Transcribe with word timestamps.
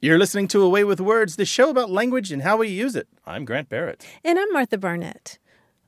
You're 0.00 0.18
listening 0.18 0.46
to 0.48 0.62
A 0.62 0.68
Way 0.68 0.84
with 0.84 1.00
Words, 1.00 1.34
the 1.34 1.44
show 1.44 1.70
about 1.70 1.90
language 1.90 2.30
and 2.30 2.42
how 2.42 2.58
we 2.58 2.68
use 2.68 2.94
it. 2.94 3.08
I'm 3.26 3.44
Grant 3.44 3.68
Barrett. 3.68 4.06
And 4.24 4.38
I'm 4.38 4.52
Martha 4.52 4.78
Barnette. 4.78 5.38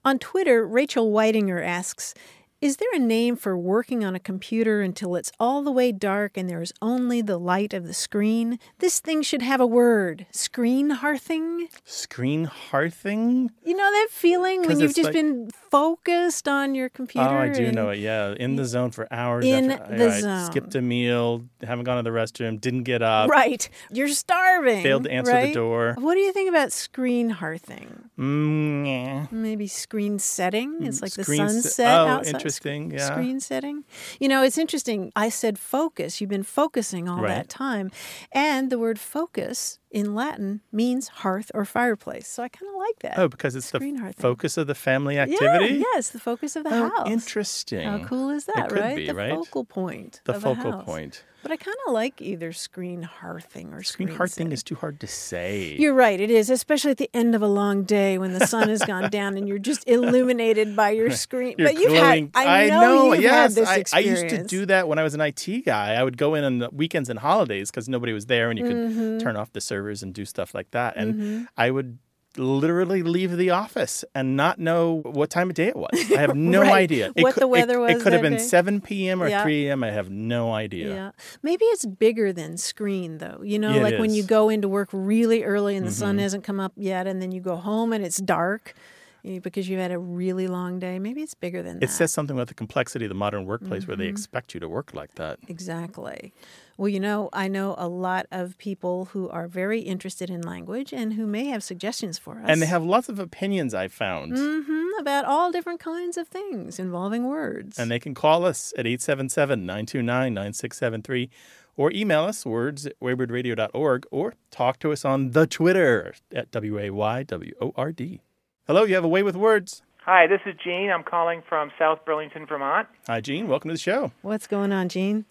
On 0.04 0.18
Twitter, 0.18 0.66
Rachel 0.66 1.12
Whitinger 1.12 1.64
asks, 1.64 2.12
is 2.60 2.76
there 2.76 2.88
a 2.92 2.98
name 2.98 3.36
for 3.36 3.56
working 3.56 4.04
on 4.04 4.14
a 4.14 4.18
computer 4.20 4.82
until 4.82 5.16
it's 5.16 5.32
all 5.40 5.62
the 5.62 5.72
way 5.72 5.92
dark 5.92 6.36
and 6.36 6.48
there 6.48 6.60
is 6.60 6.72
only 6.82 7.22
the 7.22 7.38
light 7.38 7.72
of 7.72 7.86
the 7.86 7.94
screen? 7.94 8.58
This 8.80 9.00
thing 9.00 9.22
should 9.22 9.40
have 9.40 9.60
a 9.60 9.66
word. 9.66 10.26
Screen 10.30 10.90
hearthing? 10.90 11.68
Screen 11.84 12.44
hearthing? 12.44 13.50
You 13.64 13.74
know 13.76 13.90
that 13.90 14.08
feeling 14.10 14.62
when 14.66 14.78
you've 14.78 14.94
just 14.94 15.04
like- 15.06 15.14
been 15.14 15.50
focused 15.70 16.46
on 16.48 16.74
your 16.74 16.88
computer? 16.90 17.26
Oh, 17.28 17.32
I 17.38 17.48
do 17.48 17.72
know 17.72 17.90
it. 17.90 17.98
Yeah, 17.98 18.34
in 18.38 18.56
the 18.56 18.64
zone 18.66 18.90
for 18.90 19.08
hours. 19.10 19.44
In 19.46 19.70
after, 19.70 19.96
the 19.96 20.06
I, 20.08 20.20
zone. 20.20 20.46
skipped 20.46 20.74
a 20.74 20.82
meal, 20.82 21.44
haven't 21.62 21.84
gone 21.84 21.96
to 21.96 22.02
the 22.02 22.14
restroom, 22.14 22.60
didn't 22.60 22.82
get 22.82 23.00
up, 23.02 23.30
Right. 23.30 23.68
You're 23.90 24.08
starving. 24.08 24.82
failed 24.82 25.04
to 25.04 25.10
answer 25.10 25.40
the 25.46 25.54
door. 25.54 25.94
What 25.98 26.14
do 26.14 26.20
you 26.20 26.32
think 26.32 26.48
about 26.50 26.72
screen 26.72 27.30
hearthing? 27.30 28.10
Mm, 28.18 28.86
yeah. 28.86 29.26
Maybe 29.30 29.66
screen 29.66 30.18
setting. 30.18 30.82
It's 30.82 31.00
like 31.00 31.12
Screen 31.12 31.46
the 31.46 31.48
se- 31.62 31.84
sunset 31.84 31.98
oh, 31.98 32.22
interesting, 32.58 32.90
yeah. 32.92 33.06
Screen 33.10 33.40
setting. 33.40 33.84
You 34.18 34.28
know, 34.28 34.42
it's 34.42 34.58
interesting. 34.58 35.12
I 35.16 35.28
said 35.30 35.58
focus. 35.58 36.20
You've 36.20 36.30
been 36.30 36.42
focusing 36.42 37.08
all 37.08 37.22
Right. 37.22 37.28
that 37.34 37.48
time. 37.48 37.90
And 38.32 38.70
the 38.70 38.78
word 38.78 38.98
focus 38.98 39.78
in 39.90 40.14
Latin 40.14 40.60
means 40.72 41.08
hearth 41.08 41.50
or 41.54 41.64
fireplace. 41.64 42.28
So 42.28 42.42
I 42.42 42.48
kind 42.48 42.68
of 42.68 42.76
like 42.78 42.98
that. 43.00 43.18
Oh, 43.18 43.28
because 43.28 43.56
it's 43.56 43.70
the 43.70 43.78
Screen 43.78 43.96
hearthing. 43.96 44.22
focus 44.22 44.56
of 44.56 44.66
the 44.66 44.74
family 44.74 45.18
activity? 45.18 45.74
Yeah, 45.74 45.84
yes, 45.94 46.10
the 46.10 46.20
focus 46.20 46.54
of 46.56 46.64
the 46.64 46.70
Oh, 46.70 46.88
house. 46.96 47.08
interesting. 47.08 47.86
How 47.88 48.04
cool 48.04 48.30
is 48.30 48.44
that, 48.46 48.70
right? 48.72 48.96
be, 48.96 49.06
the 49.06 49.14
right? 49.14 49.30
focal 49.30 49.64
point. 49.64 50.20
The 50.24 50.34
focal 50.34 50.74
point. 50.82 51.24
But 51.42 51.52
I 51.52 51.56
kind 51.56 51.76
of 51.86 51.94
like 51.94 52.20
either 52.20 52.52
screen 52.52 53.00
hearthing 53.00 53.72
or 53.72 53.82
Screen 53.82 54.08
screen 54.08 54.16
hearthing 54.18 54.52
is 54.52 54.62
too 54.62 54.74
hard 54.74 55.00
to 55.00 55.06
say. 55.06 55.74
You're 55.78 55.94
right, 55.94 56.20
it 56.20 56.30
is, 56.30 56.50
especially 56.50 56.90
at 56.90 56.98
the 56.98 57.08
end 57.14 57.34
of 57.34 57.40
a 57.40 57.46
long 57.46 57.84
day 57.84 58.18
when 58.18 58.34
the 58.34 58.46
sun 58.46 58.68
has 58.68 58.82
gone 58.82 59.08
down 59.08 59.38
and 59.38 59.48
you're 59.48 59.56
just 59.58 59.88
illuminated 59.88 60.76
by 60.76 60.90
your 60.90 61.10
screen. 61.24 61.54
You're 61.56 61.68
but 61.68 61.78
you've 61.80 61.92
glowing- 61.92 62.30
had, 62.34 62.46
I 62.46 62.66
know, 62.68 63.14
you've 63.14 63.22
yes. 63.22 63.56
had 63.56 63.64
this 63.80 63.92
I, 63.94 63.96
I 63.96 64.00
used 64.00 64.28
to 64.28 64.44
do 64.44 64.66
that 64.66 64.86
when 64.86 64.98
I 64.98 65.02
was 65.02 65.14
an 65.14 65.22
IT 65.22 65.64
guy. 65.64 65.94
I 65.94 66.02
would 66.02 66.18
go 66.18 66.34
in 66.34 66.44
on 66.44 66.58
the 66.58 66.68
weekends 66.72 67.08
and 67.08 67.18
holidays 67.18 67.70
because 67.70 67.88
nobody 67.88 68.12
was 68.12 68.26
there 68.26 68.50
and 68.50 68.58
you 68.58 68.66
could 68.66 68.76
Mm-hmm. 68.76 69.18
turn 69.18 69.36
off 69.36 69.52
the 69.52 69.60
servers 69.80 70.02
and 70.02 70.12
do 70.14 70.24
stuff 70.24 70.54
like 70.54 70.70
that. 70.72 70.96
And 70.96 71.48
I 71.56 71.70
would 71.70 71.98
literally 72.36 73.02
leave 73.02 73.36
the 73.36 73.50
office 73.50 74.04
and 74.14 74.36
not 74.36 74.58
know 74.60 75.00
what 75.04 75.30
time 75.30 75.50
of 75.50 75.54
day 75.56 75.66
it 75.68 75.74
was. 75.76 75.90
I 76.12 76.20
have 76.20 76.36
no 76.56 76.60
Right. 76.60 76.72
idea. 76.84 77.12
It 77.16 77.22
What 77.22 77.34
could- 77.34 77.42
the 77.42 77.48
weather 77.48 77.78
It, 77.78 77.80
was 77.80 77.90
It 77.90 78.02
could 78.04 78.12
have 78.12 78.22
been 78.22 78.34
day. 78.34 78.38
7 78.38 78.80
p.m. 78.82 79.20
or 79.20 79.28
Yeah. 79.28 79.42
3 79.42 79.66
a.m. 79.66 79.82
I 79.82 79.90
have 79.90 80.10
no 80.10 80.52
idea. 80.52 80.94
Yeah. 80.94 81.10
Maybe 81.42 81.64
it's 81.66 81.84
bigger 81.86 82.32
than 82.32 82.56
screen 82.56 83.18
though. 83.18 83.40
You 83.42 83.58
know, 83.58 83.74
it 83.74 83.82
like 83.82 83.98
when 83.98 84.14
you. 84.14 84.22
Mm-hmm. 84.22 84.28
go 84.28 84.48
into 84.48 84.68
work 84.68 84.90
really 84.92 85.42
early 85.42 85.74
and 85.76 85.84
the 85.86 85.90
sun 85.90 86.18
hasn't 86.18 86.44
come 86.44 86.60
up 86.60 86.72
yet 86.76 87.06
and 87.08 87.20
then 87.20 87.32
you 87.32 87.40
go 87.40 87.56
home 87.56 87.92
and 87.92 88.04
it's 88.04 88.18
dark 88.18 88.74
because 89.22 89.68
you've 89.68 89.80
had 89.80 89.92
a 89.92 89.98
really 89.98 90.46
long 90.48 90.78
day. 90.78 90.98
Maybe 90.98 91.22
it's 91.22 91.34
bigger 91.34 91.62
than 91.62 91.78
that. 91.78 91.84
It 91.84 91.90
says 91.90 92.12
something 92.12 92.36
about 92.36 92.48
the 92.48 92.54
complexity 92.54 93.04
of 93.04 93.08
the 93.10 93.14
modern 93.14 93.44
workplace 93.46 93.86
where 93.86 93.96
they 93.96 94.04
Mm-hmm. 94.04 94.10
expect 94.16 94.54
you 94.54 94.60
to 94.60 94.68
work 94.68 94.94
like 94.94 95.14
that. 95.16 95.38
Exactly. 95.48 96.32
Well, 96.78 96.88
you 96.88 96.98
know, 97.00 97.28
I 97.32 97.46
know 97.48 97.74
a 97.76 97.86
lot 97.88 98.26
of 98.30 98.56
people 98.56 99.06
who 99.06 99.28
are 99.28 99.46
very 99.46 99.80
interested 99.80 100.30
in 100.30 100.40
language 100.40 100.92
and 100.94 101.12
who 101.14 101.26
may 101.26 101.44
have 101.46 101.62
suggestions 101.62 102.18
for 102.18 102.38
us. 102.38 102.44
And 102.46 102.62
they 102.62 102.66
have 102.66 102.82
lots 102.82 103.08
of 103.10 103.18
opinions, 103.18 103.74
I 103.74 103.88
found. 103.88 104.36
hmm 104.36 104.86
about 104.98 105.24
all 105.24 105.50
different 105.50 105.80
kinds 105.80 106.18
of 106.18 106.28
things 106.28 106.78
involving 106.78 107.26
words. 107.26 107.78
And 107.78 107.90
they 107.90 107.98
can 107.98 108.12
call 108.12 108.44
us 108.44 108.74
at 108.76 108.86
877 108.86 109.64
929 109.64 110.34
9673 110.34 111.30
or 111.76 111.90
email 111.92 112.24
us 112.24 112.44
words 112.44 112.84
at 112.86 113.00
waywordradio.org 113.00 114.06
or 114.10 114.34
talk 114.50 114.78
to 114.80 114.92
us 114.92 115.04
on 115.04 115.30
the 115.30 115.46
Twitter 115.46 116.14
at 116.34 116.50
W 116.50 116.78
A 116.78 116.90
Y 116.90 117.22
W 117.22 117.54
O 117.62 117.72
R 117.76 117.92
D. 117.92 118.20
Hello, 118.66 118.84
you 118.84 118.94
have 118.94 119.04
a 119.04 119.08
way 119.08 119.22
with 119.22 119.36
words. 119.36 119.82
Hi, 120.04 120.26
this 120.26 120.40
is 120.46 120.54
Gene. 120.62 120.90
I'm 120.90 121.02
calling 121.02 121.42
from 121.48 121.70
South 121.78 122.04
Burlington, 122.04 122.46
Vermont. 122.46 122.88
Hi, 123.06 123.20
Gene. 123.20 123.48
Welcome 123.48 123.68
to 123.68 123.74
the 123.74 123.80
show. 123.80 124.12
What's 124.22 124.46
going 124.46 124.72
on, 124.72 124.88
Gene? 124.88 125.24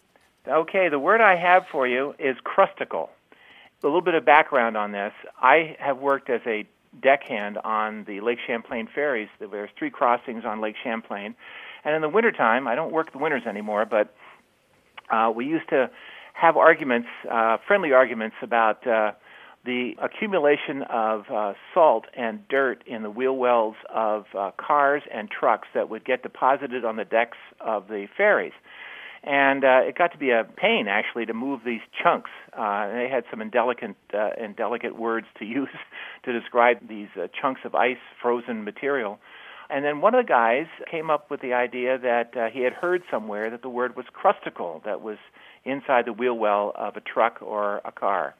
Okay, 0.46 0.88
the 0.88 0.98
word 0.98 1.20
I 1.20 1.36
have 1.36 1.64
for 1.70 1.86
you 1.86 2.14
is 2.18 2.36
crusticle. 2.44 3.10
A 3.82 3.86
little 3.86 4.02
bit 4.02 4.14
of 4.14 4.24
background 4.24 4.76
on 4.76 4.92
this. 4.92 5.12
I 5.40 5.76
have 5.78 5.98
worked 5.98 6.28
as 6.28 6.40
a 6.46 6.66
deckhand 7.00 7.56
on 7.58 8.04
the 8.04 8.20
Lake 8.20 8.38
Champlain 8.46 8.88
ferries. 8.94 9.28
There's 9.38 9.70
three 9.78 9.90
crossings 9.90 10.44
on 10.44 10.60
Lake 10.60 10.76
Champlain. 10.82 11.34
And 11.84 11.94
in 11.94 12.02
the 12.02 12.08
wintertime, 12.08 12.68
I 12.68 12.74
don't 12.74 12.92
work 12.92 13.12
the 13.12 13.18
winters 13.18 13.44
anymore, 13.46 13.86
but 13.86 14.14
uh, 15.10 15.32
we 15.34 15.46
used 15.46 15.68
to 15.70 15.90
have 16.34 16.56
arguments, 16.56 17.08
uh, 17.30 17.56
friendly 17.66 17.92
arguments 17.92 18.36
about 18.42 18.86
uh, 18.86 19.12
the 19.64 19.92
accumulation 20.02 20.82
of 20.88 21.24
uh, 21.30 21.52
salt 21.74 22.06
and 22.16 22.46
dirt 22.48 22.82
in 22.86 23.02
the 23.02 23.10
wheel 23.10 23.36
wells 23.36 23.76
of 23.94 24.24
uh, 24.36 24.50
cars 24.56 25.02
and 25.12 25.30
trucks 25.30 25.68
that 25.74 25.90
would 25.90 26.04
get 26.04 26.22
deposited 26.22 26.84
on 26.84 26.96
the 26.96 27.04
decks 27.04 27.38
of 27.60 27.88
the 27.88 28.06
ferries. 28.16 28.54
And 29.22 29.64
uh, 29.64 29.80
it 29.82 29.98
got 29.98 30.12
to 30.12 30.18
be 30.18 30.30
a 30.30 30.44
pain 30.44 30.86
actually 30.88 31.26
to 31.26 31.34
move 31.34 31.60
these 31.64 31.82
chunks. 32.02 32.30
Uh, 32.56 32.88
they 32.88 33.08
had 33.10 33.24
some 33.30 33.42
indelicate, 33.42 33.96
uh, 34.14 34.30
indelicate 34.42 34.98
words 34.98 35.26
to 35.38 35.44
use 35.46 35.68
to 36.24 36.32
describe 36.32 36.88
these 36.88 37.08
uh, 37.16 37.26
chunks 37.40 37.60
of 37.64 37.74
ice, 37.74 37.98
frozen 38.22 38.64
material. 38.64 39.18
And 39.68 39.84
then 39.84 40.00
one 40.00 40.14
of 40.14 40.24
the 40.24 40.28
guys 40.28 40.66
came 40.90 41.10
up 41.10 41.30
with 41.30 41.42
the 41.42 41.52
idea 41.52 41.98
that 41.98 42.36
uh, 42.36 42.48
he 42.50 42.62
had 42.62 42.72
heard 42.72 43.02
somewhere 43.10 43.50
that 43.50 43.62
the 43.62 43.68
word 43.68 43.94
was 43.94 44.06
crusticle, 44.12 44.82
that 44.84 45.00
was 45.00 45.18
inside 45.64 46.06
the 46.06 46.12
wheel 46.12 46.36
well 46.36 46.72
of 46.74 46.96
a 46.96 47.00
truck 47.00 47.40
or 47.40 47.80
a 47.84 47.92
car. 47.92 48.34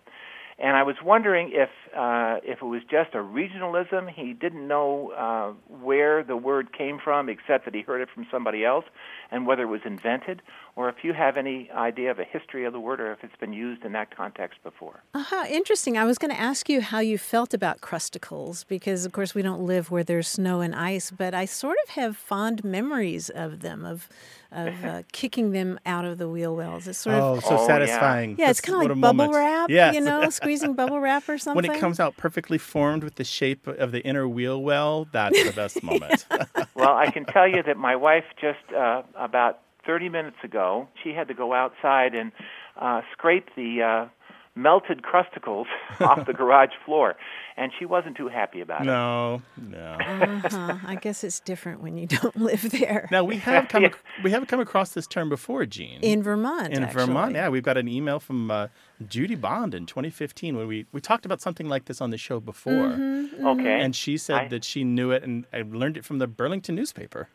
And 0.62 0.76
I 0.76 0.82
was 0.82 0.96
wondering 1.02 1.52
if 1.54 1.70
uh, 1.96 2.36
if 2.44 2.60
it 2.60 2.66
was 2.66 2.82
just 2.90 3.14
a 3.14 3.18
regionalism. 3.18 4.10
He 4.12 4.34
didn't 4.34 4.68
know 4.68 5.10
uh, 5.12 5.74
where 5.82 6.22
the 6.22 6.36
word 6.36 6.76
came 6.76 6.98
from, 7.02 7.30
except 7.30 7.64
that 7.64 7.74
he 7.74 7.80
heard 7.80 8.02
it 8.02 8.08
from 8.14 8.26
somebody 8.30 8.64
else, 8.64 8.84
and 9.30 9.46
whether 9.46 9.62
it 9.62 9.68
was 9.68 9.80
invented, 9.86 10.42
or 10.76 10.88
if 10.88 10.96
you 11.02 11.12
have 11.12 11.36
any 11.36 11.70
idea 11.72 12.10
of 12.10 12.18
a 12.18 12.24
history 12.24 12.64
of 12.64 12.72
the 12.72 12.80
word, 12.80 13.00
or 13.00 13.12
if 13.12 13.22
it's 13.24 13.36
been 13.36 13.52
used 13.52 13.84
in 13.84 13.92
that 13.92 14.14
context 14.16 14.62
before. 14.62 15.02
Uh-huh, 15.14 15.44
interesting. 15.48 15.98
I 15.98 16.04
was 16.04 16.16
going 16.18 16.30
to 16.32 16.40
ask 16.40 16.68
you 16.68 16.80
how 16.80 17.00
you 17.00 17.18
felt 17.18 17.52
about 17.52 17.80
crusticles 17.80 18.64
because, 18.64 19.04
of 19.04 19.12
course, 19.12 19.34
we 19.34 19.42
don't 19.42 19.62
live 19.62 19.90
where 19.90 20.04
there's 20.04 20.28
snow 20.28 20.60
and 20.60 20.74
ice, 20.74 21.10
but 21.10 21.34
I 21.34 21.44
sort 21.44 21.76
of 21.84 21.90
have 21.90 22.16
fond 22.16 22.64
memories 22.64 23.30
of 23.30 23.60
them, 23.60 23.84
of 23.84 24.08
of 24.52 24.84
uh, 24.84 25.02
kicking 25.12 25.52
them 25.52 25.78
out 25.86 26.04
of 26.04 26.18
the 26.18 26.28
wheel 26.28 26.56
wells. 26.56 26.88
It's 26.88 26.98
sort 26.98 27.14
Oh, 27.16 27.34
of 27.34 27.44
so 27.44 27.56
Oh, 27.58 27.66
satisfying. 27.68 28.34
yeah, 28.36 28.50
it's 28.50 28.60
kind 28.60 28.74
of 28.82 28.88
like 28.90 29.00
bubble 29.00 29.26
moment. 29.26 29.34
wrap, 29.34 29.70
Yes. 29.70 29.94
you 29.94 30.00
know, 30.00 30.28
squeezing 30.30 30.74
bubble 30.74 30.98
wrap 30.98 31.28
or 31.28 31.38
something. 31.38 31.54
when 31.68 31.76
it 31.76 31.80
comes 31.80 32.00
out 32.00 32.16
perfectly 32.16 32.58
formed 32.58 33.04
with 33.04 33.14
the 33.14 33.22
shape 33.24 33.66
of 33.68 33.92
the 33.92 34.00
inner 34.04 34.26
wheel 34.26 34.60
well, 34.62 35.06
that's 35.12 35.40
the 35.44 35.52
best 35.52 35.82
moment. 35.84 36.26
well, 36.74 36.96
I 36.96 37.10
can 37.12 37.24
tell 37.26 37.46
you 37.46 37.62
that 37.62 37.76
my 37.76 37.94
wife 37.94 38.24
just 38.40 38.58
uh, 38.76 39.02
about 39.16 39.60
30 39.86 40.08
minutes 40.08 40.36
ago, 40.44 40.88
she 41.02 41.10
had 41.12 41.28
to 41.28 41.34
go 41.34 41.52
outside 41.54 42.14
and 42.14 42.32
uh, 42.80 43.00
scrape 43.12 43.46
the 43.56 43.82
uh, 43.82 44.08
melted 44.56 45.02
crusticles 45.02 45.66
off 46.00 46.26
the 46.26 46.32
garage 46.32 46.70
floor, 46.84 47.14
and 47.56 47.72
she 47.78 47.84
wasn't 47.84 48.16
too 48.16 48.28
happy 48.28 48.60
about 48.60 48.82
it. 48.82 48.84
no, 48.86 49.40
no. 49.56 49.96
uh-huh. 50.00 50.76
I 50.86 50.96
guess 50.96 51.22
it's 51.24 51.40
different 51.40 51.80
when 51.80 51.96
you 51.96 52.06
don't 52.06 52.36
live 52.40 52.70
there. 52.70 53.08
Now 53.10 53.24
we 53.24 53.36
have 53.38 53.68
come 53.68 53.84
ac- 53.90 53.94
we 54.24 54.30
have 54.32 54.46
come 54.48 54.60
across 54.60 54.90
this 54.92 55.06
term 55.06 55.28
before, 55.28 55.64
Gene. 55.66 56.00
In 56.02 56.22
Vermont, 56.22 56.72
in 56.72 56.82
actually. 56.84 57.06
Vermont, 57.06 57.34
yeah, 57.34 57.48
we've 57.48 57.62
got 57.62 57.76
an 57.76 57.88
email 57.88 58.18
from 58.20 58.50
uh, 58.50 58.68
Judy 59.08 59.34
Bond 59.36 59.74
in 59.74 59.86
2015 59.86 60.56
when 60.56 60.66
we 60.66 60.86
we 60.92 61.00
talked 61.00 61.24
about 61.24 61.40
something 61.40 61.68
like 61.68 61.84
this 61.86 62.00
on 62.00 62.10
the 62.10 62.18
show 62.18 62.40
before, 62.40 62.72
Mm-hmm. 62.90 63.46
Okay. 63.46 63.80
and 63.80 63.94
she 63.96 64.18
said 64.18 64.36
I- 64.36 64.48
that 64.48 64.64
she 64.64 64.84
knew 64.84 65.10
it 65.12 65.22
and 65.22 65.46
I 65.52 65.62
learned 65.62 65.96
it 65.96 66.04
from 66.04 66.18
the 66.18 66.26
Burlington 66.26 66.74
newspaper. 66.74 67.28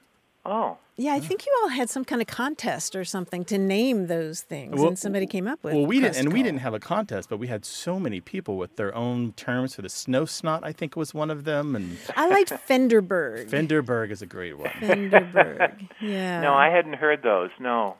Oh, 0.45 0.77
Yeah, 0.97 1.13
I 1.13 1.19
think 1.19 1.45
you 1.45 1.51
all 1.62 1.69
had 1.69 1.89
some 1.89 2.06
kind 2.06 2.21
of 2.21 2.27
contest 2.27 2.95
or 2.95 3.03
something 3.03 3.44
to 3.45 3.57
name 3.57 4.07
those 4.07 4.42
things, 4.42 4.75
Well- 4.75 4.88
and 4.89 5.00
somebody 5.00 5.25
came 5.27 5.47
up 5.47 5.63
with. 5.63 5.74
Well, 5.74 5.86
we 5.86 6.00
didn't, 6.00 6.15
and 6.18 6.31
we 6.31 6.42
didn't 6.44 6.59
have 6.59 6.74
a 6.74 6.80
contest, 6.80 7.30
but 7.30 7.38
we 7.38 7.47
had 7.47 7.65
so 7.65 8.00
many 8.00 8.21
people 8.21 8.57
with 8.57 8.75
their 8.77 8.95
own 8.95 9.33
terms 9.33 9.75
for 9.75 9.81
the 9.81 9.89
snow 9.89 10.25
snot. 10.25 10.63
I 10.63 10.71
think 10.71 10.95
was 10.95 11.13
one 11.13 11.30
of 11.30 11.44
them, 11.44 11.75
and 11.75 11.97
I 12.15 12.30
liked 12.30 12.51
Fenderberg. 12.51 13.50
Fenderberg 13.50 14.12
is 14.12 14.21
a 14.21 14.25
great 14.25 14.57
one. 14.57 14.69
Fenderberg. 14.80 15.89
Yeah. 16.01 16.42
no, 16.42 16.53
I 16.53 16.69
hadn't 16.69 16.94
heard 16.94 17.24
those. 17.24 17.50
No. 17.59 17.98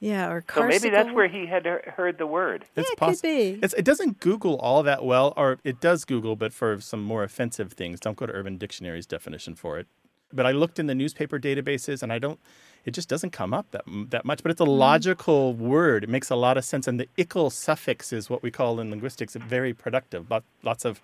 Yeah, 0.00 0.30
or 0.30 0.42
So 0.54 0.66
maybe 0.66 0.88
that's 0.88 1.12
where 1.12 1.28
he 1.28 1.44
had 1.46 1.66
heard 1.66 2.16
the 2.16 2.26
word. 2.26 2.64
It's 2.74 2.90
it 2.90 2.98
could 2.98 3.20
be. 3.20 3.58
It's, 3.62 3.74
it 3.74 3.84
doesn't 3.84 4.18
Google 4.20 4.56
all 4.56 4.82
that 4.82 5.04
well, 5.04 5.34
or 5.36 5.58
it 5.62 5.78
does 5.80 6.06
Google, 6.06 6.36
but 6.36 6.54
for 6.54 6.80
some 6.80 7.02
more 7.02 7.22
offensive 7.22 7.72
things. 7.74 8.00
Don't 8.00 8.16
go 8.16 8.24
to 8.24 8.32
Urban 8.32 8.56
Dictionary's 8.56 9.04
definition 9.06 9.54
for 9.54 9.78
it. 9.78 9.86
But 10.32 10.46
I 10.46 10.52
looked 10.52 10.78
in 10.78 10.86
the 10.86 10.94
newspaper 10.94 11.38
databases, 11.38 12.02
and 12.02 12.12
I 12.12 12.18
don't. 12.18 12.38
It 12.84 12.92
just 12.92 13.08
doesn't 13.08 13.30
come 13.30 13.52
up 13.52 13.70
that 13.72 13.84
that 14.10 14.24
much. 14.24 14.42
But 14.42 14.50
it's 14.52 14.60
a 14.60 14.64
Mm. 14.64 14.78
logical 14.78 15.52
word. 15.54 16.04
It 16.04 16.10
makes 16.10 16.30
a 16.30 16.36
lot 16.36 16.56
of 16.56 16.64
sense, 16.64 16.86
and 16.88 16.98
the 16.98 17.08
ickle 17.16 17.50
suffix 17.50 18.12
is 18.12 18.30
what 18.30 18.42
we 18.42 18.50
call 18.50 18.80
in 18.80 18.90
linguistics 18.90 19.34
very 19.34 19.74
productive. 19.74 20.30
Lot, 20.30 20.44
lots 20.62 20.84
of 20.84 21.00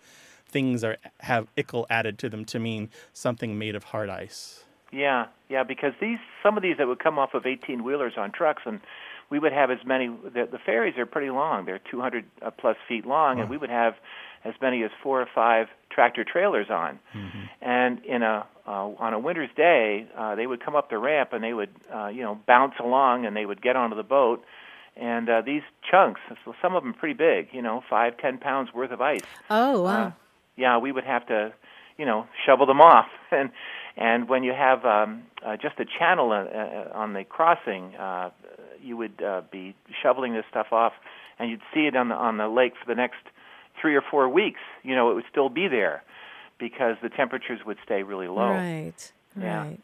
things 0.49 0.85
are 0.85 0.97
have 1.21 1.49
ickle 1.57 1.87
added 1.91 2.19
to 2.21 2.29
them 2.29 2.45
to 2.47 2.59
mean 2.59 2.89
something 3.13 3.59
made 3.59 3.75
of 3.75 3.85
hard 3.85 4.09
ice. 4.09 4.65
Yeah, 4.93 5.27
yeah, 5.49 5.65
because 5.65 5.93
these 6.01 6.19
some 6.43 6.57
of 6.57 6.63
these 6.63 6.77
that 6.79 6.87
would 6.87 7.01
come 7.01 7.19
off 7.19 7.35
of 7.35 7.45
18 7.45 7.83
wheelers 7.85 8.15
on 8.17 8.31
trucks, 8.31 8.63
and 8.65 8.81
we 9.29 9.39
would 9.41 9.53
have 9.53 9.71
as 9.71 9.85
many. 9.85 10.07
The, 10.09 10.49
the 10.51 10.59
ferries 10.65 10.97
are 10.97 11.05
pretty 11.05 11.31
long; 11.31 11.67
they're 11.67 11.81
200 11.91 12.25
uh, 12.41 12.51
plus 12.53 12.77
feet 12.89 13.05
long, 13.05 13.41
and 13.41 13.51
we 13.51 13.57
would 13.57 13.71
have 13.71 13.97
as 14.47 14.55
many 14.61 14.83
as 14.83 14.91
four 15.03 15.21
or 15.21 15.29
five 15.35 15.67
tractor 15.91 16.25
trailers 16.25 16.69
on. 16.71 16.99
And 17.61 18.05
in 18.05 18.23
a 18.23 18.47
uh, 18.67 18.89
on 18.99 19.15
a 19.15 19.19
winter's 19.19 19.51
day, 19.57 20.07
uh, 20.19 20.35
they 20.35 20.47
would 20.47 20.65
come 20.65 20.75
up 20.75 20.91
the 20.91 20.99
ramp 20.99 21.33
and 21.33 21.43
they 21.43 21.53
would 21.53 21.71
uh, 21.95 22.09
you 22.09 22.23
know 22.23 22.39
bounce 22.47 22.75
along 22.81 23.27
and 23.27 23.37
they 23.37 23.47
would 23.47 23.63
get 23.63 23.77
onto 23.77 23.97
the 23.97 24.03
boat. 24.03 24.45
And 24.97 25.29
uh, 25.29 25.43
these 25.43 25.63
chunks, 25.91 26.21
so 26.45 26.55
some 26.63 26.75
of 26.75 26.83
them 26.83 26.95
pretty 26.95 27.13
big, 27.15 27.49
you 27.53 27.61
know, 27.61 27.83
five, 27.91 28.17
ten 28.17 28.39
pounds 28.39 28.73
worth 28.73 28.93
of 28.93 29.03
ice 29.03 29.21
oh, 29.51 29.83
wow. 29.83 30.07
uh, 30.07 30.11
yeah, 30.57 30.79
we 30.79 30.91
would 30.91 31.05
have 31.05 31.27
to, 31.27 31.53
you 31.99 32.07
know, 32.07 32.27
shovel 32.45 32.67
them 32.67 32.81
off. 32.81 33.07
And 33.33 33.51
and 33.97 34.29
when 34.29 34.45
you 34.45 34.53
have 34.53 34.85
um, 34.85 35.25
uh, 35.45 35.57
just 35.57 35.81
a 35.81 35.85
channel 35.85 36.31
uh, 36.31 36.45
uh, 36.45 36.91
on 36.95 37.15
the 37.15 37.25
crossing, 37.25 37.95
uh, 37.97 38.31
you 38.81 38.97
would 38.97 39.21
uh, 39.23 39.43
be 39.51 39.75
shoveling 40.03 40.35
this 40.35 40.45
stuff 40.51 40.69
off, 40.71 40.93
and 41.39 41.51
you'd 41.51 41.63
see 41.75 41.87
it 41.87 41.97
on 41.97 42.11
the 42.11 42.15
on 42.15 42.37
the 42.37 42.47
lake 42.47 42.75
for 42.79 42.87
the 42.87 42.95
next 42.95 43.19
three 43.81 43.95
or 43.95 44.03
four 44.03 44.29
weeks. 44.29 44.61
You 44.83 44.95
know, 44.95 45.11
it 45.11 45.15
would 45.15 45.25
still 45.31 45.49
be 45.49 45.69
there 45.69 46.03
because 46.59 46.97
the 47.03 47.09
temperatures 47.09 47.61
would 47.67 47.79
stay 47.85 48.03
really 48.03 48.29
low. 48.29 48.51
Right. 48.51 49.13
Yeah. 49.39 49.65
Right. 49.65 49.81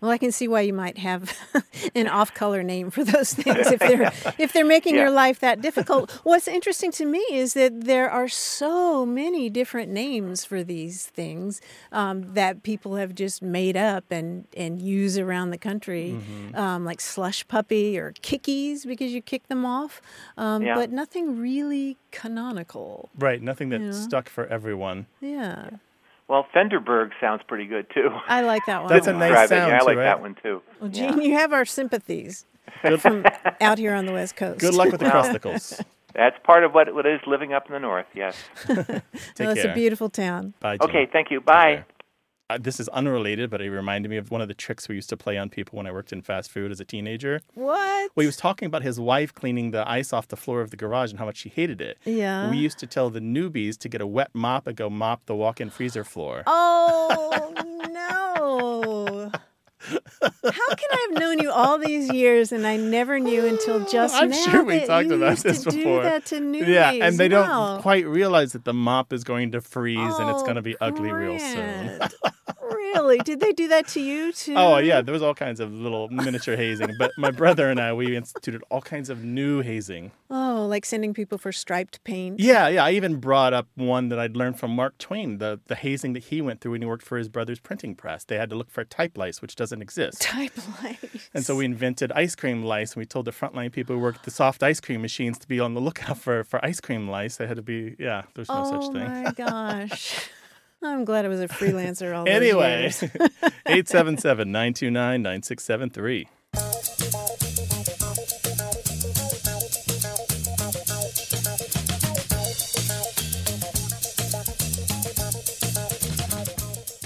Well, 0.00 0.10
I 0.10 0.18
can 0.18 0.32
see 0.32 0.48
why 0.48 0.62
you 0.62 0.72
might 0.72 0.98
have 0.98 1.32
an 1.94 2.08
off-color 2.08 2.62
name 2.62 2.90
for 2.90 3.04
those 3.04 3.32
things 3.42 3.66
if 3.70 3.80
they're 3.80 4.12
if 4.38 4.52
they're 4.52 4.64
making 4.64 4.94
your 4.94 5.10
life 5.10 5.40
that 5.40 5.60
difficult. 5.60 6.10
What's 6.24 6.48
interesting 6.48 6.90
to 6.92 7.04
me 7.04 7.18
is 7.30 7.54
that 7.54 7.84
there 7.84 8.10
are 8.10 8.28
so 8.28 9.06
many 9.06 9.50
different 9.50 9.90
names 9.92 10.44
for 10.44 10.62
these 10.64 11.06
things 11.06 11.60
um, 11.92 12.34
that 12.34 12.62
people 12.62 12.96
have 12.96 13.14
just 13.14 13.42
made 13.42 13.76
up 13.76 14.04
and 14.10 14.46
and 14.56 14.80
use 14.80 15.18
around 15.18 15.50
the 15.50 15.58
country, 15.58 16.14
Mm-hmm. 16.14 16.56
um, 16.56 16.84
like 16.84 17.00
slush 17.00 17.46
puppy 17.48 17.98
or 17.98 18.12
kickies 18.22 18.86
because 18.86 19.12
you 19.12 19.22
kick 19.22 19.48
them 19.48 19.64
off, 19.64 20.00
um, 20.36 20.62
Yeah. 20.62 20.74
but 20.74 20.90
nothing 20.90 21.38
really 21.40 21.96
canonical. 22.10 23.10
Right. 23.18 23.40
Nothing 23.42 23.68
that 23.70 23.80
Yeah. 23.80 23.92
stuck 23.92 24.28
for 24.28 24.46
everyone. 24.46 25.06
Yeah, 25.20 25.70
Well, 26.28 26.46
Fenderberg 26.54 27.10
sounds 27.20 27.42
pretty 27.46 27.66
good 27.66 27.86
too. 27.94 28.08
I 28.28 28.40
like 28.42 28.64
that 28.66 28.82
one. 28.82 28.88
That's 28.92 29.06
a 29.06 29.12
nice 29.12 29.48
sound, 29.48 29.70
Yeah, 29.70 29.76
I 29.76 29.78
too, 29.80 29.84
like 29.86 29.96
right? 29.98 30.04
that 30.04 30.20
one 30.20 30.36
too. 30.42 30.62
Well, 30.80 30.90
Yeah. 30.92 31.10
Gene, 31.12 31.20
you 31.22 31.34
have 31.34 31.52
our 31.52 31.64
sympathies 31.64 32.46
Good, 32.82 33.00
from 33.00 33.24
out 33.60 33.78
here 33.78 33.94
on 33.94 34.06
the 34.06 34.12
West 34.12 34.34
Coast. 34.36 34.58
good 34.60 34.74
luck 34.74 34.90
with 34.90 35.00
the 35.00 35.04
Well, 35.06 35.22
crusticles. 35.22 35.80
That's 36.14 36.36
part 36.44 36.64
of 36.64 36.72
what 36.72 36.94
what 36.94 37.06
is 37.06 37.20
living 37.26 37.52
up 37.52 37.66
in 37.66 37.72
the 37.72 37.80
north. 37.80 38.06
Yes. 38.14 38.36
Take 38.66 38.78
Well, 38.78 39.50
it's 39.50 39.64
a 39.64 39.74
beautiful 39.74 40.08
town. 40.08 40.54
Bye. 40.60 40.76
Jim. 40.78 40.88
Okay. 40.88 41.06
Thank 41.12 41.30
you. 41.30 41.40
Bye. 41.40 41.84
Uh, 42.50 42.58
this 42.60 42.78
is 42.78 42.88
unrelated, 42.90 43.48
but 43.48 43.62
it 43.62 43.70
reminded 43.70 44.10
me 44.10 44.18
of 44.18 44.30
one 44.30 44.42
of 44.42 44.48
the 44.48 44.54
tricks 44.54 44.86
we 44.86 44.94
used 44.94 45.08
to 45.08 45.16
play 45.16 45.38
on 45.38 45.48
people 45.48 45.78
when 45.78 45.86
I 45.86 45.92
worked 45.92 46.12
in 46.12 46.20
fast 46.20 46.50
food 46.50 46.70
as 46.70 46.78
a 46.78 46.84
teenager. 46.84 47.40
What? 47.54 48.10
Well, 48.14 48.22
he 48.22 48.26
was 48.26 48.36
talking 48.36 48.66
about 48.66 48.82
his 48.82 49.00
wife 49.00 49.32
cleaning 49.32 49.70
the 49.70 49.88
ice 49.88 50.12
off 50.12 50.28
the 50.28 50.36
floor 50.36 50.60
of 50.60 50.70
the 50.70 50.76
garage 50.76 51.08
and 51.10 51.18
how 51.18 51.24
much 51.24 51.38
she 51.38 51.48
hated 51.48 51.80
it. 51.80 51.96
Yeah. 52.04 52.50
We 52.50 52.58
used 52.58 52.78
to 52.80 52.86
tell 52.86 53.08
the 53.08 53.20
newbies 53.20 53.78
to 53.78 53.88
get 53.88 54.02
a 54.02 54.06
wet 54.06 54.28
mop 54.34 54.66
and 54.66 54.76
go 54.76 54.90
mop 54.90 55.24
the 55.24 55.34
walk-in 55.34 55.70
freezer 55.70 56.04
floor. 56.04 56.42
Oh 56.46 57.54
no! 57.90 59.32
How 59.90 60.30
can 60.74 60.88
I 60.92 61.08
have 61.10 61.20
known 61.20 61.38
you 61.38 61.50
all 61.50 61.78
these 61.78 62.10
years 62.10 62.52
and 62.52 62.66
I 62.66 62.76
never 62.76 63.18
knew 63.20 63.44
until 63.46 63.84
just 63.84 64.14
I'm 64.14 64.30
now 64.30 64.36
sure 64.36 64.64
we 64.64 64.84
talked 64.86 65.10
about 65.10 65.38
this 65.38 65.64
before. 65.64 66.02
do 66.02 66.08
that 66.08 66.24
to 66.26 66.36
newbies? 66.40 66.66
Yeah, 66.68 66.90
and 66.92 67.18
they 67.18 67.28
Wow. 67.28 67.72
don't 67.74 67.82
quite 67.82 68.06
realize 68.06 68.52
that 68.52 68.64
the 68.64 68.72
mop 68.74 69.12
is 69.12 69.24
going 69.24 69.52
to 69.52 69.60
freeze 69.60 69.98
and 70.18 70.30
it's 70.30 70.42
Oh, 70.42 70.44
going 70.44 70.56
to 70.56 70.62
be 70.62 70.76
ugly 70.80 71.12
real 71.12 71.38
soon. 71.38 71.98
Oh, 72.02 72.08
Really? 72.94 73.18
Did 73.18 73.40
they 73.40 73.52
do 73.52 73.68
that 73.68 73.88
to 73.88 74.00
you 74.00 74.32
too? 74.32 74.54
Oh 74.56 74.78
yeah, 74.78 75.00
there 75.00 75.12
was 75.12 75.22
all 75.22 75.34
kinds 75.34 75.60
of 75.60 75.72
little 75.72 76.08
miniature 76.08 76.56
hazing. 76.56 76.94
But 76.98 77.10
my 77.18 77.30
brother 77.30 77.68
and 77.68 77.80
I, 77.80 77.92
we 77.92 78.16
instituted 78.16 78.62
all 78.70 78.80
kinds 78.80 79.10
of 79.10 79.24
new 79.24 79.62
hazing. 79.62 80.12
Oh, 80.30 80.66
like 80.68 80.84
sending 80.84 81.12
people 81.12 81.38
for 81.38 81.52
striped 81.52 82.02
paint. 82.04 82.40
Yeah, 82.40 82.68
yeah. 82.68 82.84
I 82.84 82.92
even 82.92 83.16
brought 83.16 83.52
up 83.52 83.66
one 83.74 84.08
that 84.08 84.18
I'd 84.18 84.36
learned 84.36 84.58
from 84.58 84.70
Mark 84.70 84.98
Twain, 84.98 85.38
the 85.38 85.60
the 85.66 85.74
hazing 85.74 86.12
that 86.14 86.24
he 86.24 86.40
went 86.40 86.60
through 86.60 86.72
when 86.72 86.82
he 86.82 86.86
worked 86.86 87.04
for 87.04 87.18
his 87.18 87.28
brother's 87.28 87.60
printing 87.60 87.94
press. 87.94 88.24
They 88.24 88.36
had 88.36 88.50
to 88.50 88.56
look 88.56 88.70
for 88.70 88.84
type 88.84 89.18
lice, 89.18 89.42
which 89.42 89.56
doesn't 89.56 89.82
exist. 89.82 90.22
Type 90.22 90.52
lice. 90.82 91.30
And 91.34 91.44
so 91.44 91.56
we 91.56 91.64
invented 91.64 92.12
ice 92.12 92.34
cream 92.34 92.62
lice, 92.62 92.92
and 92.92 93.00
we 93.00 93.06
told 93.06 93.24
the 93.24 93.32
frontline 93.32 93.72
people 93.72 93.96
who 93.96 94.02
worked 94.02 94.24
the 94.24 94.30
soft 94.30 94.62
ice 94.62 94.80
cream 94.80 95.02
machines 95.02 95.38
to 95.38 95.48
be 95.48 95.58
on 95.60 95.74
the 95.74 95.80
lookout 95.80 96.18
for, 96.18 96.44
for 96.44 96.64
ice 96.64 96.80
cream 96.80 97.08
lice. 97.08 97.36
They 97.36 97.46
had 97.46 97.56
to 97.56 97.62
be, 97.62 97.96
yeah, 97.98 98.22
there's 98.34 98.48
no 98.48 98.62
oh 98.64 98.80
such 98.80 98.92
thing. 98.92 99.02
Oh 99.02 99.22
my 99.24 99.32
gosh. 99.36 100.28
I'm 100.84 101.04
glad 101.04 101.24
I 101.24 101.28
was 101.28 101.40
a 101.40 101.48
freelancer 101.48 102.16
all 102.16 102.24
those 102.24 102.34
Anyway, 102.34 102.82
years. 102.82 103.02
877 103.66 104.50
929 104.50 105.22
9673. 105.22 106.28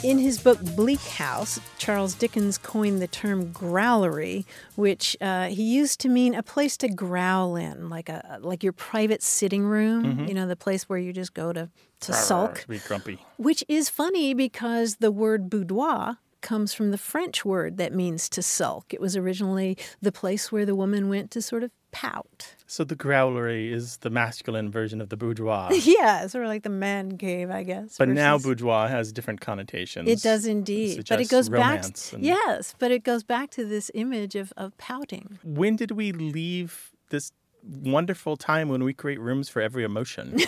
In 0.08 0.16
his 0.16 0.38
book 0.38 0.58
Bleak 0.74 1.02
House, 1.02 1.60
Charles 1.76 2.14
Dickens 2.14 2.56
coined 2.56 3.02
the 3.02 3.06
term 3.06 3.52
growlery, 3.52 4.46
which 4.74 5.14
uh, 5.20 5.48
he 5.48 5.62
used 5.62 6.00
to 6.00 6.08
mean 6.08 6.34
a 6.34 6.42
place 6.42 6.78
to 6.78 6.88
growl 6.88 7.56
in, 7.56 7.90
like 7.90 8.08
a 8.08 8.38
like 8.40 8.64
your 8.64 8.72
private 8.72 9.22
sitting 9.22 9.64
room. 9.64 10.04
Mm-hmm. 10.04 10.24
You 10.24 10.32
know, 10.32 10.46
the 10.46 10.56
place 10.56 10.88
where 10.88 10.98
you 10.98 11.12
just 11.12 11.34
go 11.34 11.52
to 11.52 11.68
to 12.00 12.12
sulk. 12.14 12.66
Be 12.66 12.78
grumpy. 12.78 13.18
Which 13.36 13.62
is 13.68 13.90
funny 13.90 14.32
because 14.32 14.96
the 14.96 15.12
word 15.12 15.50
boudoir 15.50 16.16
comes 16.40 16.72
from 16.72 16.90
the 16.90 16.96
French 16.96 17.44
word 17.44 17.76
that 17.76 17.92
means 17.92 18.30
to 18.30 18.42
sulk. 18.42 18.94
It 18.94 19.02
was 19.02 19.14
originally 19.14 19.76
the 20.00 20.12
place 20.12 20.50
where 20.50 20.64
the 20.64 20.74
woman 20.74 21.10
went 21.10 21.30
to 21.32 21.42
sort 21.42 21.62
of 21.62 21.70
pout. 21.90 22.54
So 22.66 22.84
the 22.84 22.94
growlery 22.96 23.72
is 23.72 23.98
the 23.98 24.10
masculine 24.10 24.70
version 24.70 25.00
of 25.00 25.08
the 25.08 25.16
boudoir. 25.16 25.70
Yeah, 25.72 26.26
sort 26.26 26.44
of 26.44 26.48
like 26.48 26.62
the 26.62 26.68
man 26.70 27.16
cave, 27.16 27.50
I 27.50 27.62
guess. 27.62 27.96
But 27.96 28.08
now 28.10 28.36
versus- 28.36 28.46
boudoir 28.46 28.88
has 28.88 29.10
different 29.12 29.40
connotations. 29.40 30.08
It 30.08 30.22
does 30.22 30.44
indeed. 30.46 31.04
But 31.08 31.20
it 31.20 31.28
goes 31.30 31.48
back 31.48 31.58
romance 31.78 32.12
and- 32.12 32.22
Yes, 32.24 32.74
but 32.78 32.90
it 32.90 33.04
goes 33.04 33.22
back 33.24 33.50
to 33.52 33.64
this 33.64 33.90
image 33.94 34.34
of, 34.34 34.52
of 34.56 34.76
pouting. 34.78 35.38
When 35.42 35.76
did 35.76 35.92
we 35.92 36.12
leave 36.12 36.90
this 37.10 37.32
wonderful 37.64 38.36
time 38.36 38.68
when 38.68 38.84
we 38.84 38.92
create 38.92 39.18
rooms 39.20 39.48
for 39.48 39.62
every 39.62 39.82
emotion? 39.84 40.38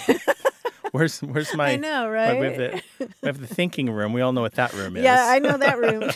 where's 0.93 1.21
where's 1.21 1.55
my 1.55 1.71
I 1.73 1.77
know, 1.77 2.05
my- 2.13 2.39
we, 2.39 2.47
have 2.47 2.59
right? 2.59 2.83
the, 2.99 3.09
we 3.23 3.27
have 3.27 3.41
the 3.41 3.47
thinking 3.47 3.91
room. 3.91 4.13
We 4.13 4.21
all 4.21 4.33
know 4.33 4.43
what 4.43 4.55
that 4.55 4.73
room 4.75 4.97
is. 4.97 5.05
Yeah, 5.05 5.25
I 5.29 5.39
know 5.39 5.57
that 5.57 5.79
room. 5.79 6.11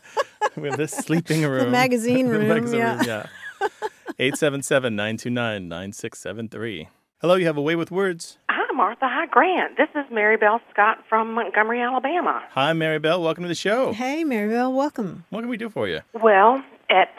we 0.56 0.68
have 0.68 0.78
the 0.78 0.88
sleeping 0.88 1.42
room. 1.42 1.64
the 1.66 1.70
magazine 1.70 2.28
The 2.28 2.38
room, 2.38 2.48
magazine 2.48 2.78
yeah. 2.78 3.02
yeah. 3.04 3.26
877-929-9673. 4.18 6.88
Hello, 7.20 7.34
you 7.36 7.46
have 7.46 7.56
a 7.56 7.62
way 7.62 7.76
with 7.76 7.90
words. 7.90 8.36
Hi, 8.50 8.72
Martha. 8.74 9.06
Hi, 9.08 9.26
Grant. 9.26 9.76
This 9.76 9.88
is 9.94 10.04
Mary 10.10 10.36
Bell 10.36 10.60
Scott 10.70 10.98
from 11.08 11.32
Montgomery, 11.34 11.80
Alabama. 11.80 12.42
Hi, 12.50 12.72
Mary 12.72 12.98
Bell. 12.98 13.22
Welcome 13.22 13.44
to 13.44 13.48
the 13.48 13.54
show. 13.54 13.92
hey, 13.92 14.24
Mary 14.24 14.48
Bell. 14.50 14.72
welcome. 14.72 15.24
What 15.30 15.42
can 15.42 15.48
we 15.48 15.56
do 15.56 15.70
for 15.70 15.86
you? 15.88 16.00
Well, 16.12 16.62
at 16.90 17.10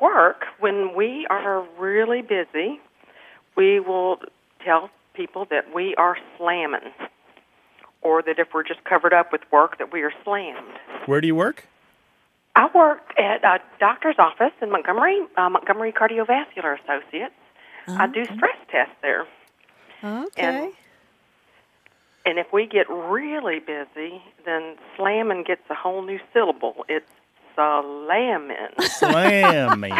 work, 0.00 0.44
when 0.58 0.94
we 0.96 1.26
are 1.30 1.66
really 1.78 2.22
busy, 2.22 2.80
we 3.56 3.78
will 3.80 4.18
tell 4.64 4.88
people 5.14 5.46
that 5.50 5.74
we 5.74 5.94
are 5.96 6.16
slamming, 6.38 6.92
or 8.00 8.22
that 8.22 8.38
if 8.38 8.48
we're 8.54 8.62
just 8.64 8.82
covered 8.84 9.12
up 9.12 9.30
with 9.32 9.42
work, 9.52 9.76
that 9.78 9.92
we 9.92 10.00
are 10.02 10.12
slammed. 10.24 10.58
Where 11.06 11.20
do 11.20 11.26
you 11.26 11.34
work? 11.34 11.66
I 12.54 12.68
work 12.74 13.14
at 13.18 13.44
a 13.44 13.60
doctor's 13.80 14.16
office 14.18 14.52
in 14.60 14.70
Montgomery, 14.70 15.20
uh, 15.36 15.48
Montgomery 15.48 15.92
Cardiovascular 15.92 16.78
Associates. 16.82 17.34
I 17.88 18.06
do 18.06 18.24
stress 18.24 18.56
tests 18.70 18.94
there. 19.02 19.26
Okay. 20.04 20.70
And 22.24 22.38
if 22.38 22.52
we 22.52 22.66
get 22.66 22.88
really 22.88 23.58
busy, 23.58 24.22
then 24.44 24.76
slamming 24.96 25.44
gets 25.44 25.62
a 25.70 25.74
whole 25.74 26.02
new 26.02 26.20
syllable. 26.32 26.84
It's 26.88 27.10
slamming. 27.54 28.56
Slamming. 28.80 29.94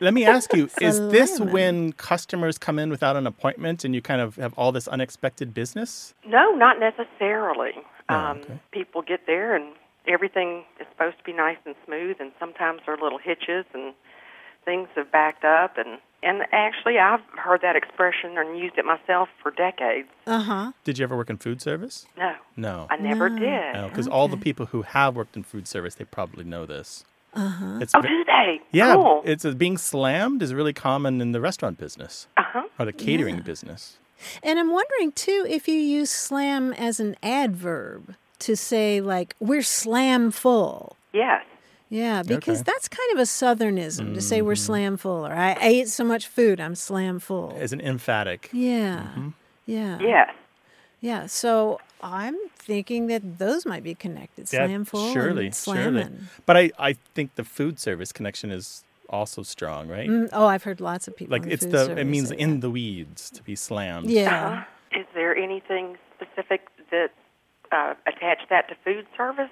Let 0.00 0.14
me 0.14 0.24
ask 0.24 0.54
you, 0.54 0.68
is 0.80 0.98
this 1.10 1.40
when 1.40 1.92
customers 1.92 2.58
come 2.58 2.78
in 2.78 2.90
without 2.90 3.16
an 3.16 3.26
appointment 3.26 3.84
and 3.84 3.94
you 3.94 4.00
kind 4.00 4.20
of 4.20 4.36
have 4.36 4.54
all 4.54 4.72
this 4.72 4.88
unexpected 4.88 5.52
business? 5.52 6.14
No, 6.26 6.54
not 6.54 6.78
necessarily. 6.78 7.72
Oh, 8.08 8.14
um, 8.14 8.38
okay. 8.38 8.60
People 8.70 9.02
get 9.02 9.26
there 9.26 9.56
and 9.56 9.74
everything 10.06 10.64
is 10.80 10.86
supposed 10.92 11.18
to 11.18 11.24
be 11.24 11.32
nice 11.32 11.58
and 11.66 11.74
smooth, 11.86 12.16
and 12.20 12.32
sometimes 12.38 12.80
there 12.86 12.94
are 12.94 13.02
little 13.02 13.18
hitches, 13.18 13.64
and 13.74 13.94
things 14.64 14.88
have 14.96 15.10
backed 15.12 15.44
up 15.44 15.76
and 15.76 15.98
and 16.22 16.40
actually 16.52 16.98
I've 16.98 17.20
heard 17.36 17.60
that 17.60 17.76
expression 17.76 18.38
and 18.38 18.58
used 18.58 18.78
it 18.78 18.86
myself 18.86 19.28
for 19.42 19.50
decades. 19.50 20.08
Uh 20.26 20.40
huh. 20.40 20.72
Did 20.82 20.98
you 20.98 21.02
ever 21.02 21.14
work 21.18 21.28
in 21.28 21.36
food 21.36 21.60
service? 21.60 22.06
No, 22.16 22.32
No. 22.56 22.86
I 22.88 22.96
never 22.96 23.28
No. 23.28 23.38
did. 23.38 23.74
No, 23.74 23.88
because 23.90 24.08
all 24.08 24.26
the 24.28 24.38
people 24.38 24.64
who 24.66 24.80
have 24.82 25.14
worked 25.16 25.36
in 25.36 25.42
food 25.42 25.68
service, 25.68 25.96
they 25.96 26.04
probably 26.06 26.44
know 26.44 26.64
this. 26.64 27.04
Uh-huh. 27.34 27.78
It's 27.82 27.92
Oh, 27.94 28.00
ve- 28.00 28.08
do 28.08 28.24
they? 28.24 28.60
yeah, 28.72 28.94
Cool. 28.94 29.20
it's 29.26 29.44
uh, 29.44 29.50
being 29.52 29.76
slammed 29.76 30.40
is 30.42 30.54
really 30.54 30.72
common 30.72 31.20
in 31.20 31.32
the 31.32 31.42
restaurant 31.42 31.76
business 31.76 32.26
Uh 32.38 32.42
huh. 32.46 32.62
or 32.78 32.86
the 32.86 32.92
catering 32.94 33.40
business. 33.40 33.98
And 34.42 34.58
I'm 34.58 34.70
wondering 34.72 35.12
too 35.12 35.44
if 35.46 35.68
you 35.68 35.74
use 35.74 36.10
slam 36.10 36.72
as 36.72 37.00
an 37.00 37.16
adverb 37.22 38.14
to 38.44 38.56
say 38.56 39.00
like 39.00 39.34
we're 39.40 39.62
slam 39.62 40.30
full. 40.30 40.96
Yes. 41.12 41.44
Yeah, 41.90 42.22
because 42.22 42.60
Okay. 42.60 42.70
that's 42.72 42.88
kind 42.88 43.12
of 43.12 43.18
a 43.18 43.22
southernism 43.22 44.14
to 44.14 44.20
say 44.20 44.42
we're 44.42 44.56
slam 44.56 44.96
full 44.96 45.26
or 45.26 45.32
I, 45.32 45.52
I 45.52 45.66
ate 45.68 45.88
so 45.88 46.02
much 46.02 46.26
food, 46.26 46.58
I'm 46.60 46.74
slam 46.74 47.20
full. 47.20 47.56
As 47.60 47.72
an 47.72 47.80
emphatic. 47.80 48.48
Yeah. 48.52 49.06
Yeah. 49.66 49.98
Yes. 50.00 50.30
Yeah. 51.00 51.26
So 51.26 51.78
I'm 52.02 52.36
thinking 52.56 53.06
that 53.08 53.38
those 53.38 53.64
might 53.64 53.84
be 53.84 53.94
connected. 53.94 54.52
Yeah, 54.52 54.66
Slam 54.66 54.84
full 54.84 55.12
surely, 55.12 55.46
and 55.46 55.54
surely. 55.54 56.06
But 56.46 56.56
I, 56.56 56.70
I 56.78 56.94
think 57.14 57.36
the 57.36 57.44
food 57.44 57.78
service 57.78 58.10
connection 58.12 58.50
is 58.50 58.82
also 59.08 59.42
strong, 59.42 59.86
right? 59.88 60.08
Mm, 60.08 60.30
oh, 60.32 60.46
I've 60.46 60.64
heard 60.64 60.80
lots 60.80 61.06
of 61.06 61.16
people. 61.16 61.32
Like 61.32 61.44
in 61.44 61.52
it's 61.52 61.62
food 61.64 61.72
the 61.72 61.96
it 61.98 62.04
means 62.04 62.30
in 62.30 62.54
that. 62.54 62.60
the 62.62 62.70
weeds 62.70 63.30
to 63.30 63.42
be 63.42 63.54
slammed. 63.54 64.10
Yeah. 64.10 64.48
Uh-huh. 64.48 65.00
Is 65.00 65.06
there 65.14 65.36
anything 65.36 65.96
specific 66.16 66.66
that 66.73 66.73
uh, 67.74 67.94
attached 68.06 68.48
that 68.50 68.68
to 68.68 68.74
food 68.84 69.06
service? 69.16 69.50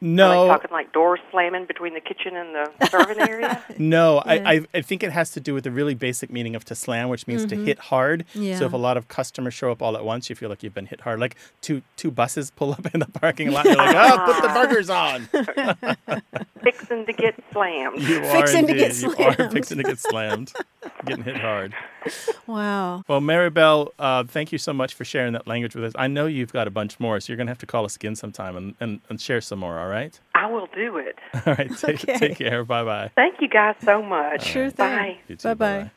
No, 0.00 0.46
talking 0.46 0.70
like 0.70 0.92
doors 0.92 1.18
slamming 1.32 1.66
between 1.66 1.92
the 1.92 2.00
kitchen 2.00 2.36
and 2.36 2.54
the 2.54 2.86
serving 2.88 3.18
area? 3.20 3.60
No, 3.78 4.22
Yeah. 4.26 4.40
I, 4.46 4.66
I 4.72 4.80
think 4.80 5.02
it 5.02 5.10
has 5.10 5.32
to 5.32 5.40
do 5.40 5.54
with 5.54 5.64
the 5.64 5.72
really 5.72 5.94
basic 5.96 6.30
meaning 6.30 6.54
of 6.54 6.64
to 6.66 6.76
slam, 6.76 7.08
which 7.08 7.26
means 7.26 7.44
to 7.46 7.56
hit 7.56 7.80
hard. 7.80 8.24
Yeah. 8.32 8.54
So 8.58 8.66
Mm-hmm. 8.66 8.66
If 8.66 8.72
a 8.74 8.76
lot 8.76 8.96
of 8.96 9.08
customers 9.08 9.54
show 9.54 9.72
up 9.72 9.82
all 9.82 9.96
at 9.96 10.04
once, 10.04 10.30
you 10.30 10.36
feel 10.36 10.50
like 10.50 10.62
you've 10.62 10.72
been 10.72 10.86
hit 10.86 11.00
hard. 11.00 11.18
Like 11.18 11.34
two 11.62 11.82
two 11.96 12.12
buses 12.12 12.52
pull 12.52 12.70
up 12.70 12.86
in 12.94 13.00
the 13.00 13.06
parking 13.08 13.50
lot, 13.50 13.64
you're 13.64 13.74
like, 13.74 13.96
oh, 13.96 14.32
put 14.32 14.42
the 14.42 14.54
burgers 14.54 14.88
on. 14.88 15.26
Fixing 16.62 17.04
to 17.06 17.12
get 17.12 17.34
slammed. 17.52 18.00
You 18.02 18.18
are 18.24 18.36
Fixing 18.36 18.66
to 18.68 18.74
get 18.74 18.90
indeed. 18.92 19.02
You 19.02 19.24
are 19.26 19.34
slammed. 19.34 19.52
fixing 19.52 19.76
to 19.78 19.82
get 19.82 19.98
slammed, 19.98 20.52
getting 21.04 21.24
hit 21.24 21.36
hard. 21.38 21.74
Wow. 22.46 23.04
Well, 23.08 23.20
Maribel, 23.20 23.90
uh, 23.98 24.24
thank 24.24 24.50
you 24.52 24.58
so 24.58 24.72
much 24.72 24.94
for 24.94 25.04
sharing 25.04 25.32
that 25.34 25.46
language 25.46 25.74
with 25.76 25.84
us. 25.84 25.92
I 25.96 26.08
know 26.08 26.26
you've 26.26 26.52
got 26.52 26.66
a 26.66 26.70
bunch 26.70 26.98
more, 26.98 27.18
so 27.20 27.32
you're 27.32 27.36
gonna 27.36 27.50
have 27.50 27.58
to 27.58 27.66
call 27.66 27.84
us 27.84 27.94
again 27.96 28.16
sometime 28.16 28.56
and, 28.56 28.74
and, 28.80 29.00
and 29.08 29.20
share 29.20 29.40
some 29.40 29.60
more. 29.60 29.78
All 29.78 29.88
right. 29.88 30.18
I 30.34 30.46
will 30.50 30.68
do 30.74 30.96
it. 30.98 31.18
All 31.46 31.54
right. 31.54 31.70
Take, 31.78 32.02
Okay. 32.02 32.18
take 32.18 32.36
care. 32.38 32.64
Bye 32.64 32.84
bye. 32.84 33.10
Thank 33.14 33.40
you 33.40 33.48
guys 33.48 33.76
so 33.82 34.02
much. 34.02 34.44
Sure 34.44 34.70
thing. 34.70 34.88
Bye. 34.88 35.18
Too. 35.28 35.36
Bye 35.36 35.54
bye. 35.54 35.90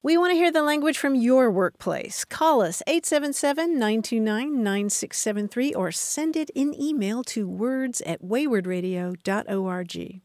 We 0.00 0.16
want 0.16 0.30
to 0.30 0.36
hear 0.36 0.52
the 0.52 0.62
language 0.62 0.96
from 0.96 1.16
your 1.16 1.50
workplace. 1.50 2.24
Call 2.24 2.62
us 2.62 2.80
877 2.86 3.72
929 3.78 4.62
9673 4.62 5.74
or 5.74 5.90
send 5.90 6.36
it 6.36 6.50
in 6.54 6.72
email 6.80 7.24
to 7.24 7.48
words 7.48 8.00
at 8.02 8.22
waywordradio.org. 8.22 10.20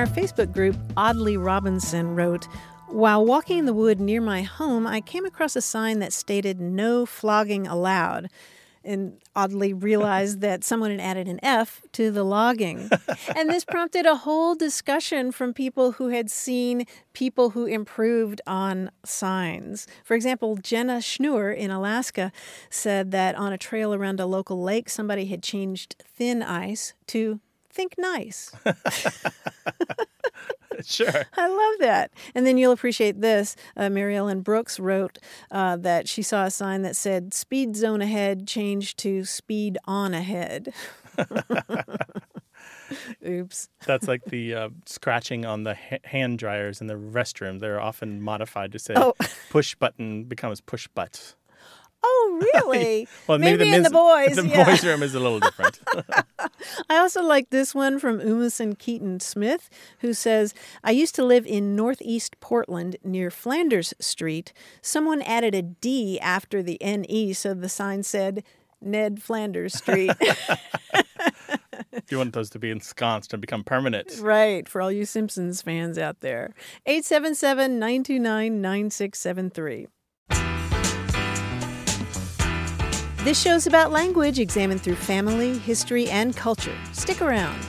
our 0.00 0.06
Facebook 0.06 0.50
group, 0.50 0.76
Oddly 0.96 1.36
Robinson 1.36 2.16
wrote, 2.16 2.48
While 2.86 3.26
walking 3.26 3.58
in 3.58 3.66
the 3.66 3.74
wood 3.74 4.00
near 4.00 4.22
my 4.22 4.40
home, 4.40 4.86
I 4.86 5.02
came 5.02 5.26
across 5.26 5.56
a 5.56 5.60
sign 5.60 5.98
that 5.98 6.14
stated 6.14 6.58
no 6.58 7.04
flogging 7.04 7.66
allowed. 7.66 8.30
And 8.82 9.20
oddly 9.36 9.74
realized 9.74 10.40
that 10.40 10.64
someone 10.64 10.90
had 10.90 11.00
added 11.00 11.28
an 11.28 11.38
F 11.42 11.82
to 11.92 12.10
the 12.10 12.24
logging. 12.24 12.88
and 13.36 13.50
this 13.50 13.62
prompted 13.70 14.06
a 14.06 14.16
whole 14.16 14.54
discussion 14.54 15.32
from 15.32 15.52
people 15.52 15.92
who 15.92 16.08
had 16.08 16.30
seen 16.30 16.86
people 17.12 17.50
who 17.50 17.66
improved 17.66 18.40
on 18.46 18.90
signs. 19.04 19.86
For 20.02 20.14
example, 20.14 20.56
Jenna 20.56 21.00
Schnur 21.00 21.54
in 21.54 21.70
Alaska 21.70 22.32
said 22.70 23.10
that 23.10 23.34
on 23.34 23.52
a 23.52 23.58
trail 23.58 23.92
around 23.92 24.18
a 24.18 24.24
local 24.24 24.62
lake, 24.62 24.88
somebody 24.88 25.26
had 25.26 25.42
changed 25.42 26.02
thin 26.16 26.42
ice 26.42 26.94
to 27.08 27.38
think 27.72 27.94
nice. 27.98 28.52
Sure. 30.82 31.26
I 31.36 31.46
love 31.46 31.74
that. 31.80 32.10
And 32.34 32.46
then 32.46 32.56
you'll 32.56 32.72
appreciate 32.72 33.20
this. 33.20 33.54
Uh, 33.76 33.90
Mary 33.90 34.16
Ellen 34.16 34.40
Brooks 34.40 34.80
wrote 34.80 35.18
uh, 35.50 35.76
that 35.76 36.08
she 36.08 36.22
saw 36.22 36.44
a 36.46 36.50
sign 36.50 36.80
that 36.82 36.96
said 36.96 37.34
speed 37.34 37.76
zone 37.76 38.00
ahead 38.00 38.46
changed 38.48 38.96
to 39.00 39.26
speed 39.26 39.76
on 39.84 40.14
ahead. 40.14 40.72
Oops. 43.26 43.68
That's 43.86 44.08
like 44.08 44.24
the 44.24 44.54
uh, 44.54 44.68
scratching 44.86 45.44
on 45.44 45.64
the 45.64 45.74
ha- 45.74 45.98
hand 46.04 46.38
dryers 46.38 46.80
in 46.80 46.86
the 46.86 46.94
restroom. 46.94 47.60
They're 47.60 47.80
often 47.80 48.22
modified 48.22 48.72
to 48.72 48.78
say 48.78 48.94
Oh. 48.96 49.12
push 49.50 49.74
button 49.74 50.24
becomes 50.24 50.60
push 50.62 50.88
butt. 50.88 51.34
Oh, 52.02 52.40
really? 52.54 53.08
Well, 53.26 53.38
maybe, 53.38 53.72
in 53.72 53.82
the 53.82 53.90
boys. 53.90 54.36
The 54.36 54.46
yeah. 54.46 54.64
boys' 54.64 54.84
room 54.84 55.02
is 55.02 55.14
a 55.14 55.20
little 55.20 55.40
different. 55.40 55.80
I 56.88 56.96
also 56.96 57.22
like 57.22 57.50
this 57.50 57.74
one 57.74 57.98
from 57.98 58.20
Umison 58.20 58.78
Keaton 58.78 59.20
Smith, 59.20 59.68
who 60.00 60.14
says, 60.14 60.54
I 60.82 60.92
used 60.92 61.14
to 61.16 61.24
live 61.24 61.46
in 61.46 61.76
northeast 61.76 62.40
Portland 62.40 62.96
near 63.04 63.30
Flanders 63.30 63.92
Street. 64.00 64.52
Someone 64.80 65.22
added 65.22 65.54
a 65.54 65.62
D 65.62 66.18
after 66.20 66.62
the 66.62 66.78
NE, 66.80 67.32
so 67.32 67.54
the 67.54 67.68
sign 67.68 68.02
said 68.02 68.44
Ned 68.80 69.22
Flanders 69.22 69.74
Street. 69.74 70.12
you 72.10 72.18
want 72.18 72.32
those 72.32 72.50
to 72.50 72.58
be 72.58 72.70
ensconced 72.70 73.32
and 73.34 73.40
become 73.40 73.62
permanent. 73.62 74.18
right, 74.20 74.66
for 74.68 74.80
all 74.80 74.90
you 74.90 75.04
Simpsons 75.04 75.60
fans 75.60 75.98
out 75.98 76.20
there. 76.20 76.54
877 76.86 77.78
929 77.78 78.60
9673. 78.62 79.86
This 83.22 83.38
show's 83.38 83.66
about 83.66 83.92
language 83.92 84.38
examined 84.38 84.80
through 84.80 84.94
family, 84.94 85.58
history, 85.58 86.08
and 86.08 86.34
culture. 86.34 86.74
Stick 86.92 87.20
around. 87.20 87.60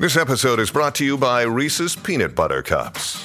This 0.00 0.16
episode 0.16 0.58
is 0.58 0.72
brought 0.72 0.96
to 0.96 1.04
you 1.04 1.16
by 1.16 1.42
Reese's 1.42 1.94
Peanut 1.94 2.34
Butter 2.34 2.62
Cups. 2.62 3.24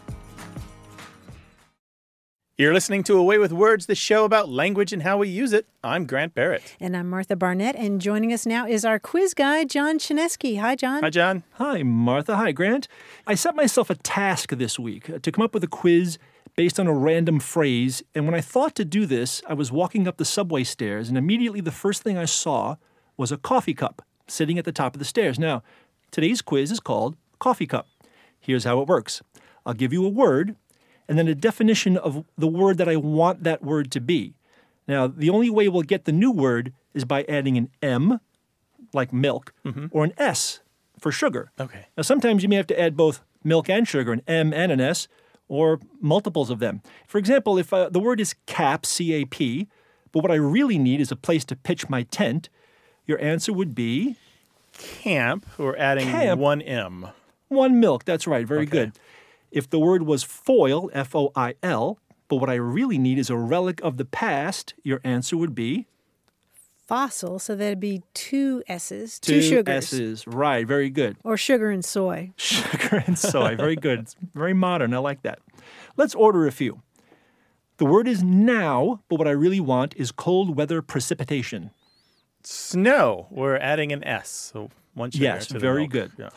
You're 2.61 2.75
listening 2.75 3.01
to 3.05 3.17
A 3.17 3.23
Way 3.23 3.39
with 3.39 3.51
Words, 3.51 3.87
the 3.87 3.95
show 3.95 4.23
about 4.23 4.47
language 4.47 4.93
and 4.93 5.01
how 5.01 5.17
we 5.17 5.27
use 5.27 5.51
it. 5.51 5.65
I'm 5.83 6.05
Grant 6.05 6.35
Barrett. 6.35 6.61
And 6.79 6.95
I'm 6.95 7.09
Martha 7.09 7.35
Barnette, 7.35 7.73
and 7.75 7.99
joining 7.99 8.31
us 8.31 8.45
now 8.45 8.67
is 8.67 8.85
our 8.85 8.99
quiz 8.99 9.33
guy, 9.33 9.63
John 9.63 9.97
Chaneski. 9.97 10.59
Hi, 10.59 10.75
John. 10.75 11.01
Hi, 11.01 11.09
John. 11.09 11.41
Hi, 11.53 11.81
Martha. 11.81 12.35
Hi, 12.35 12.51
Grant. 12.51 12.87
I 13.25 13.33
set 13.33 13.55
myself 13.55 13.89
a 13.89 13.95
task 13.95 14.51
this 14.51 14.77
week 14.77 15.09
uh, 15.09 15.17
to 15.23 15.31
come 15.31 15.43
up 15.43 15.55
with 15.55 15.63
a 15.63 15.67
quiz 15.67 16.19
based 16.55 16.79
on 16.79 16.85
a 16.85 16.93
random 16.93 17.39
phrase. 17.39 18.03
And 18.13 18.27
when 18.27 18.35
I 18.35 18.41
thought 18.41 18.75
to 18.75 18.85
do 18.85 19.07
this, 19.07 19.41
I 19.47 19.55
was 19.55 19.71
walking 19.71 20.07
up 20.07 20.17
the 20.17 20.23
subway 20.23 20.63
stairs, 20.63 21.09
and 21.09 21.17
immediately 21.17 21.61
the 21.61 21.71
first 21.71 22.03
thing 22.03 22.15
I 22.15 22.25
saw 22.25 22.75
was 23.17 23.31
a 23.31 23.37
coffee 23.37 23.73
cup 23.73 24.03
sitting 24.27 24.59
at 24.59 24.65
the 24.65 24.71
top 24.71 24.93
of 24.93 24.99
the 24.99 25.05
stairs. 25.05 25.39
Now, 25.39 25.63
today's 26.11 26.43
quiz 26.43 26.69
is 26.69 26.79
called 26.79 27.17
Coffee 27.39 27.65
Cup. 27.65 27.87
Here's 28.39 28.65
how 28.65 28.81
it 28.81 28.87
works 28.87 29.23
I'll 29.65 29.73
give 29.73 29.93
you 29.93 30.05
a 30.05 30.09
word 30.09 30.57
and 31.11 31.19
then 31.19 31.27
a 31.27 31.35
definition 31.35 31.97
of 31.97 32.23
the 32.37 32.47
word 32.47 32.77
that 32.77 32.87
I 32.87 32.95
want 32.95 33.43
that 33.43 33.61
word 33.61 33.91
to 33.91 33.99
be. 33.99 34.33
Now, 34.87 35.07
the 35.07 35.29
only 35.29 35.49
way 35.49 35.67
we'll 35.67 35.81
get 35.81 36.05
the 36.05 36.13
new 36.13 36.31
word 36.31 36.71
is 36.93 37.03
by 37.03 37.25
adding 37.27 37.57
an 37.57 37.67
M, 37.81 38.21
like 38.93 39.11
milk, 39.11 39.53
or 39.91 40.05
an 40.05 40.13
S 40.17 40.61
for 40.97 41.11
sugar. 41.11 41.51
Okay. 41.59 41.87
Now, 41.97 42.03
sometimes 42.03 42.43
you 42.43 42.47
may 42.47 42.55
have 42.55 42.67
to 42.67 42.79
add 42.79 42.95
both 42.95 43.25
milk 43.43 43.69
and 43.69 43.85
sugar, 43.85 44.13
an 44.13 44.21
M 44.25 44.53
and 44.53 44.71
an 44.71 44.79
S, 44.79 45.09
or 45.49 45.81
multiples 45.99 46.49
of 46.49 46.59
them. 46.59 46.81
For 47.07 47.17
example, 47.17 47.57
if 47.57 47.73
uh, 47.73 47.89
the 47.89 47.99
word 47.99 48.21
is 48.21 48.33
cap, 48.45 48.85
C 48.85 49.13
A 49.13 49.25
P, 49.25 49.67
but 50.13 50.23
what 50.23 50.31
I 50.31 50.35
really 50.35 50.77
need 50.77 51.01
is 51.01 51.11
a 51.11 51.17
place 51.17 51.43
to 51.45 51.57
pitch 51.57 51.89
my 51.89 52.03
tent, 52.03 52.47
your 53.05 53.19
answer 53.21 53.51
would 53.51 53.75
be 53.75 54.15
Camp, 54.71 55.45
we're 55.57 55.75
adding 55.75 56.07
Camp. 56.07 56.39
one 56.39 56.61
M. 56.61 57.09
One 57.49 57.81
milk, 57.81 58.05
that's 58.05 58.25
right. 58.27 58.47
Very 58.47 58.65
good. 58.65 58.93
If 59.51 59.69
the 59.69 59.79
word 59.79 60.03
was 60.03 60.23
foil, 60.23 60.89
F 60.93 61.15
O 61.15 61.31
I 61.35 61.55
L, 61.61 61.99
but 62.27 62.37
what 62.37 62.49
I 62.49 62.55
really 62.55 62.97
need 62.97 63.17
is 63.19 63.29
a 63.29 63.35
relic 63.37 63.81
of 63.81 63.97
the 63.97 64.05
past, 64.05 64.73
your 64.83 65.01
answer 65.03 65.35
would 65.37 65.53
be 65.55 65.87
Fossil, 66.87 67.39
so 67.39 67.55
that'd 67.55 67.79
be 67.79 68.03
two 68.13 68.63
S's, 68.67 69.17
two, 69.19 69.35
two 69.35 69.41
sugars. 69.41 69.85
S's. 69.93 70.27
Right, 70.27 70.67
very 70.67 70.89
good. 70.89 71.15
Or 71.23 71.37
sugar 71.37 71.69
and 71.69 71.85
soy. 71.85 72.31
Sugar 72.37 73.01
and 73.07 73.17
soy. 73.17 73.55
Very 73.55 73.77
good. 73.77 73.99
It's 73.99 74.15
very 74.33 74.53
modern. 74.53 74.93
I 74.93 74.97
like 74.97 75.21
that. 75.21 75.39
Let's 75.95 76.13
order 76.15 76.47
a 76.47 76.51
few. 76.51 76.81
The 77.77 77.85
word 77.85 78.07
is 78.09 78.21
now, 78.23 79.01
but 79.07 79.19
what 79.19 79.27
I 79.27 79.31
really 79.31 79.61
want 79.61 79.95
is 79.95 80.11
cold 80.11 80.57
weather 80.57 80.81
precipitation. 80.81 81.71
Snow. 82.43 83.27
We're 83.29 83.55
adding 83.57 83.91
an 83.93 84.03
S. 84.03 84.29
So 84.29 84.69
one 84.93 85.11
sugar 85.11 85.23
Yes, 85.23 85.47
to 85.47 85.53
the 85.53 85.59
very 85.59 85.81
milk. 85.83 85.91
good. 85.91 86.11
Yeah. 86.17 86.29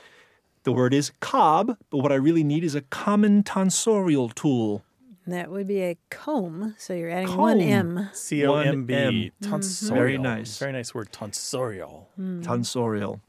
The 0.64 0.73
word 0.73 0.92
is 0.94 1.12
cob, 1.21 1.76
but 1.90 1.99
what 1.99 2.11
I 2.11 2.16
really 2.16 2.42
need 2.42 2.64
is 2.64 2.75
a 2.75 2.80
common 2.80 3.42
tonsorial 3.42 4.35
tool. 4.35 4.83
That 5.26 5.50
would 5.50 5.66
be 5.66 5.80
a 5.83 5.97
comb, 6.11 6.75
so 6.78 6.92
you're 6.92 7.11
adding 7.11 7.35
one 7.37 7.59
Comb. 7.59 7.99
M. 7.99 8.09
C 8.12 8.44
O 8.47 8.56
M 8.56 8.85
B. 8.85 8.94
One 8.94 9.02
M. 9.02 9.30
Tonsorial. 9.42 9.94
Very 9.94 10.18
nice. 10.18 10.59
Very 10.59 10.73
nice 10.73 10.94
word. 10.94 11.12
Tonsorial. 11.12 12.06
Hmm. 12.16 12.42
Tonsorial. 12.42 13.21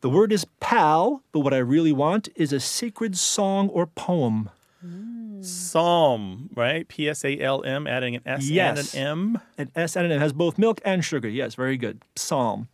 The 0.00 0.10
word 0.10 0.32
is 0.32 0.46
pal, 0.60 1.22
but 1.32 1.40
what 1.40 1.54
I 1.54 1.58
really 1.58 1.92
want 1.92 2.28
is 2.36 2.52
a 2.52 2.60
sacred 2.60 3.16
song 3.16 3.68
or 3.70 3.86
poem. 3.86 4.50
Hmm. 4.80 5.42
Psalm, 5.42 6.50
right? 6.54 6.86
P 6.88 7.08
S 7.08 7.24
A 7.24 7.38
L 7.40 7.64
M, 7.64 7.86
adding 7.86 8.14
an 8.16 8.22
S 8.26 8.48
Yes. 8.48 8.94
and 8.94 9.02
an 9.02 9.08
M. 9.08 9.40
An 9.58 9.70
S 9.74 9.96
and 9.96 10.06
an 10.06 10.12
M 10.12 10.20
has 10.20 10.32
both 10.32 10.56
milk 10.56 10.80
and 10.84 11.04
sugar. 11.04 11.28
Yes, 11.28 11.54
very 11.56 11.76
good. 11.76 12.00
Psalm. 12.16 12.68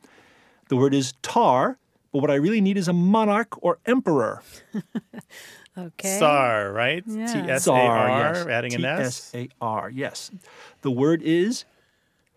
The 0.69 0.77
word 0.77 0.93
is 0.95 1.15
tar, 1.23 1.79
but 2.13 2.21
what 2.21 2.31
I 2.31 2.35
really 2.35 2.61
need 2.61 2.77
is 2.77 2.89
a 2.89 2.93
monarch 2.93 3.63
or 3.63 3.79
emperor. 3.87 4.43
Okay. 5.79 6.19
Tsar, 6.19 6.73
right? 6.73 7.03
Yeah. 7.07 7.27
T 7.27 7.39
S 7.51 7.67
A 7.67 7.71
Tsar, 7.71 8.09
yes. 8.09 8.47
adding 8.49 8.75
an 8.75 8.85
S. 8.85 9.31
T-S-A-R, 9.31 9.91
yes. 9.91 10.31
The 10.83 10.91
word 10.91 11.23
is 11.23 11.65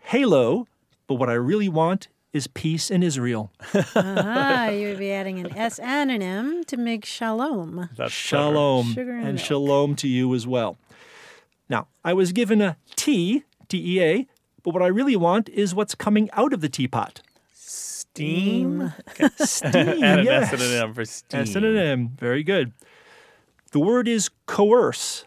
halo, 0.03 0.67
but 1.07 1.15
what 1.15 1.29
I 1.29 1.33
really 1.33 1.67
want 1.67 2.07
is 2.31 2.47
peace 2.47 2.89
in 2.89 3.03
Israel. 3.03 3.51
Ah, 3.95 4.67
you 4.69 4.89
would 4.89 4.99
be 4.99 5.11
adding 5.11 5.39
an 5.39 5.55
S 5.57 5.79
and 5.79 6.11
an 6.11 6.21
M 6.21 6.63
to 6.65 6.77
make 6.77 7.05
shalom. 7.05 7.89
That's 7.97 7.97
clever. 7.97 8.09
Shalom. 8.09 8.93
Sugar 8.93 9.11
and 9.11 9.27
and 9.27 9.35
milk. 9.35 9.45
shalom 9.45 9.95
to 9.97 10.07
you 10.07 10.33
as 10.35 10.47
well. 10.47 10.77
Now, 11.67 11.87
I 12.03 12.13
was 12.13 12.31
given 12.31 12.61
a 12.61 12.77
T, 12.95 13.43
T 13.67 13.97
E 13.97 14.01
A, 14.01 14.27
but 14.63 14.73
what 14.73 14.83
I 14.83 14.87
really 14.87 15.15
want 15.15 15.49
is 15.49 15.75
what's 15.75 15.95
coming 15.95 16.29
out 16.33 16.53
of 16.53 16.61
the 16.61 16.69
teapot. 16.69 17.21
Steam. 18.13 18.93
Steam. 19.37 19.75
Add 19.75 20.19
an 20.19 20.25
yes. 20.25 20.43
S 20.43 20.53
and 20.53 20.61
an 20.61 20.83
M 20.83 20.93
for 20.93 21.03
steam. 21.03 21.39
S 21.41 21.55
and 21.55 21.65
an 21.65 21.75
M. 21.77 22.09
Very 22.09 22.43
good. 22.43 22.71
The 23.71 23.79
word 23.79 24.07
is 24.07 24.29
coerce, 24.45 25.25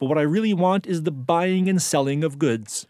but 0.00 0.06
what 0.06 0.18
I 0.18 0.22
really 0.22 0.52
want 0.52 0.84
is 0.88 1.04
the 1.04 1.12
buying 1.12 1.68
and 1.68 1.80
selling 1.80 2.24
of 2.24 2.36
goods. 2.36 2.88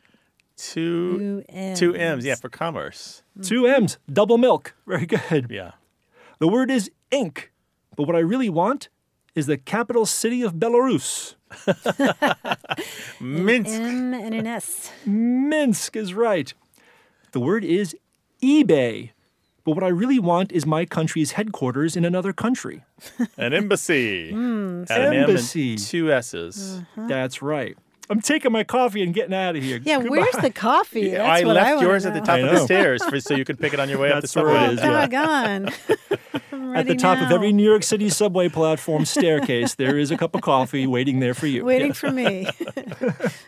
Two, 0.57 1.19
Two 1.19 1.45
M's. 1.51 1.79
two 1.79 1.95
M's, 1.95 2.25
yeah, 2.25 2.37
for 2.37 2.49
commerce. 2.49 3.23
Hmm. 3.37 3.43
Two 3.43 3.67
M's, 3.67 3.99
double 4.11 4.39
milk. 4.39 4.75
Very 4.87 5.05
good. 5.05 5.49
Yeah. 5.51 5.73
The 6.39 6.49
word 6.49 6.71
is 6.71 6.91
ink, 7.11 7.53
but 7.97 8.07
what 8.07 8.17
I 8.17 8.21
really 8.21 8.49
want 8.49 8.89
is 9.35 9.45
the 9.47 9.59
capital 9.59 10.07
city 10.07 10.41
of 10.41 10.55
Belarus. 10.55 11.35
Minsk. 13.21 13.71
M 13.73 14.15
and 14.15 14.35
an 14.35 14.47
S. 14.47 14.91
Minsk 15.05 15.97
is 15.97 16.15
right. 16.15 16.55
The 17.33 17.41
word 17.41 17.63
is 17.63 17.95
eBay, 18.43 19.11
but 19.69 19.75
what 19.75 19.85
I 19.85 19.89
really 19.89 20.19
want 20.19 20.51
is 20.51 20.65
my 20.65 20.87
country's 20.87 21.33
headquarters 21.33 21.95
in 21.95 22.07
another 22.07 22.33
country. 22.33 22.85
An 23.37 23.53
embassy. 23.53 24.31
Hmm, 24.31 24.85
Add 24.89 25.01
an 25.03 25.07
M 25.09 25.13
and 25.13 25.29
Embassy. 25.29 25.77
two 25.77 26.11
S's. 26.11 26.79
Uh-huh. 26.97 27.07
That's 27.07 27.43
right. 27.43 27.77
I'm 28.09 28.23
taking 28.23 28.51
my 28.51 28.65
coffee 28.65 29.03
and 29.03 29.13
getting 29.13 29.35
out 29.35 29.57
of 29.57 29.63
here. 29.63 29.79
Yeah, 29.85 29.99
where's 29.99 30.35
the 30.37 30.49
coffee? 30.51 31.11
That's 31.13 31.43
I 31.43 31.45
what 31.45 31.57
left 31.57 31.67
I 31.69 31.75
wanna 31.75 31.87
yours 31.87 32.07
at 32.07 32.15
the 32.15 32.21
top 32.23 32.39
of 32.41 32.49
the 32.51 32.61
stairs 32.61 33.05
for, 33.05 33.21
so 33.21 33.35
you 33.37 33.45
could 33.45 33.61
pick 33.61 33.75
it 33.75 33.81
on 33.81 33.91
your 33.91 33.99
way 33.99 34.09
up 34.11 34.17
the 34.17 34.21
That's 34.23 34.37
where 34.37 34.47
it 34.49 34.59
subway. 34.59 34.75
is, 34.75 34.81
yeah. 34.81 34.89
Oh 34.89 35.07
Doggone. 35.07 35.69
I'm 36.53 36.77
At 36.77 36.87
the 36.87 36.93
ready 36.93 36.97
top 36.97 37.19
of 37.21 37.31
every 37.31 37.53
New 37.53 37.69
York 37.69 37.83
City 37.83 38.09
subway 38.09 38.49
platform 38.49 39.05
staircase, 39.05 39.75
there 39.75 39.99
is 39.99 40.11
a 40.11 40.17
cup 40.17 40.35
of 40.35 40.41
coffee 40.41 40.87
waiting 40.87 41.21
there 41.21 41.35
for 41.35 41.47
you. 41.47 41.67
Waiting 41.67 41.89
Yeah. 41.89 41.93
for 41.93 42.11
me. 42.11 42.49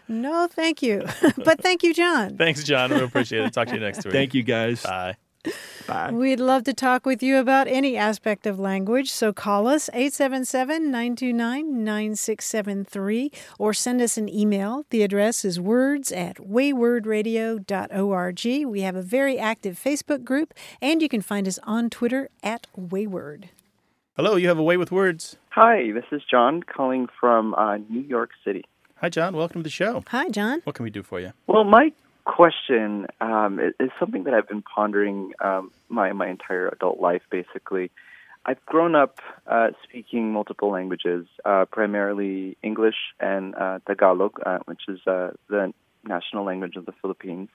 no, 0.09 0.47
thank 0.51 0.83
you. 0.83 1.07
but 1.43 1.63
thank 1.63 1.83
you, 1.83 1.95
John. 1.95 2.37
Thanks, 2.37 2.63
John. 2.63 2.91
We 2.93 3.01
appreciate 3.01 3.45
it. 3.47 3.55
Talk 3.55 3.69
to 3.69 3.75
you 3.75 3.81
next 3.81 4.05
week. 4.05 4.13
Thank 4.13 4.35
you, 4.35 4.43
guys. 4.43 4.83
Bye. 4.83 5.17
Bye. 5.87 6.11
We'd 6.13 6.41
love 6.41 6.65
to 6.65 6.75
talk 6.75 7.07
with 7.07 7.23
you 7.23 7.39
about 7.39 7.69
any 7.69 7.97
aspect 7.97 8.47
of 8.47 8.59
language, 8.59 9.11
so 9.11 9.33
call 9.33 9.67
us 9.67 9.89
877 9.93 10.91
929 10.91 11.85
9673 11.85 13.33
or 13.59 13.73
send 13.73 14.03
us 14.03 14.19
an 14.19 14.29
email. 14.29 14.85
The 14.91 15.03
address 15.03 15.45
is 15.45 15.61
words 15.61 16.13
at 16.13 16.37
waywordradio.org. 16.37 18.67
We 18.67 18.81
have 18.83 18.97
a 18.97 19.03
very 19.03 19.39
active 19.39 19.81
Facebook 19.83 20.25
group, 20.25 20.53
and 20.81 21.01
you 21.01 21.09
can 21.09 21.23
find 21.23 21.49
us 21.49 21.59
on 21.65 21.89
Twitter 21.91 22.29
at 22.43 22.67
Wayword. 22.79 23.49
Hello, 24.17 24.37
you 24.37 24.49
have 24.49 24.59
a 24.59 24.63
way 24.63 24.77
with 24.77 24.93
words. 24.93 25.37
Hi, 25.51 25.93
this 25.93 26.05
is 26.13 26.21
John 26.31 26.63
calling 26.63 27.09
from 27.19 27.55
uh, 27.55 27.79
New 27.89 28.03
York 28.03 28.31
City. 28.45 28.67
Hi, 28.97 29.09
John. 29.09 29.35
Welcome 29.35 29.61
to 29.61 29.63
the 29.63 29.71
show. 29.71 30.05
Hi, 30.09 30.29
John. 30.29 30.61
What 30.65 30.75
can 30.75 30.85
we 30.85 30.91
do 30.91 31.03
for 31.03 31.19
you? 31.21 31.33
Well, 31.47 31.65
my 31.65 31.91
question 32.25 33.07
um, 33.21 33.59
is, 33.59 33.91
something 33.99 34.25
that 34.25 34.35
I've 34.35 34.49
been 34.49 34.63
pondering 34.63 35.33
um, 35.41 35.71
my 35.89 36.13
my 36.13 36.29
entire 36.29 36.69
adult 36.69 37.01
life. 37.01 37.23
Basically, 37.31 37.91
I've 38.45 38.65
grown 38.67 38.95
up 38.95 39.21
uh, 39.47 39.71
speaking 39.85 40.33
multiple 40.33 40.71
languages, 40.71 41.27
uh, 41.45 41.67
primarily 41.67 42.57
English 42.63 42.97
and 43.19 43.55
uh, 43.55 43.81
Tagalog, 43.87 44.41
uh, 44.45 44.59
which 44.67 44.83
is 44.89 45.01
uh, 45.07 45.33
the 45.49 45.73
national 46.05 46.45
language 46.45 46.77
of 46.77 46.87
the 46.87 46.93
Philippines. 47.01 47.49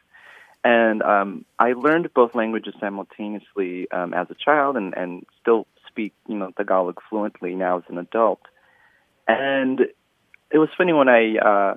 And 0.64 1.04
um, 1.04 1.46
I 1.60 1.74
learned 1.74 2.12
both 2.14 2.34
languages 2.34 2.74
simultaneously 2.80 3.90
um, 3.92 4.14
as 4.14 4.28
a 4.32 4.36
child, 4.36 4.78
and, 4.78 4.96
and 4.96 5.26
still 5.42 5.68
speak, 5.88 6.14
you 6.28 6.36
know, 6.36 6.52
Tagalog 6.58 7.00
fluently 7.10 7.56
now 7.56 7.78
as 7.78 7.84
an 7.88 7.98
adult. 7.98 8.42
And 9.28 9.82
it 10.52 10.58
was 10.58 10.70
funny 10.78 10.94
when 10.94 11.10
I 11.10 11.38
uh, 11.38 11.76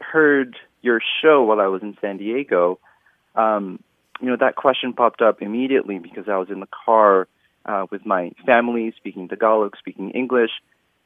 heard 0.00 0.56
your 0.82 1.00
show 1.22 1.42
while 1.44 1.60
I 1.60 1.66
was 1.66 1.82
in 1.82 1.96
San 2.00 2.18
Diego. 2.18 2.78
Um, 3.34 3.82
you 4.20 4.28
know, 4.28 4.36
that 4.40 4.56
question 4.56 4.92
popped 4.92 5.22
up 5.22 5.42
immediately 5.42 5.98
because 5.98 6.28
I 6.28 6.36
was 6.36 6.48
in 6.50 6.60
the 6.60 6.68
car 6.84 7.28
uh, 7.64 7.86
with 7.90 8.04
my 8.04 8.32
family, 8.46 8.92
speaking 8.96 9.28
Tagalog, 9.28 9.76
speaking 9.78 10.10
English, 10.10 10.50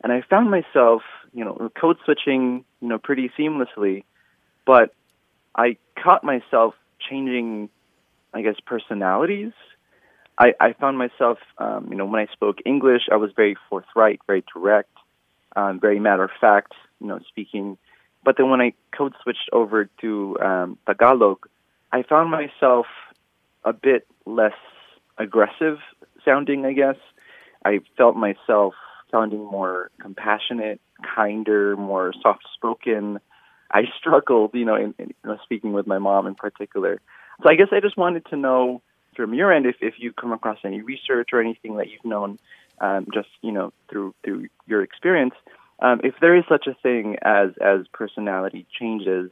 and 0.03 0.13
I 0.13 0.23
found 0.29 0.51
myself, 0.51 1.03
you 1.33 1.45
know, 1.45 1.71
code 1.81 1.99
switching, 2.05 2.65
you 2.81 2.89
know, 2.89 2.99
pretty 2.99 3.31
seamlessly. 3.39 4.05
But 4.67 4.95
I 5.55 5.77
caught 6.03 6.25
myself 6.25 6.75
changing, 7.09 7.69
I 8.33 8.43
guess, 8.43 8.57
personalities. 8.65 9.53
I, 10.39 10.55
I 10.59 10.73
found 10.73 10.99
myself, 10.99 11.39
um, 11.59 11.89
you 11.91 11.97
know, 11.97 12.07
when 12.07 12.21
I 12.21 12.33
spoke 12.33 12.59
English, 12.65 13.03
I 13.13 13.17
was 13.17 13.31
very 13.37 13.57
forthright, 13.69 14.21
very 14.27 14.45
direct, 14.53 14.91
um, 15.55 15.79
very 15.79 16.01
matter 16.01 16.25
of 16.25 16.31
fact, 16.41 16.73
you 17.01 17.07
know, 17.07 17.21
speaking. 17.29 17.77
But 18.25 18.37
then 18.37 18.51
when 18.51 18.61
I 18.61 18.73
code 18.97 19.15
switched 19.23 19.51
over 19.53 19.87
to 20.01 20.39
um, 20.41 20.79
Tagalog, 20.87 21.49
I 21.91 22.03
found 22.03 22.31
myself 22.31 22.87
a 23.65 23.73
bit 23.73 24.07
less 24.27 24.53
aggressive 25.19 25.79
sounding, 26.25 26.65
I 26.65 26.73
guess. 26.73 26.97
I 27.65 27.81
felt 27.97 28.17
myself 28.17 28.75
sounding 29.11 29.45
more 29.45 29.91
compassionate, 30.01 30.81
kinder, 31.15 31.77
more 31.77 32.13
soft 32.23 32.45
spoken. 32.55 33.19
I 33.71 33.83
struggled, 33.99 34.53
you 34.55 34.65
know, 34.65 34.77
in, 34.77 34.95
in 34.99 35.09
you 35.09 35.31
know, 35.31 35.39
speaking 35.45 35.73
with 35.73 35.87
my 35.87 35.99
mom 35.99 36.27
in 36.27 36.35
particular. 36.35 37.01
So 37.43 37.51
I 37.51 37.55
guess 37.55 37.69
I 37.73 37.81
just 37.81 37.97
wanted 37.97 38.25
to 38.27 38.37
know 38.37 38.83
from 39.17 39.35
your 39.35 39.53
end 39.53 39.67
if, 39.67 39.77
if 39.81 39.95
you 39.99 40.13
come 40.13 40.33
across 40.33 40.59
any 40.65 40.81
research 40.81 41.31
or 41.33 41.41
anything 41.41 41.77
that 41.77 41.91
you've 41.91 42.05
known 42.05 42.39
um, 42.81 43.07
just, 43.13 43.29
you 43.43 43.53
know, 43.53 43.73
through 43.89 44.15
through 44.25 44.49
your 44.67 44.83
experience, 44.83 45.35
um, 45.83 46.01
if 46.05 46.15
there 46.21 46.37
is 46.37 46.45
such 46.49 46.67
a 46.67 46.75
thing 46.83 47.17
as 47.23 47.51
as 47.61 47.81
personality 47.93 48.67
changes 48.81 49.31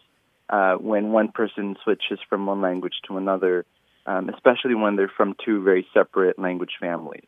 uh, 0.51 0.75
when 0.75 1.13
one 1.13 1.31
person 1.33 1.77
switches 1.85 2.19
from 2.29 2.45
one 2.45 2.61
language 2.61 2.95
to 3.07 3.17
another, 3.17 3.65
um, 4.05 4.29
especially 4.29 4.75
when 4.75 4.97
they're 4.97 5.13
from 5.17 5.35
two 5.45 5.63
very 5.63 5.87
separate 5.95 6.39
language 6.39 6.73
families. 6.81 7.25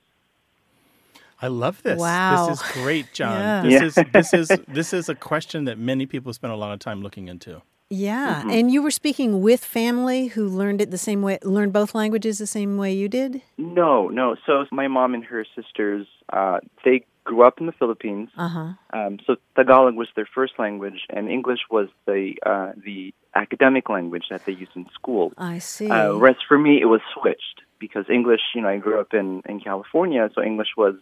I 1.40 1.48
love 1.48 1.82
this. 1.82 1.98
Wow. 2.00 2.46
This 2.48 2.58
is 2.58 2.72
great, 2.72 3.12
John. 3.12 3.42
Yeah. 3.44 3.62
This 3.62 3.72
Yeah. 3.80 3.87
is 3.87 3.94
this 4.12 4.35
is 4.54 4.61
this 4.68 4.92
is 4.92 5.08
a 5.08 5.14
question 5.14 5.64
that 5.64 5.78
many 5.78 6.04
people 6.06 6.32
spend 6.32 6.52
a 6.52 6.56
lot 6.56 6.72
of 6.72 6.80
time 6.80 7.00
looking 7.00 7.28
into. 7.28 7.62
Yeah, 7.90 8.42
and 8.48 8.70
you 8.70 8.82
were 8.82 8.90
speaking 8.90 9.42
with 9.42 9.62
family 9.62 10.28
who 10.28 10.48
learned 10.48 10.80
it 10.80 10.90
the 10.90 10.96
same 10.96 11.20
way, 11.20 11.38
learned 11.42 11.74
both 11.74 11.94
languages 11.94 12.38
the 12.38 12.46
same 12.46 12.78
way 12.78 12.90
you 12.94 13.06
did. 13.06 13.42
No, 13.58 14.08
no. 14.08 14.35
So 14.46 14.64
my 14.72 14.88
mom 14.88 15.12
and 15.12 15.22
her 15.26 15.44
sisters, 15.54 16.06
uh, 16.32 16.61
they 16.87 17.04
grew 17.24 17.42
up 17.42 17.61
in 17.61 17.66
the 17.66 17.72
Philippines. 17.72 18.30
Uh 18.37 18.48
huh. 18.48 18.72
Um, 18.92 19.18
so 19.26 19.37
Tagalog 19.56 19.94
was 19.94 20.08
their 20.16 20.28
first 20.35 20.54
language, 20.58 21.06
and 21.11 21.28
English 21.28 21.61
was 21.70 21.88
the 22.06 22.35
uh, 22.44 22.72
the 22.85 23.14
academic 23.35 23.88
language 23.88 24.24
that 24.30 24.44
they 24.44 24.52
used 24.52 24.72
in 24.74 24.87
school. 24.94 25.32
I 25.38 25.58
see. 25.58 25.88
Uh, 25.88 26.16
whereas 26.16 26.37
for 26.46 26.58
me, 26.58 26.80
it 26.80 26.87
was 26.87 27.00
switched 27.14 27.62
because 27.78 28.04
English, 28.08 28.40
you 28.54 28.62
know, 28.62 28.68
I 28.68 28.78
grew 28.78 29.00
up 29.00 29.14
in 29.14 29.42
in 29.48 29.61
California, 29.61 30.30
so 30.35 30.42
English 30.42 30.68
was 30.76 30.96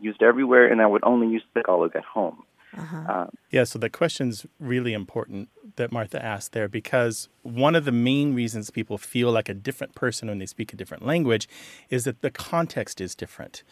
used 0.00 0.22
everywhere, 0.22 0.66
and 0.70 0.80
I 0.82 0.86
would 0.86 1.04
only 1.04 1.28
use 1.28 1.44
Tagalog 1.54 1.94
at 1.96 2.04
home. 2.04 2.42
Uh-huh. 2.76 3.26
Yeah, 3.50 3.64
so 3.64 3.78
the 3.78 3.90
question's 3.90 4.46
really 4.58 4.92
important 4.92 5.48
that 5.76 5.92
Martha 5.92 6.24
asked 6.24 6.52
there 6.52 6.68
because 6.68 7.28
one 7.42 7.74
of 7.74 7.84
the 7.84 7.92
main 7.92 8.34
reasons 8.34 8.70
people 8.70 8.98
feel 8.98 9.30
like 9.30 9.48
a 9.48 9.54
different 9.54 9.94
person 9.94 10.28
when 10.28 10.38
they 10.38 10.46
speak 10.46 10.72
a 10.72 10.76
different 10.76 11.04
language 11.04 11.48
is 11.90 12.04
that 12.04 12.22
the 12.22 12.30
context 12.30 13.00
is 13.00 13.14
different. 13.14 13.62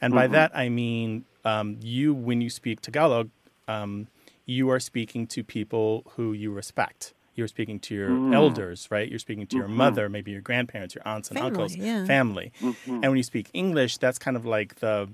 And 0.00 0.14
by 0.14 0.26
that, 0.28 0.50
I 0.54 0.68
mean 0.68 1.24
um, 1.44 1.78
you, 1.80 2.14
when 2.14 2.40
you 2.40 2.50
speak 2.50 2.80
Tagalog, 2.80 3.30
um, 3.66 4.08
you 4.46 4.70
are 4.70 4.80
speaking 4.80 5.26
to 5.28 5.44
people 5.44 6.04
who 6.16 6.32
you 6.32 6.50
respect. 6.50 7.14
You're 7.34 7.48
speaking 7.48 7.78
to 7.80 7.94
your 7.94 8.34
elders, 8.34 8.88
right? 8.90 9.08
You're 9.08 9.20
speaking 9.20 9.46
to 9.46 9.56
your 9.56 9.68
mother, 9.68 10.08
maybe 10.08 10.32
your 10.32 10.40
grandparents, 10.40 10.96
your 10.96 11.06
aunts 11.06 11.28
and 11.28 11.38
Family, 11.38 11.50
uncles, 11.50 11.76
yeah. 11.76 12.04
family. 12.04 12.52
And 12.86 13.02
when 13.02 13.16
you 13.16 13.22
speak 13.22 13.48
English, 13.52 13.98
that's 13.98 14.18
kind 14.18 14.36
of 14.36 14.44
like 14.44 14.76
the 14.76 15.08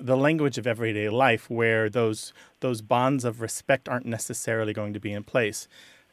the 0.00 0.16
language 0.16 0.58
of 0.58 0.66
everyday 0.66 1.08
life 1.08 1.50
where 1.50 1.88
those 1.90 2.32
those 2.60 2.82
bonds 2.82 3.24
of 3.24 3.40
respect 3.40 3.88
aren't 3.88 4.06
necessarily 4.06 4.72
going 4.72 4.92
to 4.94 5.00
be 5.00 5.12
in 5.12 5.24
place. 5.24 5.68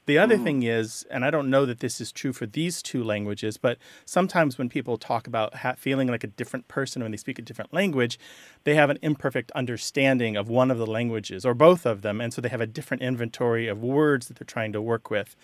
The 0.08 0.18
other 0.18 0.36
mm-hmm. 0.36 0.44
thing 0.46 0.64
is, 0.64 1.06
and 1.12 1.26
I 1.26 1.30
don't 1.30 1.50
know 1.50 1.66
that 1.66 1.82
this 1.82 2.00
is 2.00 2.14
true 2.14 2.32
for 2.32 2.46
these 2.46 2.82
two 2.82 3.04
languages, 3.04 3.58
but 3.58 3.78
sometimes 4.06 4.58
when 4.58 4.70
people 4.70 4.98
talk 4.98 5.28
about 5.28 5.56
ha- 5.56 5.76
feeling 5.78 6.08
like 6.08 6.24
a 6.24 6.28
different 6.28 6.70
person 6.70 7.02
when 7.02 7.12
they 7.12 7.18
speak 7.18 7.38
a 7.38 7.42
different 7.42 7.74
language, 7.74 8.18
they 8.64 8.76
have 8.76 8.90
an 8.90 9.00
imperfect 9.02 9.52
understanding 9.52 10.38
of 10.38 10.48
one 10.48 10.72
of 10.72 10.78
the 10.78 10.88
languages 10.88 11.46
or 11.46 11.54
both 11.54 11.86
of 11.86 12.04
them, 12.04 12.22
and 12.22 12.34
so 12.34 12.42
they 12.42 12.48
have 12.48 12.62
a 12.62 12.68
different 12.68 13.04
inventory 13.04 13.68
of 13.68 13.84
words 13.84 14.28
that 14.28 14.38
they're 14.38 14.46
trying 14.46 14.72
to 14.72 14.82
work 14.82 15.10
with. 15.10 15.36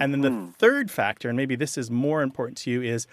And 0.00 0.12
then 0.12 0.22
the 0.22 0.30
mm-hmm. 0.30 0.50
third 0.52 0.90
factor, 0.90 1.28
and 1.28 1.36
maybe 1.36 1.54
this 1.54 1.76
is 1.76 1.90
more 1.90 2.22
important 2.22 2.56
to 2.58 2.70
you, 2.70 2.82
is 2.82 3.06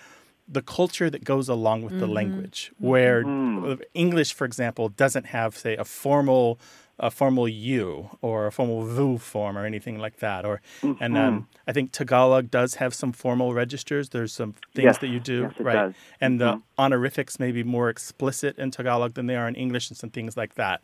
the 0.48 0.62
culture 0.62 1.10
that 1.10 1.24
goes 1.24 1.50
along 1.50 1.84
with 1.84 2.00
the 2.00 2.06
mm-hmm. 2.06 2.16
language. 2.16 2.72
Where 2.78 3.24
mm-hmm. 3.24 3.82
English, 3.94 4.34
for 4.34 4.46
example, 4.46 4.90
doesn't 4.90 5.28
have, 5.28 5.58
say, 5.58 5.76
a 5.76 5.86
formal 5.86 6.60
a 6.98 7.12
formal 7.12 7.48
U 7.48 8.10
or 8.22 8.48
a 8.48 8.52
formal 8.52 8.86
VU 8.86 9.18
form 9.18 9.58
or 9.58 9.66
anything 9.66 10.00
like 10.00 10.20
that. 10.20 10.46
Or 10.46 10.62
and 10.82 11.18
um, 11.18 11.42
mm-hmm. 11.42 11.44
I 11.68 11.74
think 11.74 11.92
Tagalog 11.92 12.50
does 12.50 12.76
have 12.76 12.94
some 12.94 13.12
formal 13.12 13.54
registers. 13.54 14.10
There's 14.10 14.32
some 14.32 14.54
things 14.74 14.86
Yes, 14.86 14.98
that 15.00 15.08
you 15.08 15.20
do, 15.20 15.42
yes, 15.42 15.54
it 15.60 15.64
right? 15.64 15.74
does. 15.74 15.94
And 16.22 16.40
the 16.40 16.62
honorifics 16.78 17.40
may 17.40 17.52
be 17.52 17.64
more 17.64 17.90
explicit 17.90 18.58
in 18.58 18.72
Tagalog 18.72 19.16
than 19.16 19.28
they 19.28 19.36
are 19.36 19.48
in 19.48 19.56
English, 19.56 19.90
and 19.90 19.98
some 19.98 20.10
things 20.10 20.38
like 20.38 20.56
that. 20.56 20.82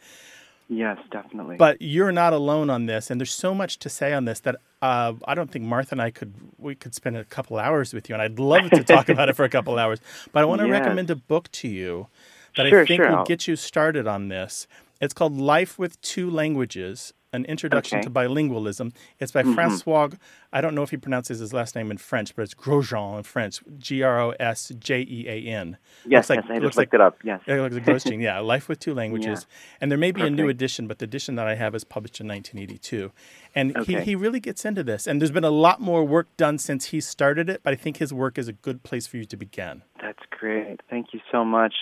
Yes, 0.73 0.97
definitely. 1.11 1.57
But 1.57 1.81
you're 1.81 2.13
not 2.13 2.31
alone 2.31 2.69
on 2.69 2.85
this, 2.85 3.11
and 3.11 3.19
there's 3.19 3.33
so 3.33 3.53
much 3.53 3.77
to 3.79 3.89
say 3.89 4.13
on 4.13 4.23
this 4.23 4.39
that 4.39 4.55
uh, 4.81 5.13
I 5.27 5.35
don't 5.35 5.51
think 5.51 5.65
Martha 5.65 5.91
and 5.95 6.01
I 6.01 6.11
could 6.11 6.33
we 6.57 6.75
could 6.75 6.95
spend 6.95 7.17
a 7.17 7.25
couple 7.25 7.57
hours 7.59 7.93
with 7.93 8.07
you, 8.07 8.15
and 8.15 8.21
I'd 8.21 8.39
love 8.39 8.69
to 8.69 8.81
talk 8.83 9.09
about 9.09 9.27
it 9.27 9.35
for 9.35 9.43
a 9.43 9.49
couple 9.49 9.77
hours. 9.77 9.99
But 10.31 10.43
I 10.43 10.45
want 10.45 10.61
to 10.61 10.67
Yes. 10.67 10.79
recommend 10.79 11.09
a 11.09 11.15
book 11.17 11.51
to 11.51 11.67
you 11.67 12.07
that 12.55 12.65
I 12.65 12.69
think 12.85 12.87
sure, 13.01 13.09
will 13.09 13.17
I'll- 13.17 13.25
get 13.25 13.47
you 13.49 13.57
started 13.57 14.07
on 14.07 14.29
this. 14.29 14.65
It's 15.01 15.13
called 15.13 15.37
Life 15.37 15.77
with 15.77 15.99
Two 16.01 16.29
Languages: 16.29 17.13
An 17.33 17.45
Introduction 17.45 17.99
Okay. 17.99 18.03
to 18.03 18.09
Bilingualism. 18.09 18.93
It's 19.19 19.31
by 19.31 19.43
mm-hmm. 19.43 19.53
Francois. 19.53 20.09
I 20.51 20.59
don't 20.59 20.75
know 20.75 20.83
if 20.83 20.89
he 20.89 20.97
pronounces 20.97 21.39
his 21.39 21.53
last 21.53 21.75
name 21.75 21.89
in 21.89 21.97
French, 21.97 22.35
but 22.35 22.41
it's 22.41 22.53
Grosjean 22.53 23.17
in 23.17 23.23
French. 23.23 23.61
G 23.77 24.03
R 24.03 24.19
O 24.19 24.29
S 24.31 24.73
J 24.77 25.05
E 25.09 25.25
A 25.29 25.49
N. 25.49 25.77
yes, 26.05 26.29
Looks 26.29 26.29
like- 26.29 26.37
yes, 26.39 26.45
I 26.49 26.53
looks 26.55 26.65
just 26.65 26.77
like- 26.77 26.87
looked 26.87 26.93
it 26.95 27.01
up. 27.01 27.17
Yes. 27.23 27.41
Yeah, 27.47 27.61
like 27.61 27.71
the 27.71 27.79
Ghost 27.79 28.07
Gene. 28.07 28.19
Yeah, 28.19 28.39
Life 28.39 28.67
with 28.67 28.79
Two 28.79 28.93
Languages. 28.93 29.47
And 29.79 29.89
there 29.89 29.97
may 29.97 30.11
be 30.11 30.21
a 30.21 30.29
new 30.29 30.49
edition, 30.49 30.87
but 30.87 30.99
the 30.99 31.05
edition 31.05 31.35
that 31.35 31.47
I 31.47 31.55
have 31.55 31.73
is 31.73 31.85
published 31.85 32.19
in 32.19 32.27
1982. 32.27 33.11
And 33.55 33.77
he, 33.85 33.99
he 34.01 34.15
really 34.15 34.39
gets 34.39 34.65
into 34.65 34.83
this. 34.83 35.07
And 35.07 35.21
there's 35.21 35.31
been 35.31 35.43
a 35.43 35.49
lot 35.49 35.79
more 35.79 36.03
work 36.03 36.27
done 36.37 36.57
since 36.57 36.87
he 36.87 36.99
started 36.99 37.49
it, 37.49 37.61
but 37.63 37.71
I 37.73 37.75
think 37.77 37.97
his 37.97 38.13
work 38.13 38.37
is 38.37 38.47
a 38.47 38.53
good 38.53 38.83
place 38.83 39.07
for 39.07 39.17
you 39.17 39.25
to 39.25 39.37
begin. 39.37 39.83
That's 40.01 40.19
great. 40.31 40.81
Thank 40.89 41.13
you 41.13 41.21
so 41.31 41.45
much. 41.45 41.73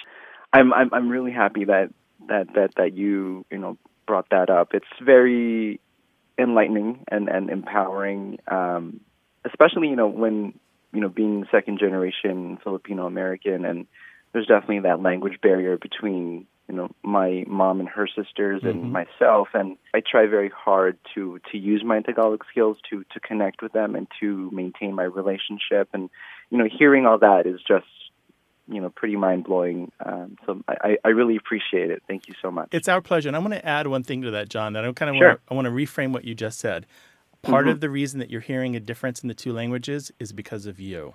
I'm 0.54 0.74
I'm 0.74 0.90
I'm 0.94 1.10
really 1.10 1.32
happy 1.32 1.66
that 1.66 1.90
that 2.28 2.54
that 2.56 2.72
that 2.78 2.94
you 2.94 3.46
you 3.52 3.58
know 3.58 3.78
brought 4.10 4.30
that 4.32 4.50
up. 4.50 4.70
It's 4.74 4.88
very 5.00 5.80
enlightening 6.40 7.06
and 7.08 7.30
and 7.30 7.52
empowering, 7.52 8.40
um, 8.48 9.02
especially 9.46 9.88
you 9.90 9.96
know 9.96 10.08
when 10.08 10.54
you 10.92 11.02
know 11.02 11.10
being 11.10 11.46
second 11.52 11.78
generation 11.80 12.58
Filipino 12.64 13.06
American 13.06 13.66
and 13.66 13.86
there's 14.34 14.48
definitely 14.48 14.80
that 14.80 15.02
language 15.02 15.38
barrier 15.44 15.78
between 15.78 16.48
you 16.68 16.76
know 16.76 16.90
my 17.04 17.44
mom 17.48 17.80
and 17.80 17.90
her 17.90 18.08
sisters 18.08 18.62
and 18.64 18.92
myself. 18.92 19.50
And 19.54 19.78
I 19.94 20.02
try 20.02 20.26
very 20.26 20.50
hard 20.50 20.98
to 21.14 21.40
to 21.52 21.58
use 21.60 21.84
my 21.86 22.02
Tagalog 22.02 22.44
skills 22.50 22.78
to 22.90 23.04
to 23.14 23.20
connect 23.20 23.62
with 23.62 23.74
them 23.74 23.94
and 23.94 24.08
to 24.22 24.50
maintain 24.52 24.96
my 24.96 25.04
relationship. 25.04 25.90
And 25.94 26.10
you 26.50 26.58
know 26.58 26.68
hearing 26.68 27.06
all 27.06 27.20
that 27.20 27.46
is 27.46 27.60
just 27.68 27.86
you 28.72 28.80
know 28.82 28.90
pretty 28.90 29.16
mind 29.16 29.44
blowing 29.44 29.92
um, 30.06 30.38
so 30.46 30.62
I, 30.68 30.98
I 31.04 31.10
really 31.10 31.36
appreciate 31.36 31.90
it 31.92 32.02
thank 32.08 32.28
you 32.28 32.36
so 32.42 32.52
much 32.52 32.70
It's 32.72 32.88
our 32.88 33.02
pleasure. 33.02 33.30
And 33.30 33.36
I 33.36 33.40
want 33.40 33.54
to 33.54 33.66
add 33.66 33.88
one 33.88 34.04
thing 34.04 34.22
to 34.24 34.32
that, 34.32 34.50
John, 34.50 34.74
that 34.74 34.86
I 34.86 34.92
kind 34.94 35.10
of 35.10 35.16
Sure. 35.18 35.28
want 35.28 35.40
to, 35.48 35.52
I 35.52 35.56
want 35.56 35.66
to 35.66 35.72
reframe 35.72 36.12
what 36.14 36.24
you 36.26 36.36
just 36.36 36.60
said. 36.60 36.86
Part 37.42 37.66
Mm-hmm. 37.66 37.72
of 37.72 37.80
the 37.82 37.90
reason 37.90 38.20
that 38.20 38.30
you're 38.30 38.42
hearing 38.42 38.76
a 38.76 38.80
difference 38.80 39.22
in 39.24 39.28
the 39.28 39.34
two 39.34 39.54
languages 39.54 40.12
is 40.20 40.32
because 40.34 40.66
of 40.66 40.80
you. 40.80 41.14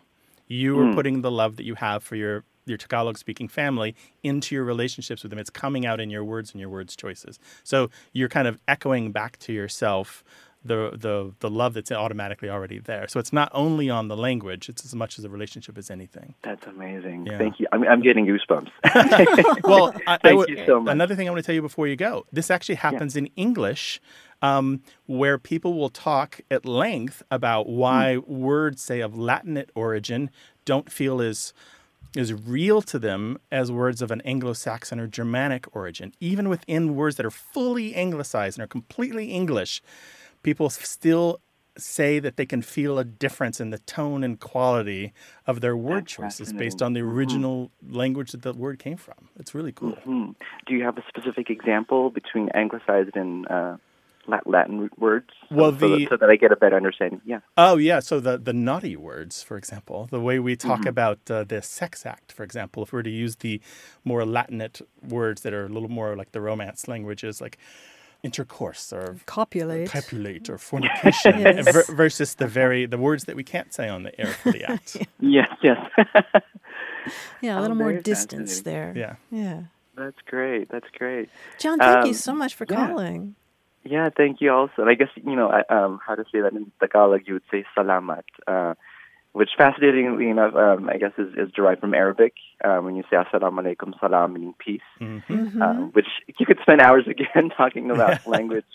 You 0.48 0.78
are 0.80 0.86
Mm. 0.86 0.94
putting 0.94 1.22
the 1.22 1.30
love 1.30 1.56
that 1.56 1.64
you 1.64 1.74
have 1.76 2.02
for 2.02 2.16
your 2.16 2.44
your 2.66 2.78
Tagalog 2.78 3.18
speaking 3.18 3.46
family 3.48 3.94
into 4.22 4.54
your 4.54 4.64
relationships 4.64 5.22
with 5.22 5.30
them. 5.30 5.38
It's 5.38 5.50
coming 5.50 5.84
out 5.84 6.00
in 6.00 6.08
your 6.10 6.24
words 6.24 6.52
and 6.52 6.60
your 6.60 6.70
words 6.70 6.96
choices. 6.96 7.38
So 7.62 7.90
you're 8.14 8.30
kind 8.30 8.48
of 8.48 8.58
echoing 8.66 9.12
back 9.12 9.38
to 9.40 9.52
yourself 9.52 10.24
the 10.64 10.90
the 10.96 11.32
the 11.40 11.50
love 11.50 11.74
that's 11.74 11.92
automatically 11.92 12.48
already 12.48 12.78
there. 12.78 13.06
So 13.08 13.20
it's 13.20 13.32
not 13.32 13.50
only 13.52 13.90
on 13.90 14.08
the 14.08 14.16
language; 14.16 14.68
it's 14.68 14.84
as 14.84 14.94
much 14.94 15.18
as 15.18 15.24
a 15.24 15.28
relationship 15.28 15.76
as 15.76 15.90
anything. 15.90 16.34
that's 16.42 16.66
amazing 16.66 17.26
Yeah. 17.26 17.38
thank 17.38 17.60
you 17.60 17.66
I'm, 17.72 17.82
I'm 17.84 18.00
getting 18.02 18.24
goosebumps 18.26 18.70
Well, 19.64 19.94
I, 20.06 20.18
I 20.24 20.32
would- 20.34 20.48
you 20.48 20.64
so 20.66 20.80
much. 20.80 20.92
Another 20.92 21.14
thing 21.14 21.28
I 21.28 21.30
want 21.30 21.42
to 21.42 21.46
tell 21.46 21.54
you 21.54 21.62
before 21.62 21.86
you 21.86 21.96
go. 21.96 22.24
This 22.32 22.50
actually 22.50 22.76
happens 22.76 23.14
in 23.16 23.26
English, 23.36 24.00
um, 24.42 24.82
where 25.06 25.38
people 25.38 25.74
will 25.74 25.90
talk 25.90 26.40
at 26.50 26.64
length 26.64 27.22
about 27.30 27.68
why 27.68 28.16
Hmm. 28.16 28.40
words, 28.42 28.82
say 28.82 29.00
of 29.00 29.12
Latinate 29.14 29.70
origin, 29.74 30.30
don't 30.64 30.90
feel 30.90 31.20
as 31.20 31.52
as 32.16 32.32
real 32.32 32.80
to 32.80 32.96
them 32.96 33.38
as 33.50 33.72
words 33.72 34.00
of 34.00 34.12
an 34.12 34.20
Anglo-Saxon 34.20 35.00
or 35.00 35.08
Germanic 35.08 35.66
origin. 35.74 36.12
Even 36.20 36.48
within 36.48 36.94
words 36.94 37.16
that 37.16 37.26
are 37.26 37.30
fully 37.30 37.92
anglicized 37.96 38.56
and 38.56 38.62
are 38.64 38.68
completely 38.68 39.32
English, 39.32 39.82
people 40.44 40.70
still 40.70 41.40
say 41.76 42.20
that 42.20 42.36
they 42.36 42.46
can 42.46 42.62
feel 42.62 43.00
a 43.00 43.04
difference 43.04 43.58
in 43.60 43.70
the 43.70 43.80
tone 43.80 44.22
and 44.22 44.38
quality 44.38 45.12
of 45.44 45.60
their 45.60 45.76
word 45.76 46.06
choices 46.06 46.52
based 46.52 46.80
on 46.80 46.92
the 46.92 47.00
original 47.00 47.72
language 47.90 48.30
that 48.30 48.42
the 48.42 48.52
word 48.52 48.78
came 48.78 48.96
from. 48.96 49.28
It's 49.40 49.56
really 49.56 49.72
cool. 49.72 49.96
Hmm. 50.04 50.30
Do 50.66 50.74
you 50.74 50.84
have 50.84 50.96
a 50.98 51.02
specific 51.08 51.50
example 51.50 52.10
between 52.10 52.48
anglicized 52.54 53.16
and 53.16 53.48
uh, 53.50 53.76
Latin 54.46 54.78
root 54.78 54.96
words? 55.00 55.30
So- 55.48 55.56
Well, 55.56 55.72
so, 55.72 55.78
the- 55.88 55.98
that, 56.04 56.08
so 56.10 56.16
that 56.18 56.30
I 56.30 56.36
get 56.36 56.52
a 56.52 56.56
better 56.56 56.76
understanding. 56.76 57.20
Yeah. 57.24 57.40
Oh 57.56 57.76
yeah, 57.76 57.98
so 57.98 58.20
the 58.20 58.38
the 58.38 58.52
naughty 58.52 58.94
words, 58.96 59.42
for 59.42 59.56
example, 59.56 60.06
the 60.12 60.20
way 60.20 60.38
we 60.38 60.54
talk 60.54 60.80
Mm-hmm. 60.82 60.88
about 60.96 61.18
uh, 61.28 61.42
the 61.42 61.60
sex 61.60 62.06
act, 62.06 62.30
for 62.30 62.44
example, 62.44 62.84
if 62.84 62.92
we 62.92 62.98
were 62.98 63.02
to 63.02 63.10
use 63.24 63.34
the 63.46 63.60
more 64.04 64.22
Latinate 64.22 64.80
words 65.02 65.42
that 65.42 65.52
are 65.52 65.66
a 65.66 65.72
little 65.76 65.90
more 65.90 66.14
like 66.14 66.30
the 66.30 66.40
Romance 66.40 66.86
languages, 66.86 67.40
like 67.40 67.58
intercourse 68.24 68.92
or 68.92 69.16
Copulate. 69.26 69.88
copulate 69.90 70.48
or 70.50 70.58
fornication, 70.70 71.38
Yes. 71.38 71.70
ver- 71.72 71.94
versus 71.94 72.34
the 72.34 72.46
very 72.48 72.86
the 72.86 72.98
words 72.98 73.24
that 73.24 73.36
we 73.36 73.44
can't 73.44 73.72
say 73.72 73.88
on 73.88 74.02
the 74.02 74.12
air 74.20 74.32
for 74.42 74.50
the 74.52 74.64
act. 74.64 74.96
Yes. 75.20 75.48
Yes. 75.62 75.78
Yeah, 77.42 77.56
a 77.56 77.58
Oh, 77.58 77.62
little 77.62 77.76
more 77.76 77.92
distance 78.00 78.62
there. 78.62 78.94
Yeah. 78.96 79.16
Yeah. 79.30 79.60
that's 79.94 80.16
great. 80.26 80.68
That's 80.70 80.88
great. 80.98 81.28
John, 81.58 81.78
thank 81.78 82.06
you 82.06 82.12
Um, 82.16 82.26
so 82.28 82.34
much 82.34 82.54
for 82.54 82.66
yeah. 82.68 82.76
calling. 82.88 83.34
Yeah, 83.84 84.08
thank 84.16 84.40
you 84.40 84.50
also. 84.50 84.80
And 84.82 84.88
I 84.88 84.94
guess, 84.94 85.10
you 85.16 85.36
know, 85.36 85.50
I, 85.50 85.60
um, 85.68 86.00
how 86.06 86.14
to 86.14 86.24
say 86.32 86.40
that 86.40 86.54
in 86.54 86.72
Tagalog, 86.80 87.20
you 87.26 87.34
would 87.34 87.42
say 87.50 87.66
salamat, 87.76 88.22
uh, 88.48 88.72
which 89.34 89.50
fascinatingly 89.58 90.28
enough, 90.30 90.54
um, 90.54 90.88
I 90.88 90.96
guess 91.02 91.12
is, 91.18 91.30
is 91.36 91.52
derived 91.52 91.80
from 91.80 91.92
Arabic. 91.92 92.34
Uh, 92.64 92.78
when 92.84 92.94
you 92.96 93.02
say 93.10 93.16
assalamu 93.16 93.58
alaikum, 93.62 93.92
salam, 94.00 94.32
meaning 94.34 94.54
peace, 94.64 94.88
Mm-hmm. 95.00 95.60
um, 95.60 95.90
which 95.96 96.06
you 96.38 96.46
could 96.46 96.58
spend 96.62 96.80
hours 96.80 97.04
again 97.14 97.50
talking 97.56 97.90
about 97.90 98.26
language, 98.26 98.72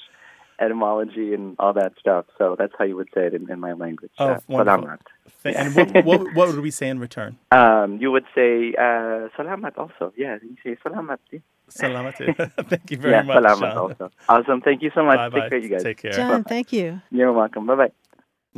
etymology, 0.59 1.33
and 1.33 1.55
all 1.59 1.73
that 1.73 1.93
stuff. 1.99 2.25
So 2.37 2.55
that's 2.59 2.73
how 2.77 2.85
you 2.85 2.95
would 2.99 3.09
say 3.15 3.23
it 3.27 3.33
in, 3.33 3.49
in 3.49 3.59
my 3.59 3.73
language. 3.73 4.11
Oh, 4.19 4.31
uh, 4.31 4.39
wonderful. 4.47 4.83
salamat. 4.83 4.99
Th- 5.43 5.55
And 5.55 5.75
what, 5.77 5.87
what 6.05 6.33
what 6.37 6.45
would 6.49 6.59
we 6.69 6.71
say 6.71 6.87
in 6.89 6.99
return? 6.99 7.37
Um, 7.51 7.97
you 8.01 8.11
would 8.11 8.25
say 8.35 8.73
uh, 8.77 9.29
salamat 9.37 9.73
also. 9.77 10.11
Yeah, 10.23 10.37
you 10.43 10.55
say 10.63 10.75
salamat. 10.85 11.19
Yeah, 11.31 11.39
Salamat. 11.69 12.15
Thank 12.71 12.91
you 12.91 12.97
very 12.97 13.13
yeah 13.15 13.21
much. 13.21 13.37
salamat 13.43 13.71
Sean. 13.73 13.77
also. 13.85 14.05
Awesome. 14.27 14.59
Thank 14.61 14.81
you 14.81 14.91
so 14.93 15.01
much. 15.09 15.19
Bye 15.31 15.39
Take 15.41 15.49
care, 15.51 15.59
you 15.65 15.69
guys. 15.69 15.83
Take 15.83 15.97
care. 16.03 16.11
John, 16.19 16.43
thank 16.43 16.73
you. 16.73 16.99
You're 17.11 17.31
welcome. 17.31 17.65
Bye 17.69 17.75
bye. 17.81 17.91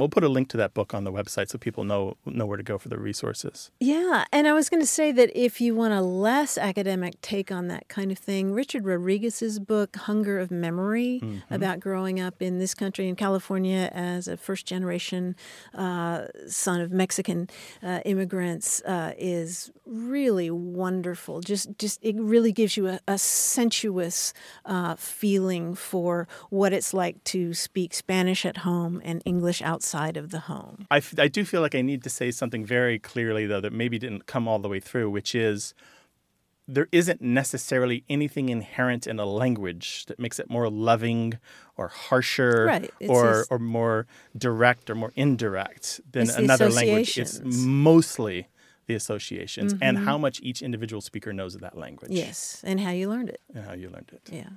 We'll 0.01 0.09
put 0.09 0.23
a 0.23 0.29
link 0.29 0.49
to 0.49 0.57
that 0.57 0.73
book 0.73 0.95
on 0.95 1.03
the 1.03 1.11
website 1.11 1.49
so 1.49 1.59
people 1.59 1.83
know 1.83 2.17
know 2.25 2.47
where 2.47 2.57
to 2.57 2.63
go 2.63 2.79
for 2.79 2.89
the 2.89 2.97
resources. 2.97 3.69
Yeah, 3.79 4.25
and 4.33 4.47
I 4.47 4.53
was 4.53 4.67
going 4.67 4.79
to 4.81 4.87
say 4.87 5.11
that 5.11 5.29
if 5.35 5.61
you 5.61 5.75
want 5.75 5.93
a 5.93 6.01
less 6.01 6.57
academic 6.57 7.21
take 7.21 7.51
on 7.51 7.67
that 7.67 7.87
kind 7.87 8.11
of 8.11 8.17
thing, 8.17 8.51
Richard 8.51 8.83
Rodriguez's 8.83 9.59
book 9.59 9.95
"Hunger 9.95 10.39
of 10.39 10.49
Memory" 10.49 11.19
Mm-hmm. 11.21 11.53
about 11.53 11.79
growing 11.79 12.19
up 12.19 12.41
in 12.41 12.57
this 12.57 12.73
country 12.73 13.07
in 13.07 13.15
California 13.15 13.91
as 13.93 14.27
a 14.27 14.37
first 14.37 14.65
generation 14.65 15.35
uh, 15.75 16.25
son 16.47 16.81
of 16.81 16.91
Mexican 16.91 17.47
uh, 17.83 17.99
immigrants 18.03 18.81
uh, 18.81 19.13
is 19.19 19.71
really 19.85 20.49
wonderful. 20.49 21.41
Just 21.41 21.77
just 21.77 21.99
it 22.01 22.15
really 22.17 22.51
gives 22.51 22.75
you 22.75 22.87
a, 22.87 22.99
a 23.07 23.19
sensuous 23.19 24.33
uh, 24.65 24.95
feeling 24.95 25.75
for 25.75 26.27
what 26.49 26.73
it's 26.73 26.91
like 26.91 27.23
to 27.25 27.53
speak 27.53 27.93
Spanish 27.93 28.47
at 28.47 28.57
home 28.57 28.99
and 29.05 29.21
English 29.25 29.61
outside 29.61 29.90
of 30.17 30.31
the 30.31 30.39
home. 30.41 30.87
I, 30.91 30.97
f- 30.97 31.19
I 31.19 31.27
do 31.27 31.43
feel 31.45 31.61
like 31.61 31.75
I 31.75 31.81
need 31.81 32.03
to 32.03 32.09
say 32.09 32.31
something 32.31 32.65
very 32.65 32.97
clearly, 32.99 33.45
though, 33.45 33.61
that 33.61 33.73
maybe 33.73 33.97
didn't 33.99 34.25
come 34.25 34.47
all 34.47 34.59
the 34.59 34.69
way 34.69 34.79
through, 34.79 35.09
which 35.09 35.35
is 35.35 35.73
there 36.67 36.87
isn't 36.91 37.21
necessarily 37.21 38.03
anything 38.09 38.49
inherent 38.49 39.05
in 39.07 39.19
a 39.19 39.25
language 39.25 40.05
that 40.05 40.19
makes 40.19 40.39
it 40.39 40.49
more 40.49 40.69
loving 40.69 41.37
or 41.75 41.87
harsher 41.89 42.65
Right, 42.67 42.91
or, 43.09 43.33
just- 43.39 43.51
or 43.51 43.59
more 43.59 44.07
direct 44.37 44.89
or 44.89 44.95
more 44.95 45.11
indirect 45.15 45.99
than 46.09 46.29
another 46.29 46.69
language. 46.69 47.17
It's 47.17 47.41
mostly 47.43 48.47
the 48.87 48.93
associations 48.95 49.73
and 49.81 49.97
Mm-hmm. 49.97 50.05
how 50.05 50.17
much 50.17 50.39
each 50.41 50.61
individual 50.61 51.01
speaker 51.01 51.33
knows 51.33 51.55
of 51.55 51.61
that 51.61 51.77
language 51.77 52.11
Yes, 52.11 52.61
and 52.63 52.79
how 52.79 52.91
you 52.91 53.09
learned 53.09 53.29
it. 53.29 53.41
and 53.53 53.65
how 53.65 53.73
you 53.73 53.89
learned 53.89 54.11
it. 54.13 54.21
Yeah. 54.31 54.49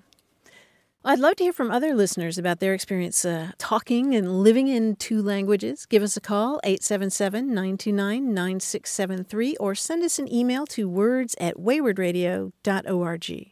I'd 1.07 1.19
love 1.19 1.37
to 1.37 1.45
hear 1.45 1.53
from 1.53 1.71
other 1.71 1.95
listeners 1.95 2.39
about 2.39 2.61
their 2.61 2.73
experience 2.73 3.27
uh, 3.27 3.51
talking 3.59 4.15
and 4.15 4.43
living 4.43 4.69
in 4.69 4.97
two 4.97 5.21
languages. 5.21 5.85
Give 5.85 6.03
us 6.03 6.17
a 6.17 6.21
call, 6.21 6.61
877 6.65 7.49
929 7.49 8.33
9673, 8.33 9.57
or 9.57 9.75
send 9.75 10.03
us 10.03 10.19
an 10.19 10.33
email 10.33 10.65
to 10.69 10.89
words 10.89 11.35
at 11.39 11.57
waywordradio.org. 11.57 13.51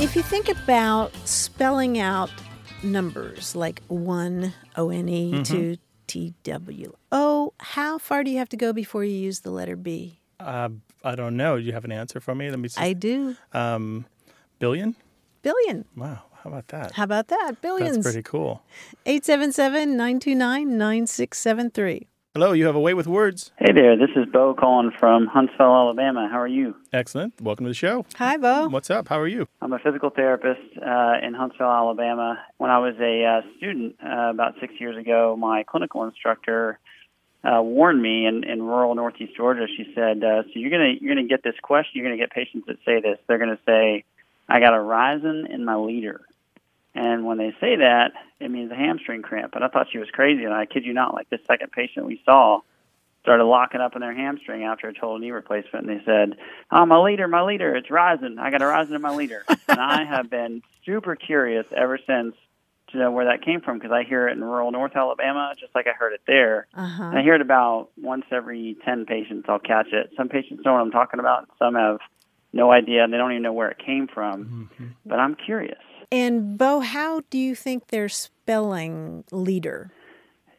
If 0.00 0.16
you 0.16 0.22
think 0.22 0.48
about 0.48 1.14
spelling 1.28 2.00
out 2.00 2.30
numbers 2.82 3.54
like 3.54 3.82
1 3.86 4.52
O 4.74 4.90
N 4.90 5.08
E 5.08 5.44
to 5.44 5.76
T 5.76 5.82
W 6.44 6.92
O, 7.12 7.52
how 7.58 7.98
far 7.98 8.24
do 8.24 8.30
you 8.30 8.38
have 8.38 8.48
to 8.50 8.56
go 8.56 8.72
before 8.72 9.04
you 9.04 9.16
use 9.16 9.40
the 9.40 9.50
letter 9.50 9.76
B? 9.76 10.18
Uh, 10.40 10.70
I 11.04 11.14
don't 11.14 11.36
know. 11.36 11.56
Do 11.58 11.62
you 11.64 11.72
have 11.72 11.84
an 11.84 11.92
answer 11.92 12.20
for 12.20 12.34
me? 12.34 12.50
Let 12.50 12.58
me 12.58 12.68
see. 12.68 12.80
I 12.80 12.92
do. 12.92 13.36
um, 13.52 14.06
billion? 14.58 14.96
Billion. 15.42 15.84
Wow. 15.96 16.22
How 16.42 16.50
about 16.50 16.68
that? 16.68 16.92
How 16.92 17.04
about 17.04 17.28
that? 17.28 17.60
Billions. 17.60 17.96
That's 17.96 18.06
pretty 18.06 18.22
cool. 18.22 18.62
877 19.06 19.90
929 19.96 20.78
9673. 20.78 22.07
Hello, 22.34 22.52
you 22.52 22.66
have 22.66 22.76
a 22.76 22.80
way 22.80 22.92
with 22.92 23.06
words. 23.06 23.52
Hey 23.56 23.72
there, 23.72 23.96
this 23.96 24.10
is 24.14 24.26
Bo 24.30 24.52
calling 24.54 24.92
from 25.00 25.26
Huntsville, 25.26 25.74
Alabama. 25.74 26.28
How 26.30 26.38
are 26.38 26.46
you? 26.46 26.76
Excellent. 26.92 27.40
Welcome 27.40 27.64
to 27.64 27.70
the 27.70 27.74
show. 27.74 28.04
Hi, 28.16 28.36
Bo. 28.36 28.68
What's 28.68 28.90
up? 28.90 29.08
How 29.08 29.18
are 29.18 29.26
you? 29.26 29.48
I'm 29.62 29.72
a 29.72 29.78
physical 29.78 30.10
therapist 30.10 30.60
uh, 30.76 31.14
in 31.22 31.32
Huntsville, 31.32 31.66
Alabama. 31.66 32.38
When 32.58 32.70
I 32.70 32.78
was 32.80 32.94
a 33.00 33.24
uh, 33.24 33.56
student 33.56 33.96
uh, 34.04 34.28
about 34.30 34.54
six 34.60 34.74
years 34.78 34.98
ago, 34.98 35.36
my 35.38 35.64
clinical 35.64 36.04
instructor 36.04 36.78
uh, 37.44 37.62
warned 37.62 38.02
me 38.02 38.26
in, 38.26 38.44
in 38.44 38.62
rural 38.62 38.94
Northeast 38.94 39.32
Georgia. 39.34 39.66
She 39.66 39.90
said, 39.94 40.22
uh, 40.22 40.42
"So 40.42 40.50
you're 40.54 40.70
gonna 40.70 40.92
you're 41.00 41.14
gonna 41.14 41.26
get 41.26 41.42
this 41.42 41.56
question. 41.62 41.92
You're 41.94 42.04
gonna 42.04 42.18
get 42.18 42.30
patients 42.30 42.66
that 42.66 42.76
say 42.84 43.00
this. 43.00 43.18
They're 43.26 43.38
gonna 43.38 43.58
say, 43.64 44.04
I 44.48 44.60
got 44.60 44.74
a 44.74 44.80
rising 44.80 45.46
in 45.50 45.64
my 45.64 45.76
leader." 45.76 46.20
And 46.98 47.24
when 47.24 47.38
they 47.38 47.52
say 47.60 47.76
that, 47.76 48.10
it 48.40 48.50
means 48.50 48.72
a 48.72 48.74
hamstring 48.74 49.22
cramp. 49.22 49.54
And 49.54 49.62
I 49.62 49.68
thought 49.68 49.86
she 49.92 49.98
was 49.98 50.08
crazy. 50.12 50.42
And 50.42 50.52
I 50.52 50.66
kid 50.66 50.84
you 50.84 50.92
not, 50.92 51.14
like 51.14 51.30
this 51.30 51.40
second 51.46 51.70
patient 51.70 52.06
we 52.06 52.20
saw 52.24 52.60
started 53.22 53.44
locking 53.44 53.80
up 53.80 53.94
in 53.94 54.00
their 54.00 54.14
hamstring 54.14 54.64
after 54.64 54.88
a 54.88 54.92
total 54.92 55.18
knee 55.20 55.30
replacement. 55.30 55.88
And 55.88 56.00
they 56.00 56.04
said, 56.04 56.36
"Oh, 56.72 56.84
my 56.86 56.98
leader, 56.98 57.28
my 57.28 57.42
leader, 57.42 57.76
it's 57.76 57.88
rising. 57.88 58.38
I 58.40 58.50
got 58.50 58.62
a 58.62 58.66
rising 58.66 58.96
in 58.96 59.02
my 59.02 59.14
leader." 59.14 59.44
and 59.68 59.80
I 59.80 60.04
have 60.04 60.28
been 60.28 60.62
super 60.84 61.14
curious 61.14 61.66
ever 61.76 62.00
since 62.04 62.34
to 62.90 62.98
know 62.98 63.12
where 63.12 63.26
that 63.26 63.44
came 63.44 63.60
from 63.60 63.78
because 63.78 63.92
I 63.92 64.02
hear 64.02 64.26
it 64.26 64.32
in 64.32 64.42
rural 64.42 64.72
North 64.72 64.96
Alabama, 64.96 65.52
just 65.56 65.74
like 65.76 65.86
I 65.86 65.92
heard 65.92 66.14
it 66.14 66.22
there. 66.26 66.66
Uh-huh. 66.74 67.04
And 67.04 67.18
I 67.18 67.22
hear 67.22 67.34
it 67.34 67.42
about 67.42 67.90
once 67.96 68.24
every 68.32 68.76
ten 68.84 69.06
patients. 69.06 69.46
I'll 69.48 69.60
catch 69.60 69.92
it. 69.92 70.10
Some 70.16 70.28
patients 70.28 70.64
know 70.64 70.72
what 70.72 70.80
I'm 70.80 70.90
talking 70.90 71.20
about. 71.20 71.48
Some 71.60 71.76
have 71.76 71.98
no 72.52 72.72
idea, 72.72 73.04
and 73.04 73.12
they 73.12 73.18
don't 73.18 73.30
even 73.30 73.42
know 73.44 73.52
where 73.52 73.70
it 73.70 73.78
came 73.78 74.08
from. 74.08 74.68
But 75.06 75.20
I'm 75.20 75.36
curious. 75.36 75.78
And 76.10 76.56
Bo, 76.56 76.80
how 76.80 77.22
do 77.30 77.38
you 77.38 77.54
think 77.54 77.88
they're 77.88 78.08
spelling 78.08 79.24
leader? 79.30 79.90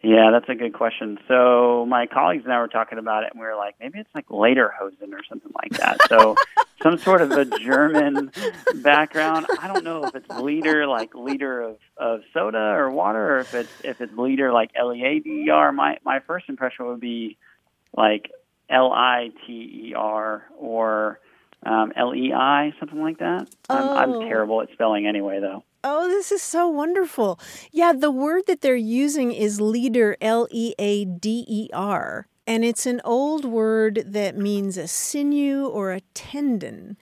Yeah, 0.02 0.30
that's 0.32 0.48
a 0.48 0.56
good 0.56 0.74
question. 0.74 1.18
So 1.28 1.86
my 1.90 2.06
colleagues 2.06 2.46
and 2.46 2.54
I 2.54 2.60
were 2.60 2.70
talking 2.70 3.00
about 3.00 3.24
it, 3.24 3.32
and 3.34 3.40
we 3.40 3.46
were 3.46 3.58
like, 3.58 3.76
maybe 3.82 4.00
it's 4.00 4.10
like 4.16 4.28
Lederhosen 4.28 5.12
or 5.12 5.24
something 5.28 5.52
like 5.62 5.72
that. 5.72 5.98
So 6.08 6.36
some 6.82 6.98
sort 6.98 7.22
of 7.22 7.32
a 7.32 7.44
German 7.46 8.32
background. 8.76 9.48
I 9.60 9.68
don't 9.68 9.84
know 9.84 10.06
if 10.06 10.16
it's 10.16 10.30
leader 10.30 10.88
like 10.88 11.14
leader 11.16 11.62
of, 11.62 11.78
of 11.98 12.22
soda 12.34 12.58
or 12.58 12.90
water, 12.90 13.36
or 13.36 13.40
if 13.40 13.54
it's 13.54 13.72
if 13.84 14.00
it's 14.00 14.18
leader 14.18 14.54
like 14.54 14.72
L 14.74 14.94
E 14.94 15.04
A 15.04 15.20
D 15.20 15.46
E 15.48 15.50
R. 15.50 15.74
My 15.74 15.98
my 16.06 16.20
first 16.20 16.48
impression 16.48 16.86
would 16.86 17.02
be 17.02 17.38
like 17.94 18.32
L 18.70 18.94
I 18.94 19.32
T 19.46 19.90
E 19.90 19.94
R 19.98 20.46
or 20.58 21.20
um, 21.66 21.92
L 21.96 22.16
E 22.16 22.34
I, 22.34 22.74
something 22.80 23.02
like 23.02 23.20
that. 23.20 23.50
I'm, 23.70 23.90
I'm 23.92 24.14
Oh. 24.16 24.28
terrible 24.28 24.62
at 24.62 24.70
spelling 24.74 25.06
anyway, 25.08 25.40
though. 25.40 25.64
Oh, 25.84 26.08
this 26.08 26.32
is 26.32 26.42
so 26.42 26.68
wonderful. 26.68 27.40
Yeah, 27.72 27.94
the 27.94 28.12
word 28.12 28.44
that 28.48 28.62
they're 28.62 28.76
using 28.76 29.32
is 29.32 29.62
leader, 29.62 30.18
L 30.22 30.48
E 30.52 30.74
A 30.78 31.06
D 31.06 31.46
E 31.48 31.70
R. 31.74 32.28
And 32.46 32.66
it's 32.66 32.86
an 32.86 33.00
old 33.06 33.46
word 33.46 34.04
that 34.08 34.36
means 34.36 34.76
a 34.78 34.88
sinew 34.88 35.68
or 35.68 35.92
a 35.92 36.02
tendon. 36.14 36.98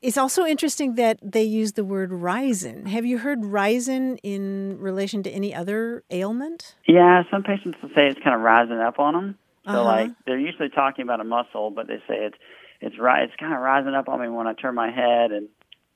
It's 0.00 0.16
also 0.16 0.44
interesting 0.44 0.94
that 0.96 1.18
they 1.22 1.42
use 1.42 1.72
the 1.72 1.84
word 1.84 2.12
risen. 2.12 2.86
Have 2.86 3.04
you 3.04 3.18
heard 3.18 3.44
risen 3.44 4.16
in 4.18 4.76
relation 4.78 5.22
to 5.24 5.30
any 5.30 5.54
other 5.54 6.02
ailment? 6.10 6.74
Yeah, 6.86 7.22
some 7.30 7.42
patients 7.42 7.78
will 7.82 7.90
say 7.90 8.08
it's 8.08 8.20
kind 8.22 8.34
of 8.34 8.42
rising 8.42 8.78
up 8.78 8.98
on 8.98 9.14
them. 9.14 9.38
So 9.66 9.72
Uh-huh. 9.72 9.84
like 9.84 10.10
they're 10.26 10.38
usually 10.38 10.70
talking 10.70 11.02
about 11.04 11.20
a 11.20 11.24
muscle, 11.24 11.70
but 11.70 11.86
they 11.86 11.98
say 12.08 12.16
it's 12.26 12.36
it's 12.82 12.98
ri- 12.98 13.24
it's 13.24 13.36
kind 13.36 13.54
of 13.54 13.60
rising 13.60 13.94
up 13.94 14.08
on 14.08 14.20
me 14.20 14.28
when 14.28 14.46
I 14.46 14.54
turn 14.54 14.74
my 14.74 14.90
head, 14.90 15.30
and 15.30 15.48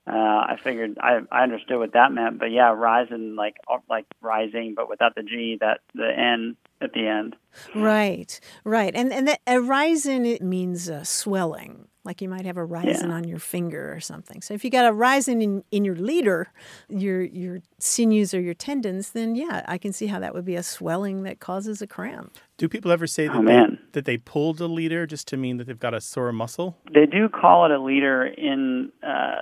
uh, 0.07 0.13
I 0.13 0.57
figured 0.63 0.99
I 1.01 1.21
I 1.31 1.43
understood 1.43 1.79
what 1.79 1.93
that 1.93 2.13
meant. 2.13 2.39
But 2.39 2.53
yeah, 2.53 2.73
rising 2.73 3.35
like 3.35 3.57
like 3.91 4.07
rising, 4.21 4.75
but 4.75 4.89
without 4.89 5.15
the 5.15 5.23
G, 5.23 5.59
that 5.61 5.81
the 5.95 6.11
N 6.17 6.57
at 6.81 6.93
the 6.93 7.07
end. 7.07 7.37
Right, 7.75 8.39
right. 8.65 8.95
And 8.95 9.13
and 9.13 9.29
that, 9.29 9.41
a 9.47 9.61
risen 9.61 10.25
it 10.25 10.43
means 10.43 10.89
uh, 10.89 11.05
swelling. 11.05 11.89
Like 12.07 12.23
you 12.23 12.29
might 12.29 12.47
have 12.47 12.57
a 12.57 12.65
risen 12.65 13.11
on 13.11 13.25
your 13.25 13.39
finger 13.39 13.93
or 13.93 14.01
something. 14.01 14.41
So 14.41 14.55
if 14.55 14.65
you 14.65 14.71
got 14.71 14.87
a 14.87 14.93
risen 14.93 15.43
in, 15.43 15.65
in 15.71 15.85
your 15.85 15.97
leader, 15.97 16.53
your 16.89 17.23
your 17.23 17.59
sinews 17.79 18.33
or 18.33 18.41
your 18.41 18.55
tendons, 18.55 19.11
then 19.11 19.35
yeah, 19.35 19.63
I 19.67 19.77
can 19.77 19.93
see 19.93 20.07
how 20.07 20.19
that 20.21 20.33
would 20.33 20.45
be 20.45 20.55
a 20.57 20.63
swelling 20.63 21.25
that 21.25 21.41
causes 21.41 21.83
a 21.83 21.87
cramp. 21.87 22.37
Do 22.57 22.69
people 22.69 22.91
ever 22.91 23.07
say 23.07 23.27
that, 23.27 23.35
Oh, 23.37 23.39
they, 23.41 23.45
man. 23.45 23.79
that 23.93 24.07
they 24.07 24.17
pulled 24.17 24.61
a 24.61 24.67
leader 24.67 25.07
just 25.07 25.29
to 25.29 25.37
mean 25.37 25.59
that 25.59 25.67
they've 25.67 25.79
got 25.79 25.93
a 25.93 26.01
sore 26.01 26.33
muscle? 26.33 26.79
They 26.95 27.05
do 27.07 27.29
call 27.29 27.67
it 27.67 27.71
a 27.73 27.79
leader 27.83 28.25
in 28.25 28.93
uh, 29.03 29.37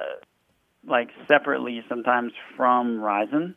like 0.86 1.10
separately 1.28 1.84
sometimes 1.88 2.32
from 2.56 3.00
rising. 3.00 3.54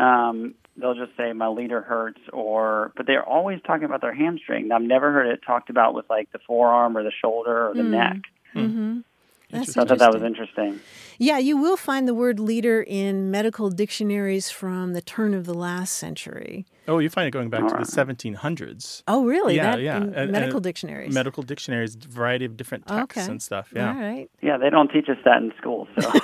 Um, 0.00 0.54
they'll 0.76 0.94
just 0.94 1.16
say 1.16 1.32
my 1.32 1.48
leader 1.48 1.80
hurts, 1.80 2.20
or 2.32 2.92
but 2.96 3.06
they're 3.06 3.24
always 3.24 3.60
talking 3.66 3.84
about 3.84 4.00
their 4.00 4.14
hamstring. 4.14 4.70
I've 4.72 4.82
never 4.82 5.12
heard 5.12 5.26
it 5.26 5.40
talked 5.44 5.68
about 5.68 5.94
with 5.94 6.04
like 6.08 6.30
the 6.32 6.38
forearm 6.46 6.96
or 6.96 7.02
the 7.02 7.10
shoulder 7.22 7.70
or 7.70 7.74
the 7.74 7.82
neck. 7.90 8.16
Mm-hmm. 8.60 9.00
That's 9.50 9.76
I 9.76 9.84
thought 9.84 9.98
that 9.98 10.12
was 10.12 10.22
interesting. 10.22 10.80
Yeah, 11.18 11.38
you 11.38 11.56
will 11.56 11.76
find 11.76 12.08
the 12.08 12.14
word 12.14 12.40
leader 12.40 12.82
in 12.82 13.30
medical 13.30 13.70
dictionaries 13.70 14.50
from 14.50 14.94
the 14.94 15.00
turn 15.00 15.32
of 15.32 15.44
the 15.46 15.54
last 15.54 15.94
century. 15.94 16.66
Oh, 16.86 16.98
you 16.98 17.08
find 17.08 17.26
it 17.26 17.30
going 17.30 17.48
back 17.50 17.62
to 17.66 17.74
the 17.74 17.84
1700s. 17.84 19.02
Oh, 19.08 19.24
really? 19.24 19.56
Yeah, 19.56 19.72
that, 19.72 19.80
yeah. 19.82 19.96
In 19.96 20.02
And- 20.04 20.14
and 20.16 20.32
medical 20.32 20.60
dictionaries. 20.60 21.14
Medical 21.14 21.42
dictionaries, 21.42 21.94
variety 21.94 22.44
of 22.44 22.56
different 22.56 22.86
texts 22.86 23.22
Okay. 23.22 23.30
and 23.30 23.42
stuff. 23.42 23.72
Yeah. 23.74 23.88
All 23.94 24.00
right. 24.00 24.30
Yeah, 24.42 24.58
they 24.58 24.68
don't 24.70 24.88
teach 24.90 25.08
us 25.08 25.16
that 25.24 25.38
in 25.42 25.52
school. 25.58 25.88
So 25.98 26.10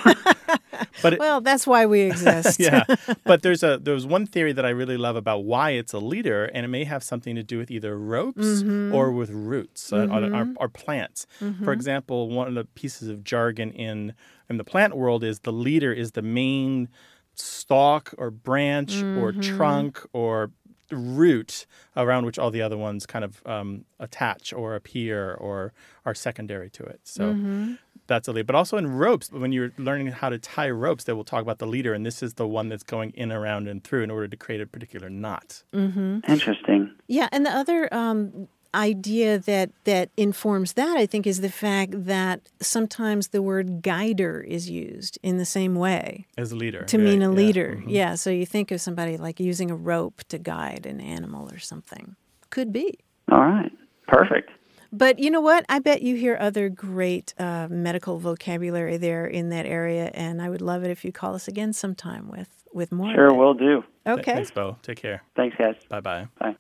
But 1.02 1.14
it, 1.14 1.18
Well, 1.18 1.40
that's 1.40 1.66
why 1.66 1.86
we 1.86 2.00
exist. 2.10 2.58
yeah, 2.60 2.84
but 3.24 3.42
there's 3.42 3.62
a 3.62 3.78
there's 3.78 4.06
one 4.06 4.26
theory 4.26 4.52
that 4.52 4.64
I 4.66 4.70
really 4.70 4.96
love 4.96 5.16
about 5.16 5.44
why 5.44 5.70
it's 5.70 5.92
a 5.92 5.98
leader, 5.98 6.44
and 6.46 6.64
it 6.64 6.68
may 6.68 6.84
have 6.84 7.02
something 7.02 7.34
to 7.36 7.42
do 7.42 7.58
with 7.58 7.70
either 7.70 7.98
ropes 7.98 8.40
Mm-hmm. 8.62 8.94
or 8.94 9.12
with 9.12 9.30
roots 9.30 9.92
uh, 9.92 10.08
or, 10.10 10.24
or, 10.34 10.46
or 10.56 10.68
plants. 10.68 11.26
For 11.64 11.72
example, 11.72 12.28
one 12.30 12.48
of 12.48 12.54
the 12.54 12.64
pieces 12.64 13.08
of 13.08 13.24
jargon 13.24 13.70
in 13.72 14.14
in 14.48 14.56
the 14.56 14.64
plant 14.64 14.96
world 14.96 15.22
is 15.22 15.40
the 15.40 15.52
leader 15.52 15.92
is 15.92 16.12
the 16.12 16.22
main 16.22 16.88
stalk 17.34 18.14
or 18.18 18.30
branch 18.30 19.04
or 19.14 19.32
Mm-hmm. 19.32 19.40
trunk 19.40 20.00
or 20.12 20.50
root 20.90 21.66
around 21.96 22.26
which 22.26 22.38
all 22.38 22.50
the 22.50 22.60
other 22.62 22.76
ones 22.76 23.06
kind 23.06 23.24
of 23.24 23.40
um, 23.46 23.84
attach 24.00 24.52
or 24.52 24.74
appear 24.74 25.34
or 25.34 25.72
are 26.04 26.14
secondary 26.14 26.68
to 26.70 26.82
it. 26.82 27.00
So 27.04 27.34
Mm-hmm. 27.34 27.74
that's 28.08 28.26
a 28.26 28.32
lead. 28.32 28.46
But 28.46 28.56
also 28.56 28.76
in 28.76 28.88
ropes, 28.88 29.30
when 29.30 29.52
you're 29.52 29.72
learning 29.78 30.08
how 30.08 30.30
to 30.30 30.38
tie 30.38 30.68
ropes, 30.70 31.04
they 31.04 31.12
will 31.12 31.22
talk 31.24 31.42
about 31.42 31.58
the 31.58 31.66
leader, 31.66 31.94
and 31.94 32.04
this 32.04 32.24
is 32.24 32.34
the 32.34 32.46
one 32.48 32.68
that's 32.68 32.82
going 32.82 33.10
in, 33.10 33.30
around, 33.30 33.68
and 33.68 33.84
through 33.84 34.02
in 34.02 34.10
order 34.10 34.26
to 34.26 34.36
create 34.36 34.60
a 34.60 34.66
particular 34.66 35.08
knot. 35.08 35.62
Interesting. 35.72 36.90
Yeah, 37.06 37.28
and 37.30 37.46
the 37.46 37.50
other 37.50 37.88
um, 37.94 38.48
idea 38.74 39.38
that 39.38 39.70
that 39.84 40.10
informs 40.16 40.74
that 40.74 40.96
I 40.96 41.06
think 41.06 41.26
is 41.26 41.40
the 41.40 41.50
fact 41.50 42.04
that 42.06 42.40
sometimes 42.60 43.28
the 43.28 43.42
word 43.42 43.82
guider 43.82 44.40
is 44.40 44.70
used 44.70 45.18
in 45.22 45.38
the 45.38 45.44
same 45.44 45.74
way 45.74 46.26
As 46.38 46.52
a 46.52 46.56
leader. 46.56 46.84
to 46.84 46.98
right, 46.98 47.04
mean 47.04 47.22
a 47.22 47.24
yeah. 47.24 47.28
Mm-hmm. 47.28 47.36
leader. 47.36 47.82
Yeah, 47.86 48.14
so 48.14 48.30
you 48.30 48.46
think 48.46 48.70
of 48.70 48.80
somebody 48.80 49.16
like 49.16 49.40
using 49.40 49.70
a 49.70 49.76
rope 49.76 50.22
to 50.28 50.38
guide 50.38 50.86
an 50.86 51.00
animal 51.00 51.50
or 51.50 51.58
something. 51.58 52.16
Could 52.50 52.72
be. 52.72 52.98
All 53.30 53.40
right. 53.40 53.72
Perfect. 54.06 54.50
But 54.92 55.20
you 55.20 55.30
know 55.30 55.40
what? 55.40 55.64
I 55.68 55.78
bet 55.78 56.02
you 56.02 56.16
hear 56.16 56.36
other 56.40 56.68
great 56.68 57.32
uh, 57.38 57.68
medical 57.70 58.18
vocabulary 58.18 58.96
there 58.96 59.24
in 59.24 59.50
that 59.50 59.64
area, 59.66 60.10
and 60.14 60.42
I 60.42 60.48
would 60.48 60.60
love 60.62 60.82
it 60.82 60.90
if 60.90 61.04
you 61.04 61.12
call 61.12 61.34
us 61.34 61.46
again 61.46 61.72
sometime 61.72 62.28
with 62.28 62.48
with 62.72 62.90
more. 62.90 63.14
Sure, 63.14 63.28
it. 63.28 63.36
will 63.36 63.54
do. 63.54 63.84
Okay. 64.06 64.34
Thanks, 64.34 64.50
Bo. 64.50 64.76
Take 64.82 64.98
care. 64.98 65.22
Thanks, 65.36 65.56
guys. 65.56 65.76
Bye 65.88 66.00
bye 66.00 66.26
bye. 66.40 66.56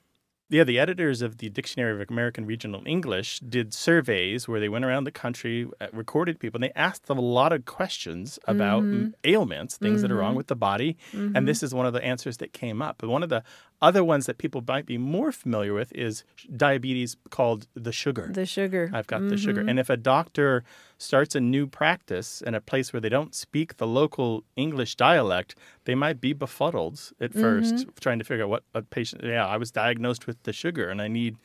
Yeah, 0.50 0.64
the 0.64 0.80
editors 0.80 1.22
of 1.22 1.38
the 1.38 1.48
Dictionary 1.48 2.02
of 2.02 2.10
American 2.10 2.44
Regional 2.44 2.82
English 2.84 3.38
did 3.38 3.72
surveys 3.72 4.48
where 4.48 4.58
they 4.58 4.68
went 4.68 4.84
around 4.84 5.04
the 5.04 5.12
country, 5.12 5.68
uh, 5.80 5.86
recorded 5.92 6.40
people, 6.40 6.58
and 6.58 6.64
they 6.64 6.72
asked 6.74 7.06
them 7.06 7.18
a 7.18 7.22
lot 7.22 7.52
of 7.52 7.64
questions 7.66 8.36
about 8.48 8.82
mm, 8.82 9.12
ailments, 9.22 9.76
things 9.76 10.02
that 10.02 10.10
are 10.10 10.16
wrong 10.16 10.34
with 10.34 10.48
the 10.48 10.56
body. 10.56 10.96
And 11.12 11.46
this 11.46 11.62
is 11.62 11.72
one 11.72 11.86
of 11.86 11.92
the 11.92 12.04
answers 12.04 12.38
that 12.38 12.52
came 12.52 12.82
up. 12.82 12.96
But 12.98 13.10
one 13.10 13.22
of 13.22 13.28
the 13.28 13.44
other 13.80 14.02
ones 14.02 14.26
that 14.26 14.38
people 14.38 14.62
might 14.66 14.86
be 14.86 14.98
more 14.98 15.30
familiar 15.30 15.72
with 15.72 15.92
is 15.94 16.24
diabetes 16.56 17.16
called 17.30 17.68
the 17.74 17.92
sugar. 17.92 18.28
The 18.32 18.44
sugar. 18.44 18.90
I've 18.92 19.06
got 19.06 19.28
the 19.28 19.36
sugar. 19.36 19.60
And 19.60 19.78
if 19.78 19.88
a 19.88 19.96
doctor 19.96 20.64
starts 21.00 21.34
a 21.34 21.40
new 21.40 21.66
practice 21.66 22.42
in 22.42 22.54
a 22.54 22.60
place 22.60 22.92
where 22.92 23.00
they 23.00 23.08
don't 23.08 23.34
speak 23.34 23.78
the 23.78 23.86
local 23.86 24.44
English 24.56 24.94
dialect, 24.96 25.54
they 25.84 25.94
might 25.94 26.20
be 26.20 26.32
befuddled 26.32 27.12
at 27.20 27.32
1st 27.32 27.72
mm-hmm. 27.72 27.90
trying 28.00 28.18
to 28.18 28.24
figure 28.24 28.44
out 28.44 28.50
what 28.50 28.62
a 28.74 28.82
patient. 28.82 29.22
Yeah, 29.24 29.46
I 29.46 29.56
was 29.56 29.70
diagnosed 29.70 30.26
with 30.26 30.42
the 30.42 30.52
sugar, 30.52 30.88
and 30.88 31.00
I 31.00 31.08
need, 31.08 31.36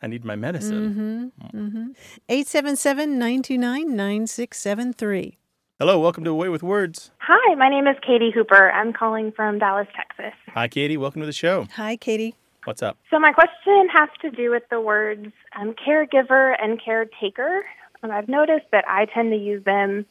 I 0.00 0.06
need 0.06 0.24
my 0.24 0.36
medicine. 0.36 0.90
Mm-hmm. 0.90 1.58
Mm. 1.58 1.68
Mm-hmm. 1.68 1.90
877 2.28 3.18
929 3.18 3.96
9673. 3.96 5.38
Hello, 5.78 5.98
welcome 5.98 6.22
to 6.24 6.30
A 6.30 6.34
Way 6.34 6.48
with 6.48 6.62
Words. 6.62 7.10
Hi, 7.18 7.54
my 7.56 7.68
name 7.68 7.86
is 7.86 7.96
Katie 8.06 8.30
Hooper. 8.32 8.70
I'm 8.70 8.92
calling 8.92 9.32
from 9.32 9.58
Dallas, 9.58 9.88
Texas. 9.96 10.38
Hi, 10.54 10.68
Katie. 10.68 10.96
Welcome 10.96 11.22
to 11.22 11.26
the 11.26 11.32
show. 11.32 11.66
Hi, 11.74 11.96
Katie. 11.96 12.36
What's 12.64 12.82
up? 12.82 12.96
So, 13.10 13.18
my 13.18 13.32
question 13.32 13.88
has 13.92 14.08
to 14.20 14.30
do 14.30 14.50
with 14.52 14.62
the 14.70 14.80
words 14.80 15.32
um, 15.60 15.74
caregiver 15.74 16.54
and 16.62 16.80
caretaker. 16.80 17.64
And 18.02 18.12
I've 18.12 18.28
noticed 18.28 18.66
that 18.72 18.84
I 18.88 19.06
tend 19.06 19.32
to 19.32 19.38
use 19.38 19.64
them 19.64 20.06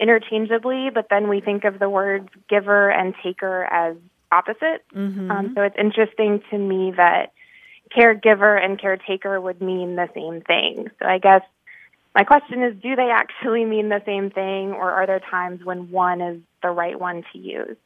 interchangeably, 0.00 0.90
but 0.92 1.06
then 1.10 1.28
we 1.28 1.40
think 1.40 1.64
of 1.64 1.78
the 1.78 1.88
words 1.88 2.28
giver 2.48 2.90
and 2.90 3.14
taker 3.22 3.64
as 3.64 3.96
opposite. 4.30 4.84
Um, 5.30 5.52
so, 5.54 5.62
it's 5.62 5.76
interesting 5.78 6.42
to 6.50 6.58
me 6.58 6.92
that 6.96 7.32
caregiver 7.96 8.62
and 8.62 8.80
caretaker 8.80 9.40
would 9.40 9.60
mean 9.62 9.96
the 9.96 10.08
same 10.14 10.40
thing. 10.42 10.88
So, 10.98 11.06
I 11.06 11.18
guess 11.18 11.42
my 12.18 12.24
question 12.24 12.64
is 12.64 12.74
do 12.82 12.96
they 12.96 13.10
actually 13.12 13.64
mean 13.64 13.90
the 13.90 14.02
same 14.04 14.28
thing, 14.28 14.72
or 14.72 14.90
are 14.90 15.06
there 15.06 15.20
times 15.20 15.64
when 15.64 15.88
one 15.92 16.20
is 16.20 16.40
the 16.64 16.70
right 16.70 16.98
one 16.98 17.22
to 17.32 17.38
use? 17.38 17.76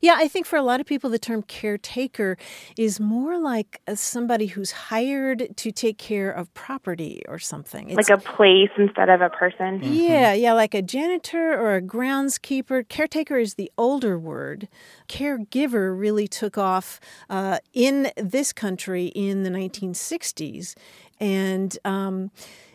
Yeah, 0.00 0.14
I 0.18 0.28
think 0.28 0.46
for 0.46 0.54
a 0.54 0.62
lot 0.62 0.78
of 0.78 0.86
people, 0.86 1.10
the 1.10 1.18
term 1.18 1.42
caretaker 1.42 2.38
is 2.78 3.00
more 3.00 3.36
like 3.36 3.80
uh, 3.88 3.96
somebody 3.96 4.46
who's 4.46 4.70
hired 4.70 5.56
to 5.56 5.72
take 5.72 5.98
care 5.98 6.30
of 6.30 6.54
property 6.54 7.24
or 7.26 7.40
something. 7.40 7.90
It's, 7.90 8.08
Like 8.08 8.16
a 8.16 8.22
place 8.22 8.70
instead 8.78 9.08
of 9.08 9.20
a 9.20 9.30
person? 9.30 9.80
yeah, 9.82 10.32
yeah, 10.32 10.52
like 10.52 10.72
a 10.72 10.82
janitor 10.82 11.58
or 11.60 11.74
a 11.74 11.82
groundskeeper. 11.82 12.88
Caretaker 12.88 13.36
is 13.36 13.54
the 13.54 13.68
older 13.76 14.16
word. 14.16 14.68
Caregiver 15.08 15.98
really 15.98 16.28
took 16.28 16.56
off 16.56 17.00
uh, 17.28 17.58
in 17.72 18.12
this 18.16 18.52
country 18.52 19.06
in 19.06 19.42
the 19.42 19.50
1960s. 19.50 20.76
And 21.20 21.76
um, 21.84 22.30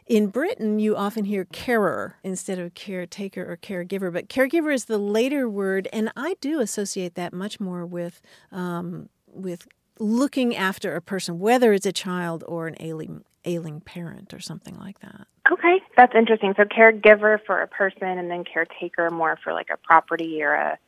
in 0.09 0.27
Britain, 0.27 0.79
you 0.79 0.97
often 0.97 1.23
hear 1.23 1.45
carer 1.45 2.15
instead 2.23 2.57
of 2.57 2.73
caretaker 2.73 3.49
or 3.49 3.55
caregiver, 3.55 4.11
but 4.11 4.27
caregiver 4.27 4.73
is 4.73 4.85
the 4.85 4.97
later 4.97 5.47
word, 5.47 5.87
and 5.93 6.11
I 6.17 6.35
do 6.41 6.59
associate 6.59 7.13
that 7.13 7.31
much 7.31 7.59
more 7.59 7.85
with 7.85 8.19
um, 8.51 9.09
with 9.27 9.67
looking 9.99 10.55
after 10.55 10.95
a 10.95 11.01
person, 11.01 11.37
whether 11.37 11.73
it's 11.73 11.85
a 11.85 11.91
child 11.91 12.43
or 12.47 12.67
an 12.67 12.75
ailing 12.79 13.23
ailing 13.45 13.81
parent 13.81 14.33
or 14.33 14.39
something 14.39 14.75
like 14.77 14.99
that. 14.99 15.27
Okay, 15.51 15.79
that's 15.95 16.13
interesting. 16.15 16.55
So 16.57 16.63
caregiver 16.63 17.37
for 17.45 17.61
a 17.61 17.67
person, 17.67 18.03
and 18.03 18.31
then 18.31 18.43
caretaker 18.43 19.11
more 19.11 19.37
for 19.43 19.53
like 19.53 19.67
a 19.71 19.77
property 19.77 20.41
or 20.41 20.55
a 20.55 20.79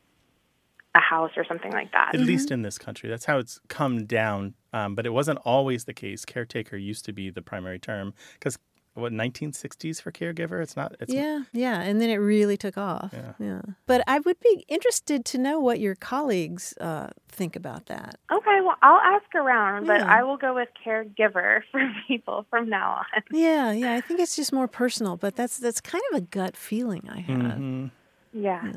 a 0.96 1.00
house 1.00 1.32
or 1.38 1.46
something 1.46 1.72
like 1.72 1.92
that. 1.92 2.14
At 2.14 2.22
least 2.22 2.52
in 2.52 2.64
this 2.64 2.78
country, 2.78 3.08
that's 3.08 3.26
how 3.26 3.38
it's 3.38 3.60
come 3.70 4.06
down. 4.06 4.56
Um, 4.74 4.96
but 4.96 5.06
it 5.06 5.12
wasn't 5.12 5.40
always 5.46 5.86
the 5.86 5.94
case. 5.94 6.26
Caretaker 6.26 6.76
used 6.76 7.06
to 7.06 7.14
be 7.14 7.30
the 7.30 7.42
primary 7.42 7.80
term 7.80 8.14
because 8.34 8.58
what 8.94 9.12
1960s 9.14 10.02
for 10.02 10.12
caregiver. 10.12 10.62
It's 10.62 10.76
not. 10.76 10.96
It's 11.00 11.14
yeah, 11.14 11.44
yeah, 11.54 11.82
and 11.82 12.02
then 12.02 12.10
it 12.10 12.18
really 12.18 12.58
took 12.58 12.78
off. 12.78 13.12
Yeah. 13.14 13.34
yeah. 13.40 13.62
But 13.86 14.04
I 14.08 14.20
would 14.20 14.40
be 14.40 14.66
interested 14.68 15.26
to 15.26 15.38
know 15.38 15.60
what 15.60 15.80
your 15.80 15.96
colleagues 15.96 16.74
uh, 16.82 17.10
think 17.30 17.56
about 17.56 17.86
that. 17.88 18.16
Okay, 18.32 18.60
well 18.62 18.76
I'll 18.82 19.00
ask 19.00 19.34
around, 19.36 19.88
but 19.88 20.02
I 20.02 20.24
will 20.24 20.38
go 20.38 20.54
with 20.56 20.70
caregiver 20.86 21.62
for 21.72 21.82
people 22.08 22.46
from 22.50 22.70
now 22.70 23.00
on. 23.16 23.24
Yeah, 23.32 23.72
yeah, 23.72 23.94
I 23.94 24.02
think 24.02 24.20
it's 24.20 24.36
just 24.36 24.52
more 24.52 24.68
personal, 24.68 25.16
but 25.18 25.36
that's 25.36 25.58
that's 25.58 25.82
kind 25.82 26.04
of 26.12 26.18
a 26.18 26.22
gut 26.22 26.58
feeling 26.58 27.10
I 27.10 27.20
have. 27.22 27.38
Mhm. 27.38 27.92
Yeah. 28.34 28.72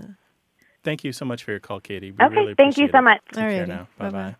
Thank 0.82 1.02
you 1.02 1.12
so 1.12 1.24
much 1.24 1.42
for 1.44 1.50
your 1.52 1.60
call, 1.60 1.80
Katie. 1.80 2.10
We 2.10 2.24
Okay, 2.24 2.34
really 2.34 2.54
thank 2.54 2.76
you 2.76 2.84
appreciate 2.84 2.92
so 2.92 2.98
it. 2.98 3.02
much. 3.02 3.20
Take 3.32 3.36
care 3.36 3.66
now. 3.66 3.88
Bye 3.98 4.10
Bye-bye. 4.10 4.30
bye. 4.30 4.36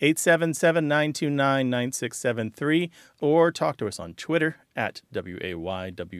877 0.00 0.88
929 0.88 1.70
9673 1.70 2.90
or 3.20 3.52
talk 3.52 3.76
to 3.76 3.86
us 3.86 3.98
on 4.00 4.14
Twitter 4.14 4.56
at 4.74 5.02
WAYWORD. 5.12 6.16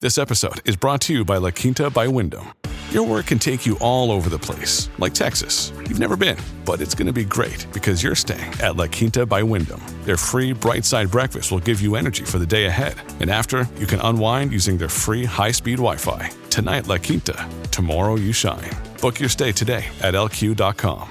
This 0.00 0.18
episode 0.18 0.60
is 0.66 0.76
brought 0.76 1.00
to 1.02 1.14
you 1.14 1.24
by 1.24 1.38
La 1.38 1.50
Quinta 1.50 1.88
by 1.88 2.08
Wyndham. 2.08 2.52
Your 2.94 3.04
work 3.04 3.26
can 3.26 3.40
take 3.40 3.66
you 3.66 3.76
all 3.80 4.12
over 4.12 4.30
the 4.30 4.38
place, 4.38 4.88
like 5.00 5.12
Texas. 5.12 5.72
You've 5.78 5.98
never 5.98 6.16
been, 6.16 6.38
but 6.64 6.80
it's 6.80 6.94
going 6.94 7.08
to 7.08 7.12
be 7.12 7.24
great 7.24 7.66
because 7.72 8.04
you're 8.04 8.14
staying 8.14 8.52
at 8.62 8.76
La 8.76 8.86
Quinta 8.86 9.26
by 9.26 9.42
Wyndham. 9.42 9.82
Their 10.04 10.16
free 10.16 10.52
bright 10.52 10.84
side 10.84 11.10
breakfast 11.10 11.50
will 11.50 11.58
give 11.58 11.80
you 11.80 11.96
energy 11.96 12.24
for 12.24 12.38
the 12.38 12.46
day 12.46 12.66
ahead. 12.66 12.94
And 13.18 13.30
after, 13.30 13.68
you 13.80 13.88
can 13.88 13.98
unwind 13.98 14.52
using 14.52 14.78
their 14.78 14.88
free 14.88 15.24
high 15.24 15.50
speed 15.50 15.78
Wi 15.78 15.96
Fi. 15.96 16.30
Tonight, 16.50 16.86
La 16.86 16.98
Quinta. 16.98 17.48
Tomorrow, 17.72 18.14
you 18.14 18.32
shine. 18.32 18.70
Book 19.00 19.18
your 19.18 19.28
stay 19.28 19.50
today 19.50 19.84
at 20.00 20.14
lq.com. 20.14 21.10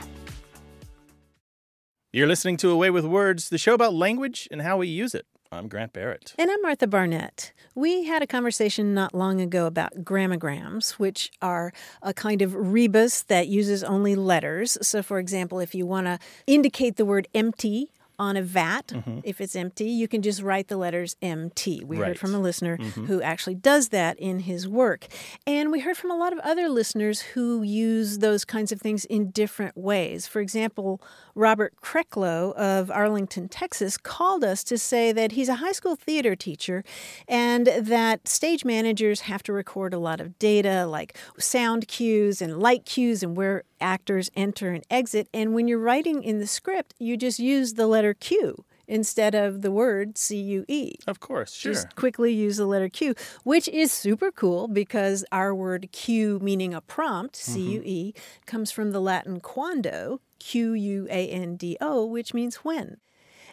You're 2.13 2.27
listening 2.27 2.55
to 2.57 2.69
A 2.69 2.77
Way 2.77 2.91
with 2.91 3.03
Words, 3.03 3.49
the 3.49 3.57
show 3.57 3.73
about 3.73 3.93
language 3.93 4.47
and 4.51 4.61
how 4.61 4.77
we 4.77 4.87
use 4.87 5.13
it. 5.13 5.25
I'm 5.53 5.67
Grant 5.67 5.93
Barrett. 5.93 6.33
And 6.37 6.49
I'm 6.49 6.61
Martha 6.61 6.87
Barnette. 6.87 7.51
We 7.75 8.05
had 8.05 8.21
a 8.23 8.27
conversation 8.27 8.93
not 8.93 9.13
long 9.13 9.39
ago 9.39 9.67
about 9.67 10.03
grammograms, 10.03 10.93
which 10.93 11.31
are 11.41 11.71
a 12.01 12.13
kind 12.13 12.41
of 12.41 12.55
rebus 12.55 13.21
that 13.23 13.47
uses 13.47 13.83
only 13.83 14.15
letters. 14.15 14.77
So, 14.81 15.03
for 15.03 15.19
example, 15.19 15.59
if 15.59 15.75
you 15.75 15.85
want 15.85 16.07
to 16.07 16.19
indicate 16.47 16.95
the 16.95 17.05
word 17.05 17.27
empty 17.35 17.91
on 18.19 18.37
a 18.37 18.41
vat, 18.43 18.87
mm-hmm. 18.89 19.19
if 19.23 19.41
it's 19.41 19.55
empty, 19.55 19.89
you 19.89 20.07
can 20.07 20.21
just 20.21 20.41
write 20.41 20.67
the 20.67 20.77
letters 20.77 21.15
MT. 21.21 21.83
We 21.83 21.97
Right. 21.97 22.09
heard 22.09 22.19
from 22.19 22.35
a 22.35 22.39
listener 22.39 22.77
mm-hmm. 22.77 23.05
who 23.05 23.21
actually 23.21 23.55
does 23.55 23.89
that 23.89 24.19
in 24.19 24.41
his 24.41 24.67
work. 24.67 25.07
And 25.47 25.71
we 25.71 25.79
heard 25.79 25.97
from 25.97 26.11
a 26.11 26.15
lot 26.15 26.31
of 26.31 26.39
other 26.39 26.69
listeners 26.69 27.21
who 27.21 27.63
use 27.63 28.19
those 28.19 28.45
kinds 28.45 28.71
of 28.71 28.79
things 28.79 29.05
in 29.05 29.31
different 29.31 29.75
ways. 29.77 30.27
For 30.27 30.41
example, 30.41 31.01
Robert 31.35 31.73
Krecklow 31.81 32.53
of 32.53 32.91
Arlington, 32.91 33.49
Texas, 33.49 33.97
called 33.97 34.43
us 34.43 34.63
to 34.65 34.77
say 34.77 35.11
that 35.11 35.31
he's 35.31 35.49
a 35.49 35.55
high 35.55 35.71
school 35.71 35.95
theater 35.95 36.35
teacher 36.35 36.83
and 37.27 37.67
that 37.67 38.27
stage 38.27 38.63
managers 38.63 39.21
have 39.21 39.41
to 39.43 39.53
record 39.53 39.93
a 39.93 39.99
lot 39.99 40.21
of 40.21 40.37
data 40.37 40.85
like 40.85 41.17
sound 41.39 41.87
cues 41.87 42.41
and 42.41 42.59
light 42.59 42.85
cues 42.85 43.23
and 43.23 43.35
where 43.35 43.63
actors 43.81 44.29
enter 44.35 44.71
and 44.71 44.83
exit. 44.89 45.27
And 45.33 45.53
when 45.53 45.67
you're 45.67 45.79
writing 45.79 46.23
in 46.23 46.39
the 46.39 46.47
script, 46.47 46.93
you 46.99 47.17
just 47.17 47.39
use 47.39 47.73
the 47.73 47.87
letter 47.87 48.13
Q 48.13 48.63
instead 48.93 49.33
of 49.33 49.63
the 49.63 49.71
word 49.71 50.17
C 50.17 50.37
U 50.37 50.65
E. 50.67 50.93
Of 51.07 51.19
course, 51.19 51.53
sure. 51.53 51.73
Just 51.73 51.95
quickly 51.95 52.31
use 52.31 52.57
the 52.57 52.67
letter 52.67 52.89
Q, 52.89 53.15
which 53.43 53.67
is 53.67 53.91
super 53.91 54.31
cool 54.31 54.67
because 54.67 55.25
our 55.31 55.53
word 55.53 55.89
Q, 55.91 56.39
meaning 56.41 56.73
a 56.73 56.81
prompt, 56.81 57.35
mm-hmm. 57.35 57.53
C 57.53 57.61
U 57.73 57.81
E, 57.83 58.13
comes 58.45 58.71
from 58.71 58.91
the 58.91 59.01
Latin 59.01 59.39
quando, 59.39 60.21
Q 60.37 60.73
U 60.73 61.07
A 61.09 61.27
N 61.27 61.55
D 61.55 61.75
O, 61.81 62.05
which 62.05 62.33
means 62.33 62.57
when. 62.57 62.97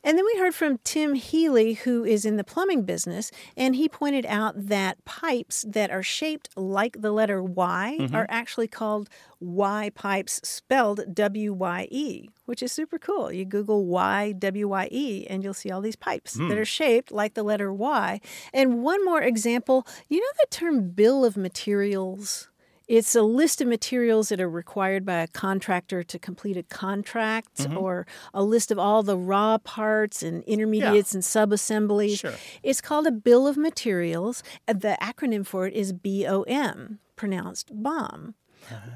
And 0.02 0.16
then 0.16 0.24
we 0.24 0.38
heard 0.38 0.54
from 0.54 0.78
Tim 0.78 1.14
Healy, 1.14 1.74
who 1.74 2.04
is 2.04 2.24
in 2.24 2.36
the 2.36 2.44
plumbing 2.44 2.82
business, 2.82 3.30
and 3.56 3.76
he 3.76 3.88
pointed 3.88 4.24
out 4.26 4.54
that 4.56 5.04
pipes 5.04 5.64
that 5.68 5.90
are 5.90 6.02
shaped 6.02 6.48
like 6.56 7.00
the 7.00 7.12
letter 7.12 7.42
Y 7.42 7.98
mm-hmm. 8.00 8.14
are 8.14 8.26
actually 8.28 8.68
called 8.68 9.08
Y 9.40 9.90
pipes, 9.94 10.40
spelled 10.44 11.14
W 11.14 11.52
Y 11.52 11.88
E, 11.90 12.28
which 12.44 12.62
is 12.62 12.72
super 12.72 12.98
cool. 12.98 13.32
You 13.32 13.44
Google 13.44 13.86
Y 13.86 14.32
W 14.32 14.68
Y 14.68 14.88
E, 14.90 15.26
and 15.28 15.42
you'll 15.42 15.54
see 15.54 15.70
all 15.70 15.80
these 15.80 15.96
pipes 15.96 16.34
that 16.34 16.44
hmm. 16.44 16.58
are 16.58 16.64
shaped 16.64 17.10
like 17.10 17.34
the 17.34 17.42
letter 17.42 17.72
Y. 17.72 18.20
And 18.52 18.82
one 18.82 19.04
more 19.04 19.22
example 19.22 19.86
you 20.08 20.20
know 20.20 20.32
the 20.40 20.46
term 20.50 20.90
bill 20.90 21.24
of 21.24 21.36
materials? 21.36 22.49
It's 22.90 23.14
a 23.14 23.22
list 23.22 23.60
of 23.60 23.68
materials 23.68 24.30
that 24.30 24.40
are 24.40 24.50
required 24.50 25.06
by 25.06 25.20
a 25.20 25.28
contractor 25.28 26.02
to 26.02 26.18
complete 26.18 26.56
a 26.56 26.64
contract 26.64 27.64
or 27.76 28.04
a 28.34 28.42
list 28.42 28.72
of 28.72 28.80
all 28.80 29.04
the 29.04 29.16
raw 29.16 29.58
parts 29.58 30.24
and 30.24 30.42
intermediates 30.42 31.14
and 31.14 31.22
subassemblies. 31.22 32.18
Sure. 32.18 32.34
It's 32.64 32.80
called 32.80 33.06
a 33.06 33.12
bill 33.12 33.46
of 33.46 33.56
materials. 33.56 34.42
Uh, 34.66 34.72
The 34.72 34.98
acronym 35.00 35.46
for 35.46 35.68
it 35.68 35.74
is 35.74 35.92
BOM, 35.92 36.98
pronounced 37.14 37.70
bomb. 37.72 38.34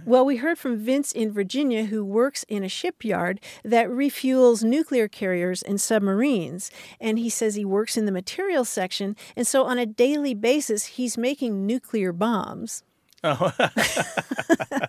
Well, 0.05 0.25
we 0.27 0.39
heard 0.39 0.59
from 0.59 0.77
Vince 0.77 1.13
in 1.13 1.33
Virginia, 1.33 1.85
who 1.85 2.05
works 2.05 2.45
in 2.49 2.65
a 2.65 2.69
shipyard 2.69 3.41
that 3.63 3.87
refuels 3.89 4.65
nuclear 4.65 5.07
carriers 5.07 5.63
and 5.63 5.81
submarines. 5.81 6.73
And 7.01 7.17
he 7.21 7.31
says 7.31 7.55
he 7.55 7.65
works 7.65 7.97
in 7.97 8.07
the 8.07 8.13
materials 8.13 8.69
section. 8.69 9.15
And 9.37 9.47
so 9.47 9.63
on 9.65 9.79
a 9.79 9.87
daily 9.87 10.35
basis, 10.35 10.87
he's 10.99 11.17
making 11.17 11.65
nuclear 11.65 12.13
bombs. 12.13 12.83
Oh. 13.25 13.53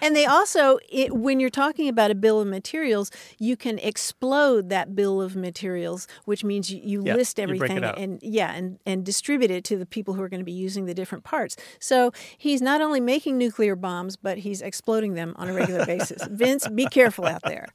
And 0.00 0.14
they 0.14 0.26
also, 0.26 0.78
it, 0.90 1.14
when 1.14 1.40
you're 1.40 1.50
talking 1.50 1.88
about 1.88 2.10
a 2.10 2.14
bill 2.14 2.40
of 2.40 2.46
materials, 2.46 3.10
you 3.38 3.56
can 3.56 3.78
explode 3.78 4.68
that 4.68 4.94
bill 4.94 5.20
of 5.22 5.34
materials, 5.36 6.06
which 6.24 6.44
means 6.44 6.70
you, 6.70 6.80
you 6.82 7.02
Yeah, 7.04 7.14
list 7.14 7.38
you 7.38 7.44
everything 7.44 7.82
out. 7.84 7.98
and 7.98 8.18
yeah, 8.22 8.52
and, 8.52 8.78
and 8.84 9.04
distribute 9.04 9.50
it 9.50 9.64
to 9.64 9.76
the 9.78 9.86
people 9.86 10.14
who 10.14 10.22
are 10.22 10.28
going 10.28 10.40
to 10.40 10.44
be 10.44 10.52
using 10.52 10.84
the 10.86 10.94
different 10.94 11.24
parts. 11.24 11.56
So 11.78 12.12
he's 12.36 12.60
not 12.60 12.80
only 12.80 13.00
making 13.00 13.38
nuclear 13.38 13.74
bombs, 13.76 14.16
but 14.16 14.38
he's 14.38 14.60
exploding 14.60 15.14
them 15.14 15.34
on 15.36 15.48
a 15.48 15.54
regular 15.54 15.86
basis. 15.86 16.22
Vince, 16.30 16.68
be 16.68 16.86
careful 16.86 17.26
out 17.26 17.42
there. 17.44 17.68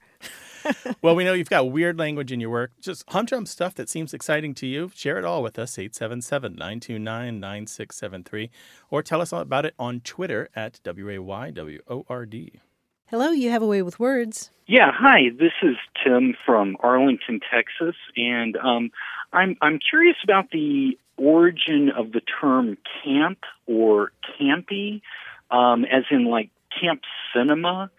well, 1.02 1.16
we 1.16 1.24
know 1.24 1.34
you've 1.34 1.50
got 1.50 1.72
weird 1.72 1.98
language 1.98 2.32
in 2.32 2.40
your 2.40 2.50
work. 2.50 2.72
Just 2.82 3.04
humdrum 3.10 3.46
stuff 3.46 3.76
that 3.76 3.90
seems 3.90 4.14
exciting 4.14 4.54
to 4.56 4.68
you. 4.68 4.92
Share 4.94 5.18
it 5.18 5.26
all 5.26 5.44
with 5.44 5.58
us, 5.60 5.78
877 5.78 6.54
929 6.54 7.40
9673, 7.40 8.50
or 8.90 9.04
tell 9.04 9.22
us 9.22 9.34
all 9.34 9.42
about 9.42 9.66
it 9.66 9.74
on 9.78 10.00
Twitter 10.02 10.50
at 10.56 10.80
WAYWORD. 10.84 12.60
Hello, 13.08 13.32
you 13.32 13.50
have 13.52 13.62
a 13.62 13.68
way 13.68 13.82
with 13.82 14.00
words. 14.00 14.52
Yeah, 14.68 14.92
hi. 14.94 15.30
This 15.38 15.54
is 15.64 15.78
Tim 16.04 16.36
from 16.46 16.76
Arlington, 16.82 17.40
Texas, 17.40 17.96
and 18.18 18.58
um, 18.58 18.92
I'm 19.32 19.56
I'm 19.62 19.80
curious 19.80 20.18
about 20.26 20.52
the 20.52 20.98
origin 21.16 21.90
of 21.90 22.12
the 22.12 22.20
term 22.20 22.78
camp 23.04 23.40
or 23.66 24.12
campy, 24.38 25.02
um, 25.50 25.86
as 25.86 26.04
in 26.12 26.26
like 26.26 26.50
camp 26.82 27.02
cinema, 27.34 27.90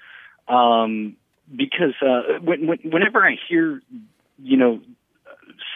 um, 0.46 1.16
because 1.54 1.94
uh, 2.02 2.38
when, 2.42 2.66
when, 2.66 2.78
whenever 2.84 3.24
I 3.24 3.36
hear, 3.48 3.82
you 4.42 4.56
know, 4.56 4.80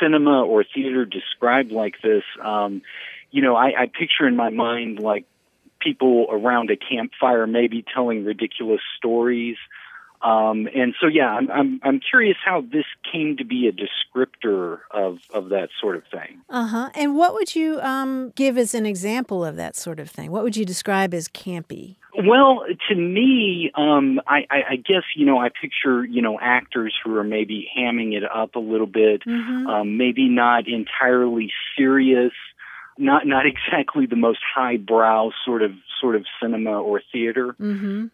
cinema 0.00 0.44
or 0.44 0.64
theater 0.64 1.04
described 1.04 1.72
like 1.72 1.94
this, 2.02 2.24
um, 2.42 2.82
you 3.30 3.42
know, 3.42 3.56
I, 3.56 3.82
I 3.82 3.86
picture 3.86 4.26
in 4.26 4.36
my 4.36 4.50
mind 4.50 5.00
like 5.00 5.24
people 5.80 6.26
around 6.30 6.70
a 6.70 6.76
campfire 6.76 7.46
maybe 7.46 7.84
telling 7.94 8.24
ridiculous 8.24 8.80
stories. 8.96 9.56
Um, 10.22 10.68
and 10.74 10.94
so, 11.00 11.06
yeah, 11.06 11.30
I'm, 11.30 11.50
I'm, 11.50 11.80
I'm 11.82 12.00
curious 12.00 12.36
how 12.44 12.60
this 12.60 12.84
came 13.10 13.36
to 13.38 13.44
be 13.44 13.66
a 13.68 13.72
descriptor 13.72 14.78
of, 14.90 15.18
of 15.34 15.48
that 15.48 15.70
sort 15.80 15.96
of 15.96 16.04
thing. 16.10 16.40
Uh 16.48 16.66
huh. 16.66 16.90
And 16.94 17.16
what 17.16 17.34
would 17.34 17.54
you 17.54 17.80
um, 17.80 18.32
give 18.36 18.56
as 18.56 18.74
an 18.74 18.86
example 18.86 19.44
of 19.44 19.56
that 19.56 19.76
sort 19.76 19.98
of 19.98 20.08
thing? 20.08 20.30
What 20.30 20.44
would 20.44 20.56
you 20.56 20.64
describe 20.64 21.12
as 21.12 21.28
campy? 21.28 21.96
Well, 22.14 22.64
to 22.88 22.94
me, 22.94 23.70
um, 23.74 24.20
I, 24.26 24.46
I, 24.50 24.62
I 24.70 24.76
guess 24.76 25.02
you 25.16 25.24
know 25.24 25.38
I 25.38 25.48
picture 25.48 26.04
you 26.04 26.20
know 26.20 26.38
actors 26.38 26.94
who 27.02 27.16
are 27.16 27.24
maybe 27.24 27.66
hamming 27.76 28.14
it 28.14 28.22
up 28.22 28.54
a 28.54 28.58
little 28.58 28.86
bit, 28.86 29.22
um, 29.26 29.96
maybe 29.96 30.28
not 30.28 30.68
entirely 30.68 31.50
serious, 31.76 32.32
not 32.98 33.26
not 33.26 33.46
exactly 33.52 34.04
the 34.06 34.16
most 34.16 34.40
highbrow 34.54 35.30
sort 35.44 35.62
of 35.62 35.72
sort 36.00 36.16
of 36.16 36.26
cinema 36.40 36.72
or 36.72 37.00
theater. 37.12 37.56
Mm-hmm. 37.58 38.06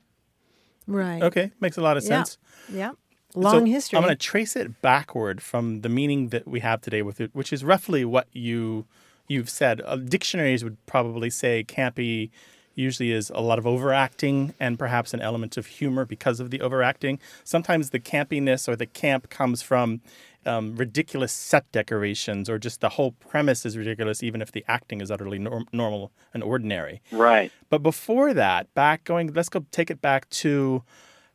Right. 0.88 1.22
Okay, 1.22 1.52
makes 1.60 1.76
a 1.76 1.82
lot 1.82 1.96
of 1.96 2.02
Yeah. 2.02 2.24
sense. 2.24 2.38
Yeah. 2.72 2.92
Long 3.34 3.66
So 3.66 3.70
history. 3.70 3.96
I'm 3.98 4.02
going 4.02 4.16
to 4.16 4.26
trace 4.26 4.56
it 4.56 4.80
backward 4.82 5.42
from 5.42 5.82
the 5.82 5.88
meaning 5.88 6.30
that 6.30 6.48
we 6.48 6.60
have 6.60 6.80
today 6.80 7.02
with 7.02 7.20
it, 7.20 7.30
which 7.34 7.52
is 7.52 7.62
roughly 7.62 8.04
what 8.04 8.26
you 8.32 8.86
you've 9.28 9.50
said. 9.50 9.82
Uh, 9.84 9.96
dictionaries 9.96 10.64
would 10.64 10.78
probably 10.86 11.28
say 11.28 11.62
campy 11.62 12.30
usually 12.78 13.12
is 13.12 13.30
a 13.34 13.40
lot 13.40 13.58
of 13.58 13.66
overacting 13.66 14.54
and 14.60 14.78
perhaps 14.78 15.12
an 15.12 15.20
element 15.20 15.56
of 15.56 15.66
humor 15.66 16.04
because 16.04 16.40
of 16.40 16.50
the 16.50 16.60
overacting. 16.60 17.18
Sometimes 17.44 17.90
the 17.90 18.00
campiness 18.00 18.68
or 18.68 18.76
the 18.76 18.86
camp 18.86 19.30
comes 19.30 19.62
from 19.62 20.00
um, 20.46 20.76
ridiculous 20.76 21.32
set 21.32 21.70
decorations 21.72 22.48
or 22.48 22.58
just 22.58 22.80
the 22.80 22.90
whole 22.90 23.12
premise 23.12 23.66
is 23.66 23.76
ridiculous, 23.76 24.22
even 24.22 24.40
if 24.40 24.52
the 24.52 24.64
acting 24.68 25.00
is 25.00 25.10
utterly 25.10 25.38
norm- 25.38 25.68
normal 25.72 26.12
and 26.32 26.42
ordinary. 26.42 27.02
Right. 27.12 27.52
But 27.68 27.82
before 27.82 28.32
that, 28.34 28.72
back 28.74 29.04
going, 29.04 29.32
let's 29.32 29.48
go 29.48 29.66
take 29.70 29.90
it 29.90 30.00
back 30.00 30.28
to 30.30 30.82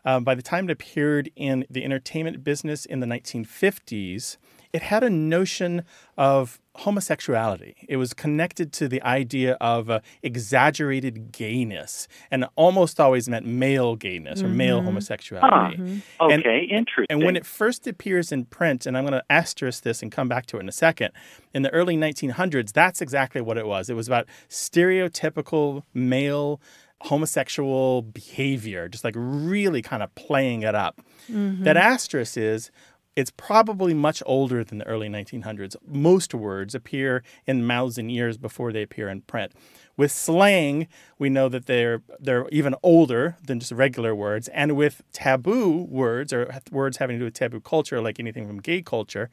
um, 0.06 0.24
by 0.24 0.36
the 0.36 0.42
time 0.42 0.66
it 0.66 0.72
appeared 0.72 1.32
in 1.36 1.66
the 1.70 1.84
entertainment 1.84 2.44
business 2.44 2.86
in 2.86 3.00
the 3.00 3.08
1950s, 3.08 4.38
it 4.74 4.82
had 4.82 5.04
a 5.04 5.10
notion 5.10 5.84
of 6.18 6.60
homosexuality. 6.76 7.76
It 7.88 7.98
was 7.98 8.14
connected 8.14 8.74
to 8.74 8.88
the 8.88 9.02
idea 9.04 9.54
of 9.62 9.90
uh, 9.90 10.00
exaggerated 10.24 11.32
gayness 11.32 12.08
and 12.32 12.46
almost 12.56 13.00
always 13.00 13.30
meant 13.30 13.46
male 13.46 13.96
gayness 13.96 14.42
or 14.42 14.48
male 14.48 14.82
homosexuality. 14.82 15.76
And- 15.78 16.02
Okay, 16.20 16.68
interesting. 16.70 17.06
and 17.10 17.24
when 17.24 17.36
it 17.36 17.46
first 17.46 17.86
appears 17.88 18.32
in 18.32 18.46
print, 18.46 18.86
and 18.86 18.98
I'm 18.98 19.04
going 19.04 19.14
to 19.14 19.24
asterisk 19.30 19.84
this 19.84 20.02
and 20.02 20.12
come 20.12 20.28
back 20.28 20.46
to 20.48 20.58
it 20.58 20.62
in 20.62 20.70
a 20.70 20.74
second, 20.74 21.12
in 21.54 21.62
the 21.62 21.70
early 21.72 21.96
1900s, 21.96 22.72
that's 22.74 23.02
exactly 23.02 23.42
what 23.42 23.58
it 23.58 23.68
was. 23.68 23.90
It 23.90 23.96
was 23.96 24.08
about 24.08 24.26
stereotypical 24.50 25.84
male 25.94 26.60
homosexual 27.02 28.02
behavior, 28.02 28.88
just 28.88 29.04
like 29.04 29.14
really 29.18 29.82
kind 29.82 30.02
of 30.02 30.14
playing 30.16 30.62
it 30.64 30.74
up. 30.76 31.02
That 31.30 31.78
asterisk 31.78 32.38
is 32.38 32.72
it's 33.16 33.32
probably 33.32 33.94
much 33.94 34.24
older 34.26 34.64
than 34.64 34.80
the 34.80 34.88
early 34.88 35.08
1900s. 35.08 35.76
Most 35.86 36.34
words 36.34 36.74
appear 36.74 37.24
in 37.46 37.66
mouths 37.66 37.98
and 37.98 38.10
ears 38.10 38.38
before 38.38 38.72
they 38.72 38.82
appear 38.82 39.10
in 39.10 39.22
print. 39.22 39.54
With 39.96 40.12
slang, 40.12 40.88
we 41.20 41.30
know 41.30 41.50
that 41.50 41.68
they're 41.68 42.02
they're 42.20 42.48
even 42.50 42.74
older 42.82 43.38
than 43.46 43.60
just 43.60 43.72
regular 43.72 44.16
words, 44.16 44.48
and 44.50 44.76
with 44.76 45.04
taboo 45.12 45.84
words 45.84 46.34
or 46.34 46.52
words 46.72 46.98
having 46.98 47.16
to 47.16 47.20
do 47.20 47.26
with 47.26 47.36
taboo 47.36 47.62
culture, 47.62 48.02
like 48.02 48.20
anything 48.20 48.48
from 48.48 48.60
gay 48.60 48.82
culture, 48.82 49.30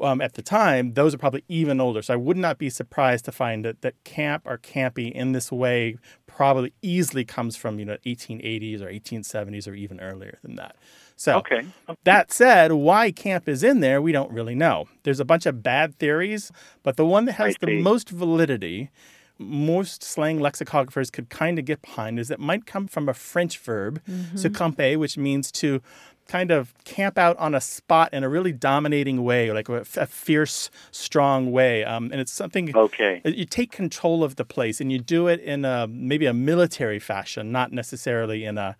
um, 0.00 0.20
at 0.20 0.34
the 0.34 0.42
time, 0.42 0.94
those 0.94 1.14
are 1.14 1.18
probably 1.18 1.44
even 1.48 1.80
older. 1.80 2.02
So 2.02 2.14
I 2.14 2.16
would 2.16 2.36
not 2.36 2.58
be 2.58 2.68
surprised 2.70 3.24
to 3.26 3.32
find 3.32 3.64
that, 3.64 3.82
that 3.82 4.02
camp 4.04 4.42
or 4.46 4.58
campy 4.58 5.12
in 5.12 5.32
this 5.32 5.52
way 5.52 5.96
probably 6.26 6.72
easily 6.82 7.24
comes 7.24 7.56
from 7.56 7.78
you 7.78 7.84
know 7.84 7.96
1880s 8.04 8.80
or 8.80 8.86
1870s 8.88 9.68
or 9.68 9.74
even 9.74 10.00
earlier 10.00 10.38
than 10.42 10.56
that. 10.56 10.76
So 11.16 11.36
Okay. 11.38 11.64
that 12.04 12.32
said, 12.32 12.72
why 12.72 13.12
camp 13.12 13.48
is 13.48 13.62
in 13.62 13.80
there, 13.80 14.02
we 14.02 14.10
don't 14.12 14.32
really 14.32 14.54
know. 14.56 14.86
There's 15.04 15.20
a 15.20 15.24
bunch 15.24 15.46
of 15.46 15.62
bad 15.62 15.96
theories, 15.98 16.50
but 16.82 16.96
the 16.96 17.06
one 17.06 17.24
that 17.26 17.34
has 17.34 17.54
I 17.54 17.66
the 17.66 17.66
see. 17.66 17.82
most 17.82 18.10
validity, 18.10 18.90
most 19.38 20.02
slang 20.02 20.40
lexicographers 20.40 21.12
could 21.12 21.28
kind 21.30 21.58
of 21.58 21.64
get 21.64 21.82
behind, 21.82 22.18
is 22.18 22.30
it 22.30 22.40
might 22.40 22.66
come 22.66 22.88
from 22.88 23.08
a 23.08 23.14
French 23.14 23.58
verb, 23.58 24.00
se 24.34 24.50
camper, 24.50 24.98
which 24.98 25.16
means 25.16 25.52
to 25.52 25.80
kind 26.28 26.50
of 26.50 26.72
camp 26.84 27.18
out 27.18 27.36
on 27.38 27.54
a 27.54 27.60
spot 27.60 28.12
in 28.12 28.24
a 28.24 28.28
really 28.28 28.52
dominating 28.52 29.22
way, 29.24 29.52
like 29.52 29.68
a, 29.68 29.84
a 29.96 30.06
fierce, 30.06 30.70
strong 30.90 31.52
way. 31.52 31.84
Um, 31.84 32.10
and 32.12 32.20
it's 32.20 32.32
something 32.32 32.74
Okay. 32.74 33.20
you 33.24 33.44
take 33.44 33.70
control 33.70 34.24
of 34.24 34.36
the 34.36 34.44
place 34.44 34.80
and 34.80 34.90
you 34.90 34.98
do 34.98 35.28
it 35.28 35.40
in 35.40 35.64
a 35.64 35.86
maybe 35.86 36.26
a 36.26 36.34
military 36.34 36.98
fashion, 36.98 37.52
not 37.52 37.72
necessarily 37.72 38.44
in 38.44 38.58
a 38.58 38.76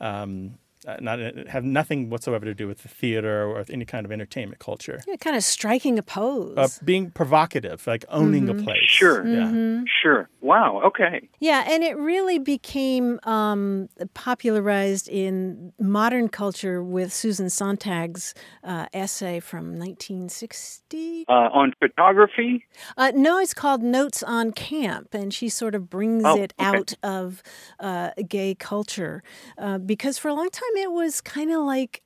um, 0.00 0.58
not 1.00 1.18
have 1.48 1.64
nothing 1.64 2.10
whatsoever 2.10 2.44
to 2.44 2.54
do 2.54 2.66
with 2.66 2.82
the 2.82 2.88
theater 2.88 3.44
or 3.44 3.64
any 3.70 3.84
kind 3.84 4.04
of 4.06 4.12
entertainment 4.12 4.58
culture. 4.60 5.00
Yeah, 5.06 5.16
kind 5.16 5.36
of 5.36 5.44
striking 5.44 5.98
a 5.98 6.02
pose. 6.02 6.56
Uh, 6.56 6.68
being 6.84 7.10
provocative, 7.10 7.86
like 7.86 8.04
owning 8.08 8.46
Mhm. 8.46 8.60
a 8.60 8.62
place. 8.62 8.78
Sure. 8.88 9.24
Mhm. 9.24 9.84
Sure. 10.02 10.28
Wow. 10.40 10.80
Okay. 10.84 11.28
Yeah, 11.40 11.64
and 11.68 11.82
it 11.82 11.96
really 11.96 12.38
became 12.38 13.18
um, 13.24 13.88
popularized 14.14 15.08
in 15.08 15.72
modern 15.80 16.28
culture 16.28 16.82
with 16.82 17.12
Susan 17.12 17.46
Sontag's 17.50 18.34
uh, 18.64 18.86
essay 18.92 19.40
from 19.40 19.76
1960. 19.78 21.24
Uh, 21.28 21.32
on 21.52 21.72
photography. 21.78 22.64
Uh, 22.96 23.12
no, 23.14 23.38
it's 23.38 23.54
called 23.54 23.82
Notes 23.82 24.22
on 24.22 24.52
Camp, 24.52 25.12
and 25.12 25.32
she 25.34 25.48
sort 25.48 25.74
of 25.74 25.90
brings 25.90 26.24
Oh, 26.24 26.36
it 26.36 26.52
okay. 26.58 26.66
out 26.78 26.94
of 27.02 27.42
uh, 27.80 28.10
gay 28.28 28.54
culture 28.54 29.22
uh, 29.58 29.78
because 29.78 30.18
for 30.18 30.28
a 30.28 30.34
long 30.34 30.48
time 30.50 30.68
it 30.80 30.92
was 30.92 31.20
kind 31.20 31.50
of 31.52 31.60
like 31.64 32.02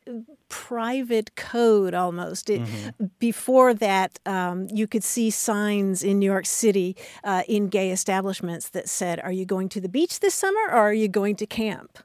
private 0.48 1.34
code 1.36 1.94
almost. 1.94 2.50
It, 2.50 2.62
Before 3.18 3.74
that, 3.74 4.18
um, 4.26 4.68
you 4.72 4.86
could 4.86 5.04
see 5.04 5.30
signs 5.30 6.02
in 6.02 6.18
New 6.18 6.26
York 6.26 6.46
City 6.46 6.96
uh, 7.24 7.42
in 7.48 7.68
gay 7.68 7.90
establishments 7.90 8.68
that 8.70 8.88
said, 8.88 9.20
Are 9.20 9.32
you 9.32 9.44
going 9.44 9.68
to 9.70 9.80
the 9.80 9.88
beach 9.88 10.20
this 10.20 10.34
summer 10.34 10.60
or 10.68 10.78
are 10.78 10.94
you 10.94 11.08
going 11.08 11.36
to 11.36 11.46
camp? 11.46 11.98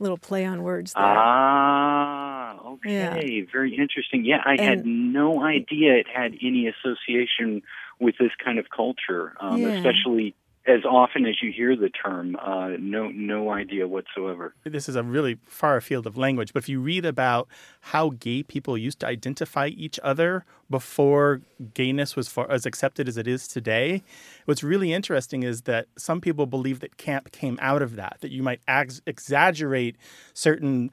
Little 0.00 0.18
play 0.18 0.44
on 0.44 0.62
words 0.62 0.92
there. 0.92 1.02
Ah, 1.04 2.58
okay. 2.66 2.92
Yeah. 3.36 3.44
Very 3.52 3.76
interesting. 3.76 4.24
Yeah, 4.24 4.42
I 4.44 4.60
had 4.60 4.84
no 4.84 5.42
idea 5.42 5.94
it 5.96 6.06
had 6.12 6.34
any 6.42 6.66
association 6.66 7.62
with 8.00 8.16
this 8.18 8.32
kind 8.44 8.58
of 8.58 8.66
culture, 8.70 9.34
um, 9.40 9.60
Yeah. 9.62 9.68
especially 9.76 10.34
as 10.66 10.84
often 10.84 11.26
as 11.26 11.42
you 11.42 11.52
hear 11.52 11.76
the 11.76 11.90
term. 11.90 12.36
Uh, 12.36 12.70
no, 12.78 13.08
no 13.08 13.50
idea 13.50 13.86
whatsoever. 13.86 14.54
This 14.64 14.88
is 14.88 14.96
a 14.96 15.02
really 15.02 15.38
far 15.46 15.80
field 15.80 16.06
of 16.06 16.16
language, 16.16 16.52
but 16.52 16.62
if 16.62 16.68
you 16.68 16.80
read 16.80 17.04
about 17.04 17.48
how 17.80 18.10
gay 18.10 18.42
people 18.42 18.78
used 18.78 19.00
to 19.00 19.06
identify 19.06 19.68
each 19.68 20.00
other 20.02 20.44
before 20.70 21.42
gayness 21.74 22.16
was 22.16 22.34
as 22.48 22.64
accepted 22.64 23.08
as 23.08 23.16
it 23.16 23.28
is 23.28 23.46
today, 23.46 24.02
what's 24.46 24.62
really 24.62 24.92
interesting 24.92 25.42
is 25.42 25.62
that 25.62 25.86
some 25.96 26.20
people 26.20 26.46
believe 26.46 26.80
that 26.80 26.96
camp 26.96 27.30
came 27.30 27.58
out 27.60 27.82
of 27.82 27.96
that, 27.96 28.16
that 28.20 28.30
you 28.30 28.42
might 28.42 28.60
ex- 28.66 29.02
exaggerate 29.06 29.96
certain 30.32 30.90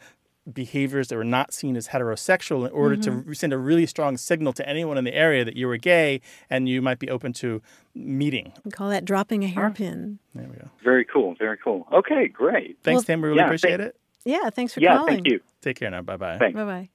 behaviors 0.51 1.07
that 1.09 1.15
were 1.15 1.23
not 1.23 1.53
seen 1.53 1.75
as 1.75 1.89
heterosexual 1.89 2.65
in 2.65 2.71
order 2.71 2.95
Mm-hmm. 2.95 3.29
to 3.29 3.35
send 3.35 3.53
a 3.53 3.57
really 3.57 3.85
strong 3.85 4.17
signal 4.17 4.53
to 4.53 4.67
anyone 4.67 4.97
in 4.97 5.03
the 5.03 5.13
area 5.13 5.45
that 5.45 5.55
you 5.55 5.67
were 5.67 5.77
gay 5.77 6.19
and 6.49 6.67
you 6.67 6.81
might 6.81 6.99
be 6.99 7.09
open 7.09 7.31
to 7.33 7.61
meeting. 7.93 8.51
We 8.65 8.71
call 8.71 8.89
that 8.89 9.05
dropping 9.05 9.43
a 9.43 9.47
hairpin. 9.47 10.19
There 10.33 10.47
we 10.47 10.55
go. 10.57 10.69
Very 10.83 11.05
cool. 11.05 11.35
Very 11.37 11.57
cool. 11.57 11.87
Okay, 11.93 12.27
great. 12.27 12.77
Thanks, 12.83 12.99
Well, 12.99 13.03
Tim. 13.03 13.21
We 13.21 13.27
really 13.29 13.39
yeah, 13.39 13.45
appreciate 13.45 13.77
thank- 13.77 13.81
it. 13.89 13.95
Yeah, 14.25 14.49
thanks 14.51 14.73
for 14.73 14.79
coming. 14.81 14.91
yeah, 14.91 14.97
calling. 14.97 15.13
thank 15.15 15.27
you. 15.27 15.39
Take 15.61 15.77
care 15.79 15.89
now. 15.91 16.01
Bye 16.01 16.17
bye. 16.17 16.37
Thanks. 16.37 16.55
Bye 16.55 16.65
bye. 16.65 16.89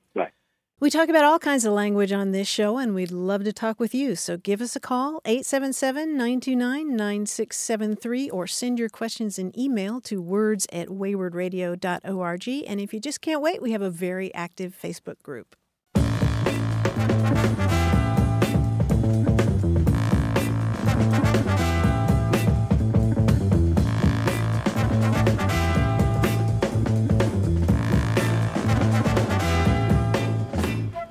We 0.78 0.90
talk 0.90 1.08
about 1.08 1.24
all 1.24 1.38
kinds 1.38 1.64
of 1.64 1.72
language 1.72 2.12
on 2.12 2.32
this 2.32 2.46
show, 2.46 2.76
and 2.76 2.94
we'd 2.94 3.10
love 3.10 3.44
to 3.44 3.52
talk 3.52 3.80
with 3.80 3.94
you. 3.94 4.14
So 4.14 4.36
give 4.36 4.60
us 4.60 4.76
a 4.76 4.80
call, 4.80 5.22
877 5.24 6.10
929 6.10 6.94
9673, 6.94 8.28
or 8.28 8.46
send 8.46 8.78
your 8.78 8.90
questions 8.90 9.38
in 9.38 9.58
email 9.58 10.02
to 10.02 10.20
words 10.20 10.66
at 10.70 10.88
waywordradio.org. 10.88 12.48
And 12.68 12.78
if 12.78 12.92
you 12.92 13.00
just 13.00 13.22
can't 13.22 13.40
wait, 13.40 13.62
we 13.62 13.72
have 13.72 13.80
a 13.80 13.88
very 13.88 14.34
active 14.34 14.76
Facebook 14.78 15.22
group. 15.22 15.56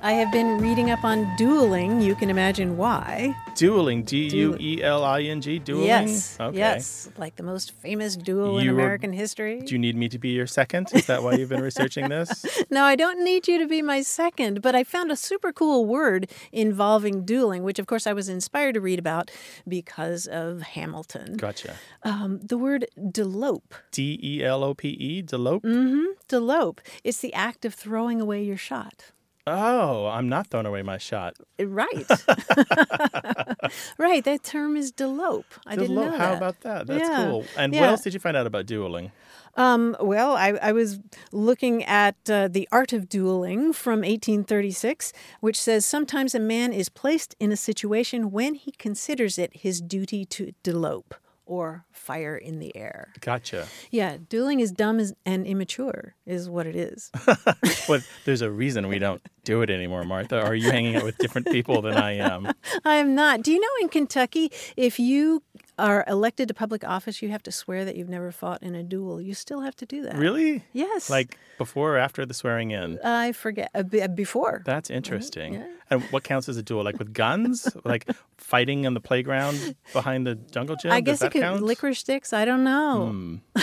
I 0.06 0.12
have 0.12 0.30
been 0.30 0.58
reading 0.58 0.92
up 0.92 1.02
on 1.02 1.34
dueling. 1.34 2.00
You 2.00 2.14
can 2.14 2.30
imagine 2.30 2.76
why. 2.76 3.34
Dueling. 3.56 4.04
D 4.04 4.28
U 4.28 4.56
E 4.60 4.80
L 4.80 5.02
I 5.02 5.22
N 5.22 5.40
G. 5.40 5.58
Dueling. 5.58 5.88
Yes. 5.88 6.36
Okay. 6.38 6.56
Yes. 6.56 7.10
Like 7.18 7.34
the 7.34 7.42
most 7.42 7.72
famous 7.72 8.14
duel 8.14 8.58
in 8.58 8.66
You 8.66 8.76
were- 8.76 8.98
history. 9.00 9.62
Do 9.62 9.74
you 9.74 9.80
need 9.80 9.96
me 9.96 10.08
to 10.10 10.16
be 10.16 10.28
your 10.28 10.46
second? 10.46 10.90
Is 10.94 11.06
that 11.06 11.24
why 11.24 11.32
you've 11.34 11.48
been 11.48 11.60
researching 11.60 12.08
this? 12.08 12.46
No, 12.70 12.84
I 12.84 12.94
don't 12.94 13.24
need 13.24 13.48
you 13.48 13.58
to 13.58 13.66
be 13.66 13.82
my 13.82 14.00
second, 14.02 14.62
but 14.62 14.74
I 14.76 14.84
found 14.84 15.10
a 15.10 15.16
super 15.16 15.52
cool 15.52 15.86
word 15.86 16.30
involving 16.52 17.24
dueling, 17.24 17.64
which 17.64 17.78
of 17.80 17.86
course 17.86 18.06
I 18.06 18.12
was 18.12 18.28
inspired 18.28 18.74
to 18.74 18.80
read 18.80 18.98
about 19.00 19.30
because 19.66 20.26
of 20.28 20.62
Hamilton. 20.62 21.36
Gotcha. 21.36 21.74
Um, 22.04 22.38
the 22.42 22.58
word 22.58 22.86
delope. 22.96 23.72
D 23.90 24.20
E 24.22 24.44
L 24.44 24.62
O 24.62 24.72
P 24.74 24.90
E. 24.90 25.22
Delope. 25.22 25.62
Mm-hmm. 25.62 26.04
Delope. 26.28 26.78
It's 27.02 27.18
the 27.18 27.34
act 27.34 27.64
of 27.64 27.74
throwing 27.74 28.20
away 28.20 28.44
your 28.44 28.56
shot. 28.56 29.10
Oh, 29.48 30.06
I'm 30.06 30.28
not 30.28 30.48
throwing 30.48 30.66
away 30.66 30.82
my 30.82 30.98
shot. 30.98 31.36
Right. 31.60 32.06
right. 33.98 34.24
That 34.24 34.40
term 34.42 34.76
is 34.76 34.92
delope. 34.92 35.44
I 35.66 35.76
didn't 35.76 35.96
Delope. 35.96 36.10
know 36.10 36.10
How 36.18 36.30
that. 36.30 36.36
about 36.36 36.60
that? 36.62 36.86
That's 36.86 37.08
Yeah. 37.08 37.24
cool. 37.30 37.44
And 37.56 37.72
Yeah. 37.72 37.80
what 37.82 37.90
else 37.90 38.02
did 38.02 38.14
you 38.14 38.20
find 38.20 38.36
out 38.36 38.46
about 38.46 38.66
dueling? 38.66 39.12
Um, 39.54 39.96
well, 40.00 40.32
I, 40.36 40.48
I 40.60 40.72
was 40.72 40.98
looking 41.32 41.82
at 41.84 42.16
uh, 42.28 42.48
The 42.48 42.68
Art 42.70 42.92
of 42.92 43.08
Dueling 43.08 43.72
from 43.72 44.00
1836, 44.00 45.12
which 45.40 45.58
says 45.58 45.86
sometimes 45.86 46.34
a 46.34 46.40
man 46.40 46.72
is 46.74 46.88
placed 46.90 47.34
in 47.40 47.52
a 47.52 47.56
situation 47.56 48.30
when 48.32 48.54
he 48.54 48.72
considers 48.72 49.38
it 49.38 49.58
his 49.58 49.80
duty 49.80 50.24
to 50.26 50.52
delope 50.62 51.12
or 51.46 51.84
fire 51.92 52.36
in 52.36 52.58
the 52.58 52.76
air. 52.76 53.12
Gotcha. 53.20 53.68
Yeah, 53.90 54.16
dueling 54.28 54.58
is 54.60 54.72
dumb 54.72 55.00
and 55.24 55.46
immature, 55.46 56.16
is 56.26 56.50
what 56.50 56.66
it 56.66 56.74
is. 56.76 57.10
But 57.88 58.02
there's 58.24 58.42
a 58.42 58.50
reason 58.50 58.88
we 58.88 58.98
don't 58.98 59.22
do 59.46 59.62
it 59.62 59.70
anymore, 59.70 60.04
Martha. 60.04 60.42
Are 60.42 60.54
you 60.54 60.70
hanging 60.70 60.96
out 60.96 61.04
with 61.04 61.16
different 61.18 61.46
people 61.46 61.80
than 61.80 61.94
I 61.94 62.16
am? 62.18 62.52
I 62.84 62.96
am 62.96 63.14
not. 63.14 63.42
Do 63.42 63.52
you 63.52 63.60
know 63.60 63.68
in 63.80 63.88
Kentucky, 63.88 64.50
if 64.76 64.98
you 64.98 65.42
are 65.78 66.04
elected 66.08 66.48
to 66.48 66.54
public 66.54 66.84
office, 66.84 67.22
you 67.22 67.28
have 67.30 67.42
to 67.44 67.52
swear 67.52 67.84
that 67.84 67.96
you've 67.96 68.08
never 68.08 68.32
fought 68.32 68.62
in 68.62 68.74
a 68.74 68.82
duel. 68.82 69.20
You 69.20 69.34
still 69.34 69.60
have 69.60 69.76
to 69.76 69.86
do 69.86 70.02
that. 70.02 70.16
Really? 70.16 70.64
Yes. 70.72 71.08
Like 71.08 71.38
before 71.58 71.94
or 71.94 71.98
after 71.98 72.26
the 72.26 72.34
swearing 72.34 72.72
in? 72.72 72.98
I 73.04 73.32
forget. 73.32 73.70
Uh, 73.74 73.84
be- 73.84 74.06
before. 74.08 74.62
That's 74.66 74.90
interesting. 74.90 75.54
yeah. 75.54 75.66
And 75.90 76.02
what 76.04 76.24
counts 76.24 76.48
as 76.48 76.56
a 76.56 76.62
duel? 76.62 76.82
Like 76.82 76.98
with 76.98 77.12
guns? 77.12 77.68
like 77.84 78.08
fighting 78.36 78.86
on 78.86 78.94
the 78.94 79.00
playground 79.00 79.76
behind 79.92 80.26
the 80.26 80.34
jungle 80.34 80.76
gym? 80.76 80.90
I 80.90 81.00
guess 81.00 81.22
it 81.22 81.30
could 81.30 81.42
count? 81.42 81.62
licorice 81.62 82.00
sticks. 82.00 82.32
I 82.32 82.44
don't 82.44 82.64
know. 82.64 83.06
Hmm. 83.10 83.36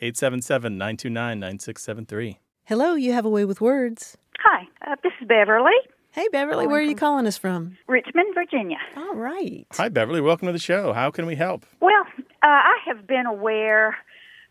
877 0.00 0.78
929 0.78 1.40
9673. 1.40 2.38
Hello, 2.64 2.94
you 2.94 3.12
have 3.12 3.24
a 3.24 3.30
way 3.30 3.44
with 3.44 3.60
words. 3.60 4.16
Hi, 4.40 4.68
uh, 4.86 4.96
this 5.02 5.12
is 5.20 5.26
Beverly, 5.26 5.72
Hey, 6.16 6.28
Beverly, 6.32 6.66
where 6.66 6.78
are 6.78 6.82
you 6.82 6.94
calling 6.94 7.26
us 7.26 7.36
from? 7.36 7.76
Richmond, 7.86 8.34
Virginia. 8.34 8.78
All 8.96 9.14
right. 9.14 9.66
Hi, 9.72 9.90
Beverly. 9.90 10.22
Welcome 10.22 10.46
to 10.46 10.52
the 10.52 10.58
show. 10.58 10.94
How 10.94 11.10
can 11.10 11.26
we 11.26 11.36
help? 11.36 11.66
Well, 11.82 12.04
uh, 12.18 12.46
I 12.46 12.78
have 12.86 13.06
been 13.06 13.26
aware 13.26 13.98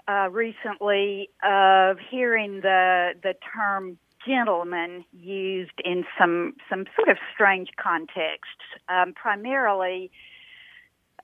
uh, 0.07 0.29
recently 0.31 1.31
of 1.43 1.97
hearing 2.11 2.61
the 2.61 3.13
the 3.23 3.33
term 3.51 3.97
gentleman 4.27 5.05
used 5.11 5.81
in 5.83 6.05
some 6.19 6.53
some 6.69 6.85
sort 6.95 7.09
of 7.09 7.17
strange 7.33 7.69
contexts, 7.81 8.61
um, 8.87 9.13
primarily 9.13 10.11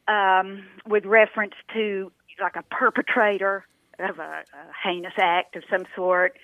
um, 0.07 0.64
with 0.88 1.05
reference 1.05 1.53
to 1.76 2.12
like 2.41 2.55
a 2.55 2.64
perpetrator 2.64 3.64
of 3.99 4.18
a, 4.18 4.22
a 4.22 4.43
heinous 4.84 5.14
act 5.20 5.55
of 5.55 5.64
some 5.70 5.86
sort. 5.95 6.36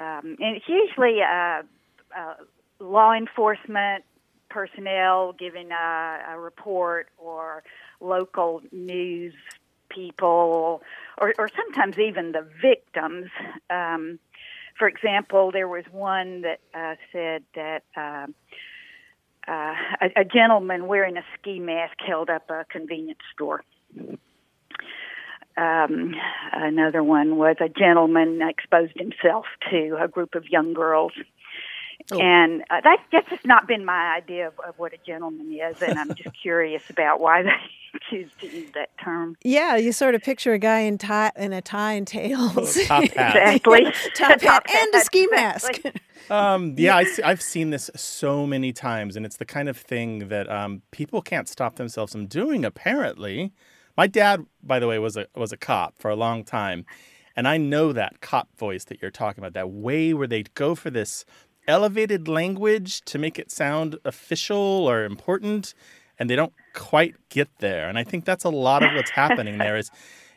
Um, 0.00 0.36
and 0.40 0.56
it's 0.56 0.68
usually 0.68 1.20
uh, 1.22 1.62
uh, 2.16 2.34
law 2.78 3.12
enforcement 3.12 4.04
personnel 4.48 5.32
giving 5.32 5.70
a, 5.72 6.18
a 6.30 6.38
report 6.38 7.08
or 7.18 7.62
local 8.00 8.62
news 8.70 9.34
people 9.88 10.82
or, 11.18 11.34
or 11.38 11.48
sometimes 11.48 11.98
even 11.98 12.32
the 12.32 12.46
victims. 12.60 13.30
Um, 13.70 14.18
for 14.78 14.88
example, 14.88 15.52
there 15.52 15.68
was 15.68 15.84
one 15.90 16.42
that 16.42 16.60
uh, 16.74 16.96
said 17.12 17.44
that 17.54 17.84
um 17.96 18.34
uh, 19.46 19.74
a, 20.00 20.20
a 20.20 20.24
gentleman 20.24 20.86
wearing 20.86 21.16
a 21.16 21.24
ski 21.34 21.58
mask 21.58 21.94
held 21.98 22.30
up 22.30 22.48
a 22.50 22.64
convenience 22.70 23.18
store. 23.32 23.64
Um, 25.56 26.14
another 26.52 27.02
one 27.02 27.36
was 27.36 27.56
a 27.60 27.68
gentleman 27.68 28.40
exposed 28.42 28.94
himself 28.96 29.44
to 29.70 29.96
a 30.00 30.08
group 30.08 30.34
of 30.34 30.48
young 30.48 30.72
girls. 30.72 31.12
And 32.10 32.62
uh, 32.62 32.80
that, 32.82 32.98
that's 33.12 33.30
just 33.30 33.46
not 33.46 33.68
been 33.68 33.84
my 33.84 34.16
idea 34.16 34.48
of, 34.48 34.54
of 34.66 34.78
what 34.78 34.92
a 34.92 34.98
gentleman 35.06 35.52
is, 35.52 35.80
and 35.82 35.98
I'm 35.98 36.14
just 36.14 36.30
curious 36.42 36.82
about 36.90 37.20
why 37.20 37.42
they 37.42 37.50
choose 38.10 38.30
to 38.40 38.46
use 38.46 38.70
that 38.74 38.90
term. 39.02 39.36
Yeah, 39.44 39.76
you 39.76 39.92
sort 39.92 40.14
of 40.14 40.22
picture 40.22 40.52
a 40.52 40.58
guy 40.58 40.80
in 40.80 40.98
tie 40.98 41.30
in 41.36 41.52
a 41.52 41.62
tie 41.62 41.92
and 41.92 42.06
tails. 42.06 42.78
Top 42.86 43.04
hat. 43.04 43.36
Exactly. 43.36 43.84
Top 44.14 44.30
hat 44.30 44.40
Top 44.40 44.64
and 44.68 44.94
a 44.94 45.00
ski 45.00 45.24
exactly. 45.30 45.92
mask. 45.92 46.30
Um, 46.30 46.74
yeah, 46.78 46.96
I, 46.96 47.28
have 47.28 47.42
seen 47.42 47.70
this 47.70 47.90
so 47.94 48.46
many 48.46 48.72
times, 48.72 49.16
and 49.16 49.26
it's 49.26 49.36
the 49.36 49.44
kind 49.44 49.68
of 49.68 49.76
thing 49.76 50.28
that 50.28 50.50
um, 50.50 50.82
people 50.90 51.20
can't 51.20 51.48
stop 51.48 51.76
themselves 51.76 52.12
from 52.12 52.26
doing. 52.26 52.64
Apparently, 52.64 53.52
my 53.96 54.06
dad, 54.06 54.46
by 54.62 54.78
the 54.78 54.86
way, 54.88 54.98
was 54.98 55.16
a 55.16 55.26
was 55.34 55.52
a 55.52 55.56
cop 55.56 55.98
for 55.98 56.10
a 56.10 56.16
long 56.16 56.44
time, 56.44 56.84
And 57.36 57.48
I 57.48 57.56
know 57.56 57.92
that 57.92 58.20
cop 58.20 58.48
voice 58.56 58.84
that 58.84 59.00
you're 59.00 59.10
talking 59.10 59.42
about, 59.42 59.54
that 59.54 59.70
way 59.70 60.12
where 60.12 60.26
they 60.26 60.44
go 60.54 60.74
for 60.74 60.90
this 60.90 61.24
elevated 61.66 62.28
language 62.28 63.02
to 63.02 63.18
make 63.18 63.38
it 63.38 63.50
sound 63.50 63.96
official 64.04 64.58
or 64.58 65.04
important, 65.04 65.74
and 66.18 66.28
they 66.28 66.36
don't 66.36 66.52
quite 66.74 67.14
get 67.28 67.48
there. 67.58 67.88
And 67.88 67.98
I 67.98 68.04
think 68.04 68.24
that's 68.24 68.44
a 68.44 68.50
lot 68.50 68.82
of 68.82 68.92
what's 68.94 69.10
happening 69.10 69.58
there 69.58 69.76
is 69.76 69.90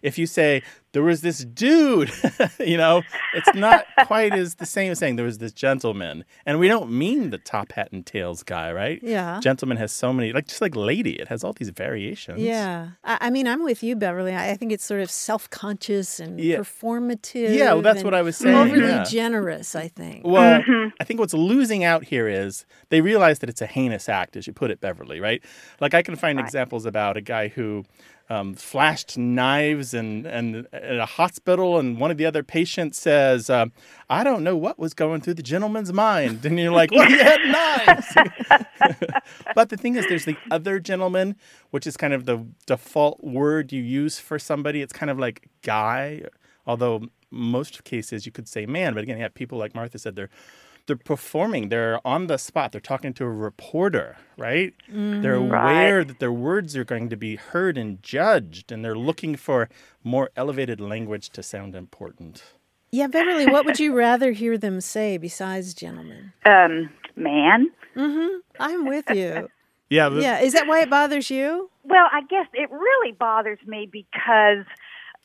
if 0.06 0.20
you 0.20 0.28
say 0.28 0.62
there 0.94 1.04
was 1.04 1.22
this 1.22 1.40
dude, 1.44 2.12
you 2.60 2.78
know, 2.78 3.02
it's 3.34 3.54
not 3.54 3.86
quite 4.06 4.34
as 4.34 4.56
the 4.56 4.66
same 4.66 4.92
as 4.92 5.00
saying 5.00 5.18
there 5.18 5.26
was 5.26 5.40
this 5.40 5.52
gentleman. 5.52 6.24
And 6.46 6.60
we 6.60 6.70
don't 6.70 6.90
mean 6.90 7.32
the 7.32 7.38
top 7.38 7.74
hat 7.74 7.92
and 7.92 8.06
tails 8.06 8.44
guy, 8.44 8.72
right? 8.72 9.00
Yeah. 9.04 9.40
Gentleman 9.42 9.78
has 9.78 9.92
so 9.92 10.14
many, 10.14 10.32
like 10.32 10.48
just 10.48 10.62
like 10.62 10.76
lady, 10.76 11.20
it 11.20 11.28
has 11.28 11.44
all 11.44 11.54
these 11.54 11.70
variations. 11.70 12.40
Yeah. 12.40 12.90
I, 13.04 13.18
I 13.20 13.30
mean, 13.30 13.48
I'm 13.48 13.64
with 13.64 13.84
you, 13.84 13.96
Beverly. 13.96 14.34
I, 14.34 14.52
I 14.52 14.56
think 14.56 14.72
it's 14.72 14.86
sort 14.86 15.02
of 15.02 15.10
self 15.10 15.50
conscious 15.50 16.20
and 16.20 16.40
Yeah. 16.40 16.58
performative. 16.60 17.54
Yeah, 17.54 17.74
well, 17.74 17.82
that's 17.82 18.04
what 18.04 18.14
I 18.14 18.22
was 18.22 18.38
saying, 18.38 18.56
Overly 18.56 18.88
yeah. 18.88 19.04
generous, 19.04 19.76
I 19.76 19.88
think. 19.88 20.26
Well, 20.26 20.62
mm-hmm. 20.62 20.90
I 21.00 21.04
think 21.04 21.20
what's 21.20 21.34
losing 21.34 21.84
out 21.84 22.06
here 22.06 22.28
is 22.28 22.66
they 22.90 23.02
realize 23.02 23.40
that 23.40 23.50
it's 23.50 23.62
a 23.62 23.68
heinous 23.68 24.08
act, 24.08 24.38
as 24.38 24.48
you 24.48 24.54
put 24.54 24.72
it, 24.72 24.80
Beverly, 24.80 25.20
right? 25.20 25.44
Like 25.82 25.94
I 25.94 26.04
can 26.04 26.16
find 26.16 26.40
examples 26.40 26.86
about 26.86 27.18
a 27.18 27.22
guy 27.22 27.50
who 27.50 27.84
um, 28.30 28.56
flashed 28.56 29.18
knives 29.18 29.94
and, 29.94 30.26
and 30.26 30.68
at 30.74 30.98
a 30.98 31.06
hospital, 31.06 31.78
and 31.78 32.00
one 32.00 32.12
of 32.12 32.18
the 32.18 32.26
other 32.26 32.44
patients 32.44 33.00
says, 33.00 33.50
um, 33.50 33.72
"I 34.10 34.24
don't 34.24 34.44
know 34.44 34.56
what 34.56 34.80
was 34.80 34.94
going 34.94 35.22
through 35.22 35.36
the 35.36 35.44
gentleman's 35.44 35.94
mind," 35.94 36.46
and 36.46 36.60
you're 36.60 36.72
like, 36.72 36.92
"Well, 36.92 37.08
he 37.08 37.18
had 37.18 37.42
knives." 37.46 38.08
but 39.56 39.70
the 39.70 39.78
thing 39.78 39.96
is, 39.96 40.08
there's 40.08 40.26
the 40.26 40.38
other 40.50 40.80
gentleman, 40.80 41.36
which 41.70 41.86
is 41.86 41.98
kind 41.98 42.14
of 42.14 42.26
the 42.26 42.46
default 42.66 43.24
word 43.24 43.72
you 43.72 43.82
use 43.82 44.18
for 44.18 44.40
somebody. 44.40 44.82
It's 44.82 44.94
kind 44.94 45.12
of 45.12 45.20
like 45.20 45.48
guy, 45.62 46.24
although 46.66 47.04
most 47.30 47.84
cases 47.84 48.26
you 48.26 48.32
could 48.32 48.48
say 48.48 48.66
man. 48.66 48.94
But 48.94 49.04
again, 49.04 49.18
you 49.18 49.24
have 49.24 49.36
people 49.36 49.58
like 49.58 49.76
Martha 49.76 50.00
said, 50.00 50.16
they're 50.16 50.30
they're 50.88 50.96
performing. 50.96 51.70
They're 51.70 52.00
on 52.06 52.28
the 52.28 52.38
spot. 52.38 52.72
They're 52.72 52.82
talking 52.82 53.14
to 53.16 53.26
a 53.26 53.30
reporter, 53.30 54.18
right? 54.38 54.74
They're 54.88 55.38
Mhm. 55.40 55.48
aware 55.50 56.04
that 56.04 56.20
their 56.20 56.32
words 56.32 56.76
are 56.78 56.84
going 56.84 57.10
to 57.10 57.16
be 57.18 57.36
heard 57.38 57.78
and 57.78 58.02
judged, 58.04 58.72
and 58.72 58.84
they're 58.86 58.96
looking 58.98 59.36
for 59.36 59.70
more 60.04 60.30
elevated 60.36 60.80
language 60.80 61.30
to 61.32 61.42
sound 61.44 61.76
important. 61.76 62.44
Yeah, 62.92 63.08
Beverly, 63.08 63.46
what 63.48 63.66
would 63.66 63.80
you 63.80 63.94
rather 63.94 64.32
hear 64.32 64.58
them 64.58 64.80
say 64.80 65.18
besides 65.18 65.74
gentlemen? 65.74 66.34
Um, 66.46 66.90
man. 67.16 67.72
Mm-hmm. 67.96 68.38
I'm 68.60 68.86
with 68.86 69.10
you. 69.10 69.50
Yeah. 69.88 70.10
but- 70.10 70.24
yeah. 70.24 70.40
Is 70.40 70.54
that 70.54 70.66
why 70.66 70.82
it 70.82 70.90
bothers 70.90 71.30
you? 71.30 71.70
Well, 71.84 72.08
I 72.12 72.22
guess 72.28 72.48
it 72.54 72.72
really 72.72 73.12
bothers 73.12 73.60
me 73.68 73.88
because 73.92 74.66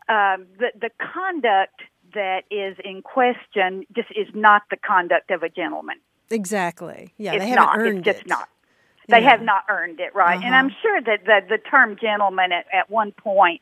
um, 0.08 0.46
the 0.58 0.70
the 0.78 0.90
conduct 1.00 1.80
that 2.14 2.42
is 2.50 2.76
in 2.84 3.02
question 3.02 3.86
just 3.94 4.10
is 4.12 4.28
not 4.34 4.62
the 4.70 4.76
conduct 4.76 5.30
of 5.30 5.42
a 5.42 5.48
gentleman. 5.48 5.96
Exactly. 6.30 7.12
Yeah, 7.18 7.34
it's 7.34 7.44
they 7.44 7.50
haven't 7.50 7.64
not. 7.64 7.78
earned 7.78 7.98
it's 7.98 8.04
just 8.06 8.20
it. 8.20 8.28
not. 8.28 8.48
They 9.08 9.20
Yeah. 9.20 9.30
have 9.30 9.42
not 9.42 9.64
earned 9.68 9.98
it, 10.00 10.14
right? 10.14 10.36
And 10.36 10.44
Uh-huh. 10.54 10.54
I'm 10.54 10.70
sure 10.82 11.00
that 11.00 11.24
the 11.24 11.40
the 11.48 11.58
term 11.58 11.96
gentleman 11.96 12.52
at, 12.52 12.66
at 12.72 12.88
one 12.90 13.12
point 13.12 13.60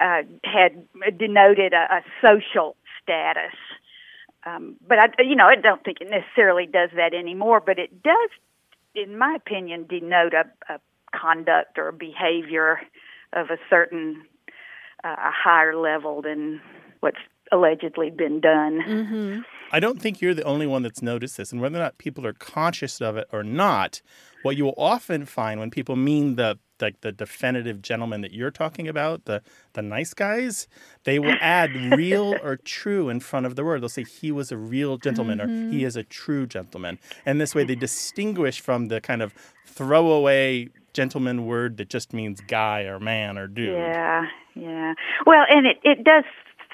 uh, 0.00 0.22
had 0.44 0.86
denoted 1.18 1.72
a, 1.74 1.96
a 1.96 2.02
social 2.22 2.76
status. 3.02 3.54
Um, 4.46 4.76
but 4.86 4.98
I, 4.98 5.22
you 5.22 5.36
know, 5.36 5.46
I 5.46 5.56
don't 5.56 5.82
think 5.84 5.98
it 6.00 6.08
necessarily 6.10 6.66
does 6.66 6.90
that 6.96 7.14
anymore. 7.14 7.60
But 7.60 7.78
it 7.78 8.02
does, 8.02 8.30
in 8.94 9.18
my 9.18 9.34
opinion, 9.34 9.86
denote 9.86 10.34
a, 10.34 10.44
a 10.72 10.80
conduct 11.14 11.78
or 11.78 11.88
a 11.88 11.92
behavior 11.92 12.80
of 13.32 13.50
a 13.50 13.58
certain 13.68 14.22
uh, 15.04 15.08
a 15.18 15.30
higher 15.30 15.76
level 15.76 16.22
than 16.22 16.60
what's 17.00 17.18
allegedly 17.52 18.10
been 18.10 18.40
done. 18.40 18.80
Mm-hmm. 18.86 19.40
I 19.72 19.80
don't 19.80 20.00
think 20.00 20.20
you're 20.20 20.34
the 20.34 20.44
only 20.44 20.66
one 20.66 20.82
that's 20.82 21.02
noticed 21.02 21.36
this, 21.36 21.50
and 21.52 21.60
whether 21.60 21.76
or 21.76 21.82
not 21.82 21.98
people 21.98 22.26
are 22.26 22.32
conscious 22.32 23.00
of 23.00 23.16
it 23.16 23.26
or 23.32 23.42
not, 23.42 24.02
what 24.42 24.56
you 24.56 24.64
will 24.64 24.74
often 24.76 25.26
find 25.26 25.58
when 25.58 25.70
people 25.70 25.96
mean 25.96 26.36
the 26.36 26.58
like 26.80 27.00
the 27.02 27.12
definitive 27.12 27.80
gentleman 27.82 28.20
that 28.20 28.32
you're 28.32 28.50
talking 28.50 28.88
about, 28.88 29.24
the 29.24 29.42
the 29.72 29.82
nice 29.82 30.12
guys, 30.14 30.68
they 31.04 31.18
will 31.18 31.36
add 31.40 31.74
real 31.96 32.34
or 32.42 32.56
true 32.56 33.08
in 33.08 33.20
front 33.20 33.46
of 33.46 33.56
the 33.56 33.64
word. 33.64 33.80
They'll 33.80 33.88
say 33.88 34.04
he 34.04 34.30
was 34.32 34.52
a 34.52 34.56
real 34.56 34.96
gentleman 34.98 35.40
or 35.40 35.46
Mm-hmm. 35.46 35.72
he 35.72 35.84
is 35.84 35.96
a 35.96 36.02
true 36.04 36.46
gentleman, 36.46 36.98
and 37.26 37.40
this 37.40 37.54
way 37.54 37.64
they 37.64 37.74
distinguish 37.74 38.60
from 38.60 38.88
the 38.88 39.00
kind 39.00 39.22
of 39.22 39.34
throwaway 39.66 40.68
gentleman 40.92 41.46
word 41.46 41.76
that 41.78 41.88
just 41.88 42.12
means 42.12 42.40
guy 42.42 42.82
or 42.82 43.00
man 43.00 43.36
or 43.36 43.46
dude. 43.48 43.70
Yeah, 43.70 44.26
yeah. 44.54 44.94
Well, 45.26 45.44
and 45.48 45.66
it 45.66 45.78
it 45.82 46.04
does 46.04 46.24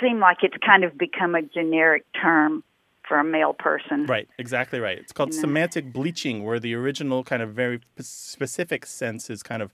seem 0.00 0.20
like 0.20 0.38
it's 0.42 0.56
kind 0.64 0.84
of 0.84 0.96
become 0.98 1.34
a 1.34 1.42
generic 1.42 2.04
term 2.20 2.62
for 3.10 3.18
a 3.18 3.24
male 3.24 3.52
person. 3.52 4.06
Right, 4.06 4.28
exactly 4.38 4.78
right. 4.78 4.96
It's 4.96 5.12
called 5.12 5.34
semantic 5.34 5.92
bleaching, 5.92 6.44
where 6.44 6.60
the 6.60 6.74
original 6.74 7.24
kind 7.24 7.42
of 7.42 7.50
very 7.50 7.80
specific 7.98 8.86
sense 8.86 9.28
is 9.28 9.42
kind 9.42 9.62
of 9.62 9.72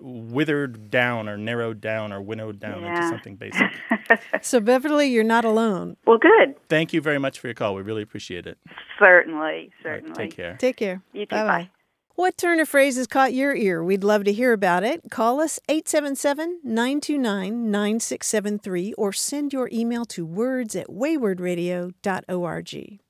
withered 0.00 0.90
down 0.90 1.26
or 1.26 1.38
narrowed 1.38 1.80
down 1.80 2.12
or 2.12 2.20
winnowed 2.20 2.60
down 2.60 2.84
into 2.84 3.08
something 3.08 3.36
basic. 3.36 3.70
So, 4.42 4.60
Beverly, 4.60 5.08
you're 5.08 5.24
not 5.24 5.46
alone. 5.46 5.96
Well, 6.06 6.18
good. 6.18 6.54
Thank 6.68 6.92
you 6.92 7.00
very 7.00 7.18
much 7.18 7.38
for 7.38 7.46
your 7.46 7.54
call. 7.54 7.74
We 7.74 7.80
really 7.80 8.02
appreciate 8.02 8.46
it. 8.46 8.58
Certainly, 8.98 9.40
All 9.84 9.90
right, 9.90 10.02
certainly. 10.02 10.14
take 10.14 10.36
care. 10.36 10.56
Take 10.58 10.76
care. 10.76 11.02
You 11.14 11.24
too. 11.24 11.36
Bye-bye. 11.36 11.62
Bye. 11.62 11.70
What 12.16 12.38
turn 12.38 12.60
of 12.60 12.68
phrase 12.68 12.96
has 12.96 13.08
caught 13.08 13.34
your 13.34 13.56
ear? 13.56 13.82
We'd 13.82 14.04
love 14.04 14.22
to 14.22 14.32
hear 14.32 14.52
about 14.52 14.84
it. 14.84 15.10
Call 15.10 15.40
us 15.40 15.58
877 15.68 16.60
929 16.62 17.72
9673 17.72 18.92
or 18.92 19.12
send 19.12 19.52
your 19.52 19.68
email 19.72 20.04
to 20.04 20.24
words 20.24 20.76
at 20.76 20.86
waywordradio.org. 20.86 23.00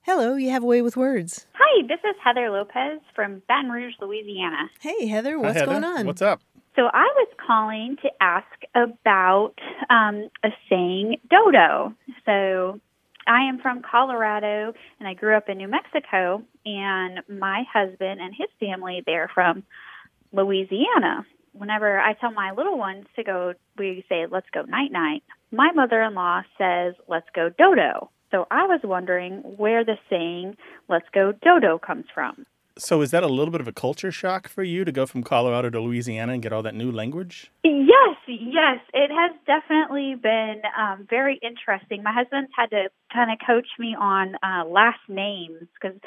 Hello, 0.00 0.34
you 0.36 0.50
have 0.50 0.62
a 0.62 0.66
way 0.66 0.80
with 0.80 0.96
words. 0.96 1.46
Hi, 1.52 1.86
this 1.86 1.98
is 2.08 2.16
Heather 2.24 2.48
Lopez 2.50 3.00
from 3.14 3.42
Baton 3.48 3.70
Rouge, 3.70 3.92
Louisiana. 4.00 4.70
Hey, 4.80 5.08
Heather, 5.08 5.32
Hi, 5.32 5.36
what's 5.36 5.58
Heather. 5.58 5.66
going 5.66 5.84
on? 5.84 6.06
What's 6.06 6.22
up? 6.22 6.40
So 6.74 6.84
I 6.86 7.04
was 7.16 7.28
calling 7.46 7.98
to 8.00 8.08
ask 8.22 8.46
about 8.74 9.52
um, 9.90 10.30
a 10.42 10.48
saying 10.70 11.18
dodo. 11.28 11.92
So 12.24 12.80
I 13.26 13.48
am 13.48 13.58
from 13.58 13.82
Colorado 13.82 14.74
and 14.98 15.08
I 15.08 15.14
grew 15.14 15.36
up 15.36 15.48
in 15.48 15.58
New 15.58 15.68
Mexico, 15.68 16.42
and 16.64 17.20
my 17.28 17.64
husband 17.72 18.20
and 18.20 18.34
his 18.34 18.48
family 18.60 19.02
they're 19.06 19.30
from 19.34 19.64
Louisiana. 20.32 21.26
Whenever 21.52 22.00
I 22.00 22.14
tell 22.14 22.32
my 22.32 22.52
little 22.52 22.76
ones 22.76 23.06
to 23.16 23.22
go, 23.22 23.54
we 23.78 24.04
say, 24.08 24.26
let's 24.30 24.50
go 24.52 24.62
night 24.62 24.90
night. 24.90 25.22
My 25.52 25.70
mother 25.72 26.02
in 26.02 26.14
law 26.14 26.42
says, 26.58 26.94
let's 27.08 27.28
go 27.34 27.48
dodo. 27.48 28.10
So 28.30 28.46
I 28.50 28.66
was 28.66 28.80
wondering 28.82 29.42
where 29.56 29.84
the 29.84 29.96
saying, 30.10 30.56
let's 30.88 31.06
go 31.14 31.32
dodo 31.32 31.78
comes 31.78 32.06
from. 32.12 32.44
So, 32.76 33.02
is 33.02 33.12
that 33.12 33.22
a 33.22 33.28
little 33.28 33.52
bit 33.52 33.60
of 33.60 33.68
a 33.68 33.72
culture 33.72 34.10
shock 34.10 34.48
for 34.48 34.64
you 34.64 34.84
to 34.84 34.90
go 34.90 35.06
from 35.06 35.22
Colorado 35.22 35.70
to 35.70 35.80
Louisiana 35.80 36.32
and 36.32 36.42
get 36.42 36.52
all 36.52 36.62
that 36.64 36.74
new 36.74 36.90
language? 36.90 37.52
Yes, 37.62 38.16
yes, 38.26 38.80
it 38.92 39.10
has 39.12 39.30
definitely 39.46 40.16
been 40.20 40.60
um, 40.76 41.06
very 41.08 41.38
interesting. 41.40 42.02
My 42.02 42.12
husband's 42.12 42.50
had 42.56 42.70
to 42.70 42.88
kind 43.12 43.30
of 43.30 43.38
coach 43.46 43.68
me 43.78 43.94
on 43.98 44.34
uh, 44.42 44.64
last 44.66 44.98
names 45.08 45.68
because 45.80 45.98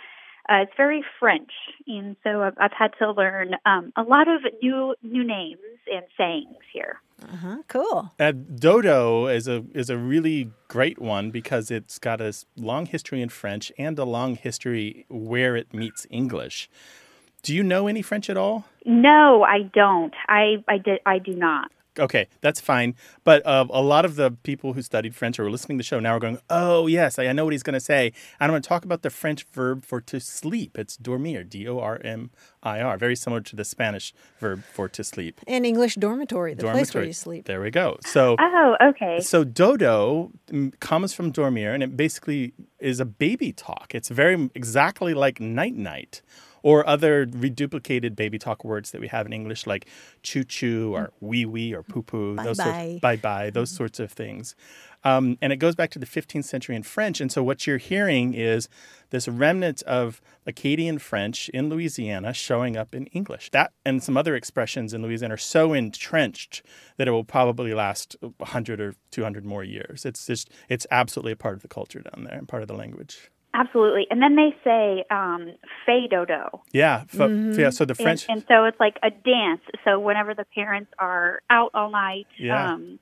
uh, 0.50 0.62
it's 0.64 0.72
very 0.78 1.04
French, 1.20 1.52
and 1.88 2.16
so 2.24 2.42
I've, 2.42 2.54
I've 2.58 2.74
had 2.74 2.92
to 3.00 3.12
learn 3.12 3.56
um, 3.66 3.92
a 3.96 4.04
lot 4.04 4.28
of 4.28 4.42
new 4.62 4.96
new 5.02 5.24
names 5.24 5.60
and 5.92 6.06
sayings 6.18 6.64
here. 6.72 7.02
Uh-huh, 7.22 7.58
cool. 7.68 8.12
Uh, 8.20 8.32
dodo 8.32 9.28
is 9.28 9.48
a 9.48 9.66
is 9.74 9.90
a 9.90 9.98
really 9.98 10.52
great 10.68 11.00
one 11.00 11.32
because 11.32 11.72
it's 11.72 12.00
got 12.00 12.22
a 12.22 12.34
long 12.56 12.86
history 12.86 13.22
in 13.22 13.30
French 13.30 13.72
and 13.78 13.98
a 14.00 14.06
long 14.06 14.36
history 14.36 15.06
where 15.10 15.56
it 15.56 15.74
meets 15.74 16.06
English. 16.10 16.70
Do 17.42 17.54
you 17.54 17.64
know 17.64 17.88
any 17.88 18.02
French 18.02 18.30
at 18.30 18.38
all? 18.38 18.66
No, 18.86 19.44
I 19.44 19.64
don't. 19.74 20.14
I 20.28 20.64
I 20.68 20.78
did 20.78 21.00
I 21.06 21.20
do 21.20 21.34
not. 21.34 21.72
Okay, 22.00 22.28
that's 22.42 22.60
fine. 22.60 22.96
But 23.24 23.46
uh, 23.46 23.66
a 23.70 23.82
lot 23.82 24.06
of 24.06 24.16
the 24.16 24.32
people 24.32 24.74
who 24.74 24.82
studied 24.82 25.16
French 25.16 25.40
or 25.40 25.46
are 25.46 25.52
listening 25.52 25.78
to 25.78 25.84
the 25.84 25.88
show 25.88 26.00
now 26.00 26.16
are 26.16 26.20
going, 26.20 26.40
"Oh 26.50 26.88
yes, 26.88 27.20
I, 27.20 27.28
I 27.28 27.34
know 27.34 27.46
what 27.46 27.54
he's 27.54 27.64
going 27.64 27.74
to 27.74 27.80
say." 27.80 28.08
And 28.40 28.50
I'm 28.50 28.50
going 28.52 28.62
to 28.62 28.68
talk 28.68 28.86
about 28.86 29.02
the 29.02 29.10
French 29.10 29.44
verb 29.52 29.86
for 29.86 30.02
to 30.02 30.20
sleep. 30.20 30.78
It's 30.78 30.98
dormir, 30.98 31.44
D 31.44 31.68
O 31.68 31.80
R 31.80 32.00
M 32.04 32.32
I 32.64 32.82
R, 32.82 32.98
very 32.98 33.16
similar 33.16 33.42
to 33.42 33.56
the 33.56 33.64
Spanish 33.64 34.14
verb 34.40 34.64
for 34.74 34.88
to 34.90 35.04
sleep. 35.04 35.42
And 35.48 35.66
English 35.66 35.96
dormitory, 35.96 36.54
the 36.54 36.64
place 36.64 36.94
where 36.94 37.04
you 37.04 37.14
sleep. 37.14 37.46
There 37.46 37.62
we 37.62 37.72
go. 37.72 37.98
So 38.06 38.36
Oh, 38.40 38.76
okay. 38.82 39.20
So 39.22 39.44
dodo 39.44 40.32
mm, 40.48 40.78
comes 40.80 41.14
from 41.14 41.32
dormir, 41.32 41.74
and 41.74 41.84
it 41.84 41.96
basically 41.98 42.54
is 42.80 43.00
a 43.00 43.06
baby 43.06 43.52
talk. 43.54 43.94
It's 43.94 44.10
very 44.10 44.50
exactly 44.54 45.14
like 45.14 45.40
night 45.40 45.76
night, 45.76 46.22
or 46.68 46.86
other 46.86 47.26
reduplicated 47.28 48.14
baby 48.14 48.38
talk 48.38 48.66
words 48.66 48.92
that 48.92 49.00
we 49.00 49.08
have 49.08 49.26
in 49.26 49.32
English, 49.32 49.66
like 49.66 49.88
choo 50.22 50.44
choo 50.44 50.94
or 50.94 51.14
wee 51.22 51.46
wee 51.46 51.74
or 51.74 51.82
poo 51.82 52.02
poo, 52.02 52.36
those 52.44 52.58
sorts, 52.58 53.00
bye 53.00 53.16
bye, 53.16 53.50
those 53.50 53.72
sorts 53.72 54.02
of 54.02 54.12
things. 54.12 54.54
Um, 55.06 55.38
and 55.42 55.54
it 55.54 55.58
goes 55.58 55.76
back 55.76 55.92
to 55.92 56.00
the 56.00 56.06
15th 56.06 56.44
century 56.44 56.76
in 56.76 56.84
French. 56.84 57.22
And 57.22 57.32
so 57.32 57.42
what 57.42 57.66
you're 57.66 57.78
hearing 57.78 58.34
is 58.34 58.68
this 59.12 59.30
remnant 59.30 59.82
of 59.84 60.20
Acadian 60.46 61.00
French 61.00 61.48
in 61.54 61.70
Louisiana 61.70 62.34
showing 62.34 62.76
up 62.76 62.94
in 62.94 63.06
English. 63.08 63.50
That 63.52 63.72
and 63.86 64.04
some 64.04 64.18
other 64.18 64.36
expressions 64.36 64.94
in 64.94 65.02
Louisiana 65.02 65.36
are 65.36 65.38
so 65.38 65.72
entrenched 65.72 66.64
that 66.98 67.08
it 67.08 67.12
will 67.12 67.24
probably 67.24 67.74
last 67.74 68.18
100 68.20 68.82
or 68.82 68.96
200 69.12 69.46
more 69.46 69.64
years. 69.64 70.06
It's 70.06 70.28
just, 70.28 70.50
it's 70.68 70.86
absolutely 70.92 71.32
a 71.32 71.38
part 71.38 71.56
of 71.56 71.62
the 71.62 71.70
culture 71.70 72.02
down 72.02 72.26
there 72.26 72.38
and 72.38 72.46
part 72.46 72.62
of 72.62 72.68
the 72.68 72.76
language. 72.76 73.32
Absolutely. 73.58 74.06
And 74.12 74.22
then 74.22 74.36
they 74.36 74.56
say 74.64 75.04
um, 75.10 75.52
fais 75.86 76.08
dodo. 76.10 76.62
Yeah. 76.72 77.06
fo- 77.08 77.28
yeah 77.28 77.72
so 77.72 77.86
the 77.86 77.94
And- 77.94 77.98
French. 78.06 78.26
And, 78.30 78.46
so 78.48 78.66
it's 78.66 78.80
like 78.80 78.98
a 79.02 79.10
dance. 79.10 79.62
So 79.84 80.00
whenever 80.00 80.34
the 80.36 80.46
parents 80.54 80.92
are 81.00 81.42
out 81.50 81.72
all 81.74 81.90
night 81.90 82.28
Yeah. 82.38 82.74
um, 82.74 83.00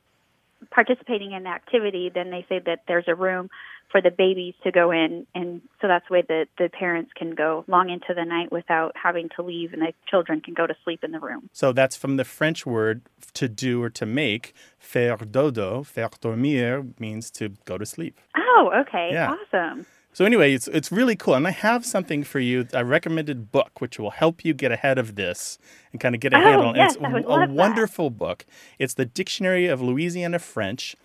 participating 0.71 1.33
in 1.33 1.43
the 1.43 1.49
activity, 1.49 2.09
then 2.13 2.31
they 2.31 2.45
say 2.47 2.59
that 2.65 2.83
there's 2.87 3.03
a 3.07 3.15
room 3.15 3.49
for 3.91 4.01
the 4.01 4.11
babies 4.11 4.53
to 4.63 4.71
go 4.71 4.91
in. 4.91 5.27
And 5.35 5.61
so 5.81 5.87
that's 5.87 6.05
the 6.07 6.13
way 6.13 6.23
that 6.27 6.47
the 6.57 6.69
parents 6.69 7.11
can 7.15 7.35
go 7.35 7.65
long 7.67 7.89
into 7.89 8.13
the 8.15 8.23
night 8.25 8.51
without 8.51 8.93
having 9.01 9.29
to 9.35 9.41
leave 9.43 9.73
and 9.73 9.81
the 9.81 9.93
children 10.09 10.41
can 10.41 10.53
go 10.53 10.65
to 10.65 10.75
sleep 10.83 11.03
in 11.03 11.11
the 11.11 11.19
room. 11.19 11.49
So 11.53 11.71
that's 11.73 11.95
from 11.95 12.15
the 12.17 12.23
French 12.25 12.65
word 12.65 13.01
to 13.33 13.47
do 13.47 13.83
or 13.83 13.89
to 13.91 14.05
make. 14.05 14.53
Faire 14.79 15.17
dodo, 15.17 15.83
faire 15.83 16.09
dormir 16.21 16.85
means 16.99 17.29
to 17.31 17.49
go 17.65 17.77
to 17.77 17.85
sleep. 17.85 18.19
Oh, 18.37 18.71
okay. 18.81 19.09
Yeah. 19.11 19.33
Awesome. 19.35 19.85
So 20.15 20.23
anyway, 20.23 20.53
it's 20.53 20.69
it's 20.69 20.93
really 20.93 21.17
cool, 21.17 21.33
and 21.33 21.45
I 21.45 21.51
have 21.51 21.85
something 21.85 22.23
for 22.23 22.39
you. 22.39 22.67
A 22.71 22.85
recommended 22.85 23.51
book 23.51 23.81
which 23.81 23.99
will 23.99 24.11
help 24.11 24.45
you 24.45 24.53
get 24.53 24.71
ahead 24.71 24.97
of 24.97 25.15
this 25.15 25.57
and 25.91 25.99
kind 25.99 26.15
of 26.15 26.21
get 26.21 26.31
a 26.33 26.37
Oh, 26.37 26.39
handle. 26.39 26.67
on 26.69 26.75
it. 26.75 26.79
yes, 26.79 26.95
it's 26.95 27.03
I 27.03 27.09
would 27.11 27.25
a 27.25 27.27
love 27.27 27.39
that. 27.41 27.49
wonderful 27.49 28.09
book. 28.09 28.45
It's 28.79 28.93
the 28.93 29.03
Dictionary 29.05 29.67
of 29.67 29.81
Louisiana 29.81 30.39
French, 30.39 30.95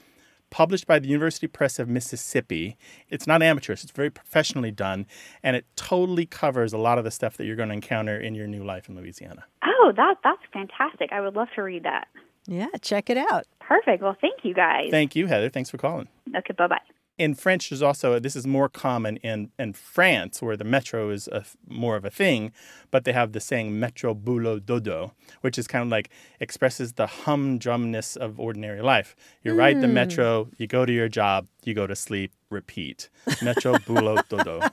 published 0.51 0.87
by 0.87 1.01
the 1.01 1.09
University 1.09 1.49
Press 1.49 1.81
of 1.81 1.89
Mississippi. 1.89 2.77
It's 3.09 3.27
not 3.27 3.43
amateurish; 3.43 3.83
it's 3.83 3.91
very 3.91 4.11
professionally 4.11 4.71
done, 4.71 5.07
and 5.43 5.57
it 5.57 5.67
totally 5.75 6.25
covers 6.27 6.73
a 6.73 6.79
lot 6.79 6.97
of 6.97 7.03
the 7.03 7.11
stuff 7.11 7.37
that 7.39 7.47
you're 7.47 7.57
going 7.57 7.71
to 7.71 7.75
encounter 7.75 8.17
in 8.17 8.37
your 8.37 8.47
new 8.47 8.63
life 8.63 8.89
in 8.89 8.95
Louisiana. 8.95 9.43
Oh, 9.65 9.93
that 9.97 10.19
that's 10.23 10.43
fantastic. 10.53 11.11
I 11.13 11.21
would 11.21 11.35
love 11.35 11.49
to 11.57 11.63
read 11.63 11.83
that. 11.83 12.07
Yeah, 12.47 12.69
check 12.81 13.11
it 13.11 13.17
out. 13.17 13.45
Perfect. 13.59 14.05
Well, 14.05 14.17
thank 14.21 14.45
you 14.45 14.55
guys. 14.55 14.87
Thank 14.93 15.17
you, 15.17 15.27
Heather. 15.27 15.49
Thanks 15.49 15.69
for 15.69 15.79
calling. 15.79 16.07
Okay, 16.37 16.55
bye 16.57 16.69
bye. 16.69 16.79
In 17.21 17.35
French, 17.35 17.69
there's 17.69 17.83
also 17.83 18.19
this 18.19 18.35
is 18.35 18.47
more 18.47 18.69
common 18.69 19.19
in 19.19 19.51
in 19.59 19.75
France, 19.75 20.41
where 20.41 20.57
the 20.57 20.65
metro 20.77 21.11
is 21.11 21.29
a, 21.29 21.45
more 21.69 21.97
of 22.01 22.05
a 22.05 22.11
thing, 22.11 22.51
but 22.91 23.05
they 23.05 23.13
have 23.13 23.33
the 23.33 23.41
saying 23.41 23.79
"metro 23.79 24.15
boulot 24.15 24.65
dodo," 24.65 25.13
which 25.43 25.57
is 25.59 25.67
kind 25.69 25.83
of 25.83 25.89
like 25.97 26.09
expresses 26.41 26.95
the 26.95 27.07
humdrumness 27.25 28.17
of 28.17 28.41
ordinary 28.41 28.81
life. 28.81 29.15
You 29.45 29.53
ride 29.55 29.81
the 29.83 29.87
Mm. 29.87 29.93
metro, 30.01 30.49
you 30.57 30.67
go 30.67 30.87
to 30.87 30.93
your 31.01 31.09
job, 31.09 31.47
you 31.67 31.75
go 31.75 31.87
to 31.87 31.95
sleep, 31.95 32.31
repeat. 32.49 33.11
Metro 33.43 33.75
boulot 33.87 34.27
dodo. 34.31 34.57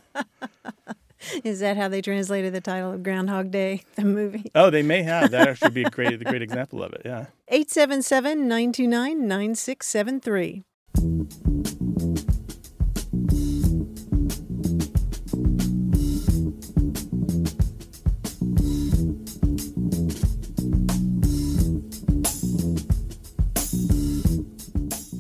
Is 1.43 1.59
that 1.59 1.75
how 1.77 1.87
they 1.89 2.01
translated 2.01 2.53
the 2.53 2.61
title 2.61 2.91
of 2.93 3.01
Groundhog 3.03 3.51
Day, 3.51 3.81
the 3.95 4.03
movie? 4.05 4.49
Oh, 4.55 4.69
they 4.69 4.83
may 4.83 5.01
have 5.03 5.31
that. 5.31 5.47
Actually, 5.49 5.71
be 5.71 5.83
a 5.83 5.89
great 5.89 6.13
a 6.21 6.23
great 6.23 6.41
example 6.43 6.81
of 6.81 6.93
it. 6.93 7.01
Yeah. 7.03 7.25
877 7.49 8.47
929 8.47 9.27
9673. 9.27 10.63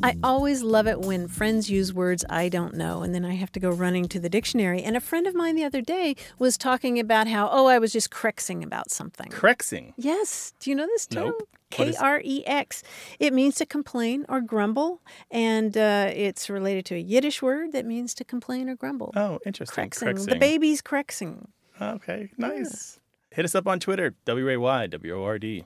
I 0.03 0.15
always 0.23 0.61
love 0.61 0.87
it 0.87 1.01
when 1.01 1.27
friends 1.27 1.69
use 1.69 1.93
words 1.93 2.23
I 2.29 2.49
don't 2.49 2.75
know, 2.75 3.01
and 3.01 3.15
then 3.15 3.25
I 3.25 3.33
have 3.33 3.51
to 3.53 3.59
go 3.59 3.69
running 3.69 4.07
to 4.09 4.19
the 4.19 4.29
dictionary. 4.29 4.83
And 4.83 4.95
a 4.95 4.99
friend 4.99 5.25
of 5.25 5.33
mine 5.33 5.55
the 5.55 5.63
other 5.63 5.81
day 5.81 6.15
was 6.37 6.57
talking 6.57 6.99
about 6.99 7.27
how, 7.27 7.49
oh, 7.51 7.67
I 7.67 7.79
was 7.79 7.91
just 7.91 8.11
krexing 8.11 8.63
about 8.63 8.91
something. 8.91 9.31
Krexing. 9.31 9.93
Yes. 9.97 10.53
Do 10.59 10.69
you 10.69 10.75
know 10.75 10.85
this 10.85 11.07
term? 11.07 11.25
Nope. 11.25 11.49
K 11.69 11.93
R 11.99 12.21
E 12.23 12.43
X. 12.45 12.83
It 13.19 13.33
means 13.33 13.55
to 13.55 13.65
complain 13.65 14.25
or 14.29 14.39
grumble, 14.39 15.01
and 15.29 15.75
uh, 15.75 16.11
it's 16.13 16.49
related 16.49 16.85
to 16.85 16.95
a 16.95 16.99
Yiddish 16.99 17.41
word 17.41 17.73
that 17.73 17.85
means 17.85 18.13
to 18.15 18.23
complain 18.23 18.69
or 18.69 18.75
grumble. 18.75 19.11
Oh, 19.15 19.39
interesting. 19.45 19.89
Krexing. 19.89 20.29
The 20.29 20.35
baby's 20.35 20.81
krexing. 20.81 21.47
Okay, 21.81 22.29
nice. 22.37 22.99
Hit 23.31 23.43
us 23.45 23.53
up 23.53 23.67
on 23.67 23.79
Twitter, 23.79 24.15
W 24.25 24.49
A 24.49 24.57
Y 24.57 24.87
W 24.87 25.19
O 25.19 25.23
R 25.25 25.37
D. 25.37 25.65